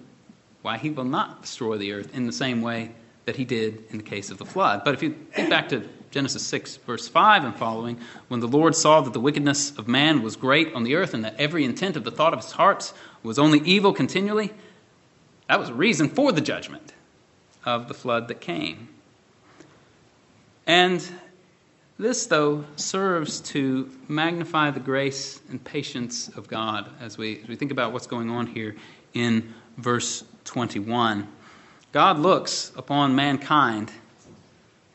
why 0.61 0.77
he 0.77 0.89
will 0.89 1.05
not 1.05 1.41
destroy 1.41 1.77
the 1.77 1.91
earth 1.93 2.15
in 2.15 2.25
the 2.25 2.31
same 2.31 2.61
way 2.61 2.91
that 3.25 3.35
he 3.35 3.45
did 3.45 3.83
in 3.89 3.97
the 3.97 4.03
case 4.03 4.31
of 4.31 4.37
the 4.37 4.45
flood. 4.45 4.83
But 4.83 4.93
if 4.93 5.03
you 5.03 5.15
think 5.33 5.49
back 5.49 5.69
to 5.69 5.87
Genesis 6.11 6.45
6, 6.45 6.77
verse 6.77 7.07
5 7.07 7.45
and 7.45 7.55
following, 7.55 7.99
when 8.27 8.39
the 8.39 8.47
Lord 8.47 8.75
saw 8.75 9.01
that 9.01 9.13
the 9.13 9.19
wickedness 9.19 9.77
of 9.77 9.87
man 9.87 10.21
was 10.21 10.35
great 10.35 10.73
on 10.73 10.83
the 10.83 10.95
earth 10.95 11.13
and 11.13 11.23
that 11.23 11.39
every 11.39 11.63
intent 11.63 11.95
of 11.95 12.03
the 12.03 12.11
thought 12.11 12.33
of 12.33 12.41
his 12.41 12.51
hearts 12.51 12.93
was 13.23 13.39
only 13.39 13.59
evil 13.59 13.93
continually, 13.93 14.51
that 15.47 15.59
was 15.59 15.69
a 15.69 15.73
reason 15.73 16.09
for 16.09 16.31
the 16.31 16.41
judgment 16.41 16.93
of 17.65 17.87
the 17.87 17.93
flood 17.93 18.27
that 18.27 18.41
came. 18.41 18.89
And 20.67 21.05
this, 21.97 22.25
though, 22.25 22.65
serves 22.75 23.41
to 23.41 23.89
magnify 24.07 24.71
the 24.71 24.79
grace 24.79 25.39
and 25.49 25.63
patience 25.63 26.29
of 26.29 26.47
God 26.47 26.89
as 26.99 27.17
we, 27.17 27.41
as 27.41 27.47
we 27.47 27.55
think 27.55 27.71
about 27.71 27.93
what's 27.93 28.07
going 28.07 28.29
on 28.29 28.47
here 28.47 28.75
in 29.13 29.53
verse 29.77 30.23
21. 30.45 31.27
God 31.91 32.19
looks 32.19 32.71
upon 32.75 33.15
mankind 33.15 33.91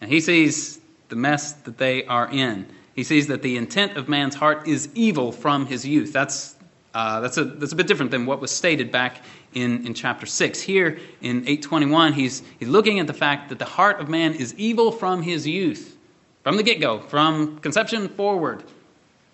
and 0.01 0.11
he 0.11 0.21
sees 0.21 0.81
the 1.09 1.17
mess 1.17 1.53
that 1.53 1.79
they 1.79 2.05
are 2.05 2.31
in. 2.31 2.67
He 2.95 3.05
sees 3.05 3.27
that 3.27 3.43
the 3.43 3.57
intent 3.57 3.97
of 3.97 4.09
man's 4.09 4.35
heart 4.35 4.67
is 4.67 4.89
evil 4.95 5.33
from 5.33 5.67
his 5.67 5.87
youth. 5.87 6.13
That's, 6.13 6.57
uh, 6.95 7.21
that's, 7.21 7.37
a, 7.37 7.45
that's 7.45 7.73
a 7.73 7.77
bit 7.77 7.87
different 7.87 8.11
than 8.11 8.25
what 8.27 8.41
was 8.41 8.51
stated 8.51 8.91
back 8.91 9.23
in, 9.55 9.87
in 9.87 9.95
chapter 9.95 10.27
6. 10.27 10.61
Here 10.61 10.99
in 11.21 11.39
821, 11.39 12.13
he's, 12.15 12.43
he's 12.59 12.69
looking 12.69 12.99
at 12.99 13.07
the 13.07 13.15
fact 13.15 13.51
that 13.51 13.59
the 13.59 13.67
heart 13.67 14.01
of 14.01 14.09
man 14.09 14.35
is 14.35 14.55
evil 14.55 14.91
from 14.91 15.23
his 15.23 15.47
youth, 15.47 15.97
from 16.43 16.57
the 16.57 16.63
get 16.63 16.81
go, 16.81 17.01
from 17.01 17.59
conception 17.59 18.09
forward. 18.09 18.65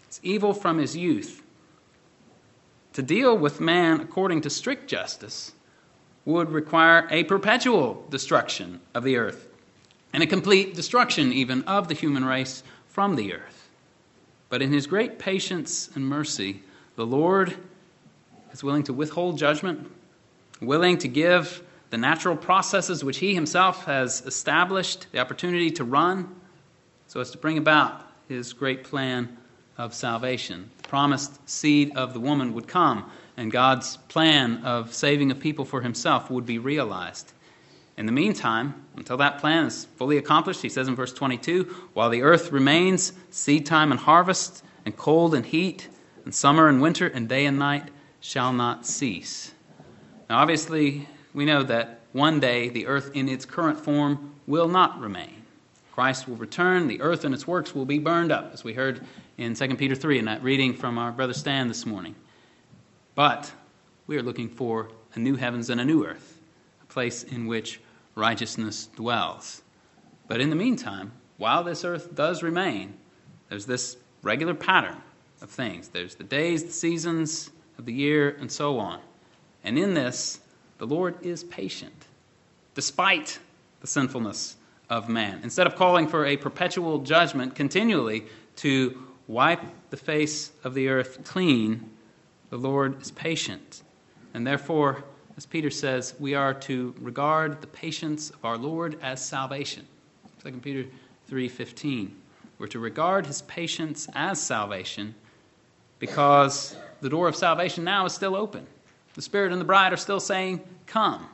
It's 0.04 0.20
evil 0.22 0.52
from 0.52 0.78
his 0.78 0.96
youth. 0.96 1.41
To 2.94 3.02
deal 3.02 3.36
with 3.36 3.60
man 3.60 4.00
according 4.00 4.42
to 4.42 4.50
strict 4.50 4.88
justice 4.88 5.52
would 6.24 6.50
require 6.50 7.08
a 7.10 7.24
perpetual 7.24 8.06
destruction 8.10 8.80
of 8.94 9.02
the 9.02 9.16
earth 9.16 9.48
and 10.12 10.22
a 10.22 10.26
complete 10.26 10.74
destruction, 10.74 11.32
even, 11.32 11.62
of 11.62 11.88
the 11.88 11.94
human 11.94 12.24
race 12.24 12.62
from 12.86 13.16
the 13.16 13.32
earth. 13.32 13.70
But 14.50 14.60
in 14.60 14.72
his 14.72 14.86
great 14.86 15.18
patience 15.18 15.88
and 15.94 16.06
mercy, 16.06 16.62
the 16.96 17.06
Lord 17.06 17.56
is 18.52 18.62
willing 18.62 18.82
to 18.84 18.92
withhold 18.92 19.38
judgment, 19.38 19.90
willing 20.60 20.98
to 20.98 21.08
give 21.08 21.62
the 21.88 21.96
natural 21.96 22.36
processes 22.36 23.02
which 23.02 23.18
he 23.18 23.34
himself 23.34 23.86
has 23.86 24.20
established 24.26 25.06
the 25.12 25.18
opportunity 25.18 25.70
to 25.70 25.84
run 25.84 26.34
so 27.06 27.20
as 27.20 27.30
to 27.30 27.38
bring 27.38 27.56
about 27.56 28.06
his 28.28 28.52
great 28.52 28.84
plan 28.84 29.36
of 29.78 29.94
salvation. 29.94 30.70
The 30.82 30.88
promised 30.88 31.48
seed 31.48 31.96
of 31.96 32.14
the 32.14 32.20
woman 32.20 32.54
would 32.54 32.68
come, 32.68 33.10
and 33.36 33.50
God's 33.50 33.96
plan 34.08 34.62
of 34.64 34.92
saving 34.92 35.30
a 35.30 35.34
people 35.34 35.64
for 35.64 35.80
himself 35.80 36.30
would 36.30 36.46
be 36.46 36.58
realized. 36.58 37.32
In 37.96 38.06
the 38.06 38.12
meantime, 38.12 38.86
until 38.96 39.16
that 39.18 39.38
plan 39.38 39.66
is 39.66 39.86
fully 39.96 40.16
accomplished, 40.16 40.62
he 40.62 40.68
says 40.68 40.88
in 40.88 40.96
verse 40.96 41.12
22 41.12 41.64
while 41.92 42.10
the 42.10 42.22
earth 42.22 42.52
remains, 42.52 43.12
seed 43.30 43.66
time 43.66 43.90
and 43.90 44.00
harvest, 44.00 44.64
and 44.84 44.96
cold 44.96 45.34
and 45.34 45.44
heat, 45.46 45.88
and 46.24 46.34
summer 46.34 46.68
and 46.68 46.80
winter, 46.80 47.06
and 47.06 47.28
day 47.28 47.46
and 47.46 47.58
night 47.58 47.90
shall 48.20 48.52
not 48.52 48.86
cease. 48.86 49.52
Now, 50.30 50.38
obviously, 50.38 51.08
we 51.34 51.44
know 51.44 51.62
that 51.64 52.00
one 52.12 52.40
day 52.40 52.68
the 52.68 52.86
earth 52.86 53.10
in 53.14 53.28
its 53.28 53.44
current 53.44 53.78
form 53.78 54.34
will 54.46 54.68
not 54.68 55.00
remain. 55.00 55.42
Christ 55.92 56.26
will 56.26 56.36
return, 56.36 56.88
the 56.88 57.00
earth 57.02 57.24
and 57.24 57.34
its 57.34 57.46
works 57.46 57.74
will 57.74 57.84
be 57.84 57.98
burned 57.98 58.32
up, 58.32 58.50
as 58.52 58.64
we 58.64 58.72
heard 58.72 59.04
in 59.38 59.54
2 59.54 59.76
Peter 59.76 59.94
3 59.94 60.18
in 60.18 60.24
that 60.26 60.42
reading 60.42 60.74
from 60.74 60.98
our 60.98 61.12
brother 61.12 61.32
Stan 61.32 61.68
this 61.68 61.86
morning. 61.86 62.14
But 63.14 63.50
we 64.06 64.16
are 64.16 64.22
looking 64.22 64.48
for 64.48 64.90
a 65.14 65.18
new 65.18 65.36
heavens 65.36 65.70
and 65.70 65.80
a 65.80 65.84
new 65.84 66.04
earth 66.04 66.38
a 66.82 66.86
place 66.86 67.22
in 67.22 67.46
which 67.46 67.80
righteousness 68.14 68.86
dwells. 68.96 69.62
But 70.28 70.40
in 70.40 70.50
the 70.50 70.56
meantime, 70.56 71.12
while 71.38 71.64
this 71.64 71.84
earth 71.84 72.14
does 72.14 72.42
remain, 72.42 72.94
there's 73.48 73.66
this 73.66 73.96
regular 74.22 74.54
pattern 74.54 74.96
of 75.40 75.50
things. 75.50 75.88
There's 75.88 76.14
the 76.14 76.24
days, 76.24 76.64
the 76.64 76.72
seasons 76.72 77.50
of 77.78 77.86
the 77.86 77.92
year, 77.92 78.36
and 78.40 78.50
so 78.50 78.78
on. 78.78 79.00
And 79.64 79.78
in 79.78 79.94
this, 79.94 80.40
the 80.78 80.86
Lord 80.86 81.24
is 81.24 81.44
patient, 81.44 82.06
despite 82.74 83.38
the 83.80 83.86
sinfulness 83.86 84.56
of 84.88 85.08
man. 85.08 85.40
Instead 85.42 85.66
of 85.66 85.76
calling 85.76 86.06
for 86.06 86.26
a 86.26 86.36
perpetual 86.36 86.98
judgment 86.98 87.54
continually 87.54 88.24
to 88.56 89.11
wipe 89.28 89.60
the 89.90 89.96
face 89.96 90.52
of 90.64 90.74
the 90.74 90.88
earth 90.88 91.24
clean, 91.24 91.90
the 92.50 92.56
Lord 92.58 93.00
is 93.00 93.10
patient. 93.10 93.82
And 94.34 94.46
therefore, 94.46 95.04
as 95.36 95.46
Peter 95.46 95.70
says, 95.70 96.14
we 96.18 96.34
are 96.34 96.54
to 96.54 96.94
regard 97.00 97.60
the 97.60 97.66
patience 97.66 98.30
of 98.30 98.44
our 98.44 98.58
Lord 98.58 98.98
as 99.02 99.24
salvation. 99.24 99.86
2 100.42 100.62
Peter 100.62 100.88
3:15. 101.28 102.16
We're 102.58 102.66
to 102.68 102.78
regard 102.78 103.26
his 103.26 103.42
patience 103.42 104.08
as 104.14 104.40
salvation 104.40 105.14
because 105.98 106.76
the 107.00 107.08
door 107.08 107.28
of 107.28 107.36
salvation 107.36 107.84
now 107.84 108.04
is 108.04 108.12
still 108.12 108.36
open. 108.36 108.66
The 109.14 109.22
Spirit 109.22 109.52
and 109.52 109.60
the 109.60 109.64
bride 109.64 109.92
are 109.92 109.96
still 109.96 110.20
saying, 110.20 110.60
"Come." 110.86 111.28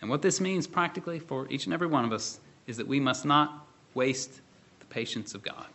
And 0.00 0.10
what 0.10 0.22
this 0.22 0.40
means 0.40 0.66
practically 0.66 1.18
for 1.18 1.46
each 1.50 1.64
and 1.64 1.74
every 1.74 1.86
one 1.86 2.04
of 2.04 2.12
us 2.12 2.40
is 2.66 2.76
that 2.76 2.86
we 2.86 3.00
must 3.00 3.24
not 3.24 3.66
waste 3.94 4.40
the 4.80 4.86
patience 4.86 5.34
of 5.34 5.42
God. 5.42 5.66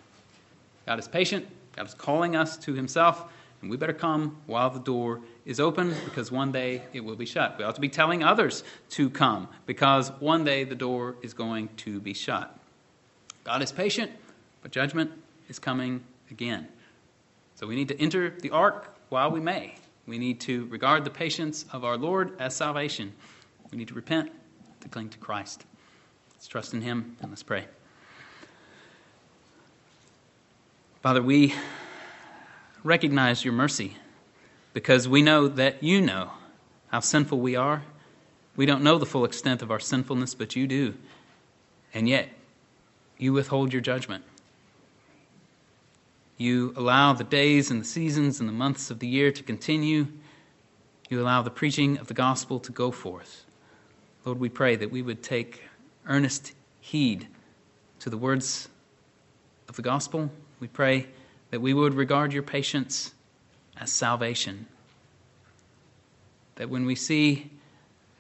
God 0.88 1.00
is 1.00 1.08
patient. 1.08 1.46
God 1.76 1.86
is 1.86 1.94
calling 1.94 2.36
us 2.36 2.56
to 2.60 2.74
himself, 2.74 3.26
and 3.62 3.70
we 3.70 3.76
better 3.76 3.94
come 3.94 4.38
while 4.48 4.70
the 4.70 4.80
door 4.80 5.20
is 5.46 5.60
open 5.60 5.94
because 6.06 6.32
one 6.32 6.54
day 6.54 6.82
it 6.94 7.02
will 7.02 7.18
be 7.18 7.26
shut. 7.26 7.58
We 7.58 7.66
ought 7.66 7.76
to 7.76 7.82
be 7.82 7.90
telling 7.90 8.24
others 8.24 8.64
to 8.92 9.10
come 9.10 9.50
because 9.66 10.12
one 10.20 10.46
day 10.46 10.64
the 10.64 10.76
door 10.76 11.18
is 11.22 11.34
going 11.34 11.70
to 11.78 12.00
be 12.00 12.14
shut. 12.14 12.58
God 13.44 13.62
is 13.62 13.72
patient, 13.72 14.12
but 14.62 14.72
judgment 14.72 15.12
is 15.50 15.60
coming 15.60 16.04
again. 16.32 16.70
So 17.56 17.68
we 17.68 17.76
need 17.76 17.90
to 17.90 18.00
enter 18.00 18.34
the 18.40 18.52
ark 18.52 18.96
while 19.10 19.30
we 19.30 19.42
may. 19.42 19.76
We 20.06 20.18
need 20.18 20.40
to 20.42 20.66
regard 20.68 21.04
the 21.04 21.10
patience 21.10 21.66
of 21.74 21.84
our 21.84 21.98
Lord 21.98 22.40
as 22.40 22.56
salvation. 22.56 23.14
We 23.72 23.78
need 23.78 23.90
to 23.90 23.94
repent, 23.94 24.32
to 24.82 24.88
cling 24.88 25.10
to 25.10 25.18
Christ. 25.18 25.66
Let's 26.34 26.48
trust 26.48 26.74
in 26.74 26.82
Him 26.82 27.18
and 27.20 27.30
let's 27.30 27.44
pray. 27.44 27.66
Father, 31.08 31.24
we 31.24 31.54
recognize 32.84 33.46
your 33.46 33.54
mercy 33.54 33.96
because 34.74 35.08
we 35.08 35.22
know 35.22 35.48
that 35.48 35.82
you 35.82 36.02
know 36.02 36.32
how 36.90 37.00
sinful 37.00 37.40
we 37.40 37.56
are. 37.56 37.82
We 38.58 38.66
don't 38.66 38.84
know 38.84 38.98
the 38.98 39.06
full 39.06 39.24
extent 39.24 39.62
of 39.62 39.72
our 39.72 39.80
sinfulness, 39.80 40.36
but 40.36 40.58
you 40.58 40.68
do. 40.68 40.96
And 41.94 42.10
yet, 42.10 42.28
you 43.18 43.32
withhold 43.32 43.72
your 43.72 43.82
judgment. 43.82 44.26
You 46.36 46.74
allow 46.76 47.14
the 47.14 47.24
days 47.24 47.72
and 47.72 47.80
the 47.80 47.86
seasons 47.86 48.42
and 48.42 48.50
the 48.50 48.54
months 48.54 48.92
of 48.92 49.00
the 49.00 49.08
year 49.08 49.32
to 49.32 49.44
continue. 49.44 50.08
You 51.08 51.22
allow 51.22 51.42
the 51.42 51.50
preaching 51.50 52.00
of 52.00 52.08
the 52.08 52.16
gospel 52.16 52.60
to 52.60 52.72
go 52.74 52.92
forth. 52.92 53.46
Lord, 54.26 54.42
we 54.42 54.50
pray 54.50 54.76
that 54.76 54.92
we 54.92 55.02
would 55.02 55.24
take 55.24 55.62
earnest 56.06 56.52
heed 56.82 57.28
to 58.00 58.10
the 58.10 58.18
words 58.18 58.68
of 59.70 59.78
the 59.78 59.82
gospel. 59.82 60.32
We 60.60 60.68
pray 60.68 61.08
that 61.52 61.60
we 61.60 61.74
would 61.74 61.94
regard 61.94 62.34
your 62.34 62.44
patience 62.44 63.14
as 63.80 63.92
salvation. 63.92 64.66
That 66.56 66.70
when 66.70 66.86
we 66.86 66.96
see 66.96 67.52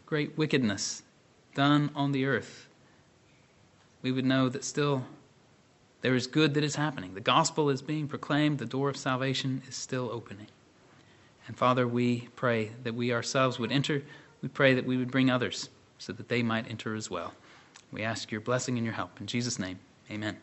great 0.06 0.38
wickedness 0.38 1.04
done 1.56 1.90
on 1.96 2.12
the 2.12 2.26
earth, 2.26 2.68
we 4.02 4.12
would 4.12 4.26
know 4.26 4.50
that 4.50 4.64
still 4.64 5.04
there 6.02 6.16
is 6.16 6.28
good 6.28 6.54
that 6.54 6.64
is 6.64 6.76
happening. 6.76 7.14
The 7.16 7.22
gospel 7.22 7.70
is 7.70 7.82
being 7.82 8.08
proclaimed, 8.08 8.60
the 8.60 8.66
door 8.66 8.90
of 8.90 8.98
salvation 8.98 9.64
is 9.68 9.76
still 9.76 10.10
opening. 10.12 10.48
And 11.48 11.58
Father, 11.58 11.88
we 11.88 12.30
pray 12.36 12.72
that 12.84 12.94
we 12.94 13.14
ourselves 13.14 13.58
would 13.58 13.72
enter. 13.72 14.04
We 14.42 14.50
pray 14.50 14.74
that 14.76 14.86
we 14.86 14.98
would 14.98 15.12
bring 15.12 15.30
others 15.30 15.70
so 15.98 16.14
that 16.14 16.30
they 16.30 16.44
might 16.44 16.70
enter 16.70 16.94
as 16.94 17.10
well. 17.10 17.34
We 17.92 18.04
ask 18.04 18.32
your 18.32 18.42
blessing 18.42 18.78
and 18.78 18.86
your 18.86 18.94
help. 18.94 19.20
In 19.20 19.28
Jesus' 19.28 19.58
name, 19.58 19.80
amen. 20.12 20.38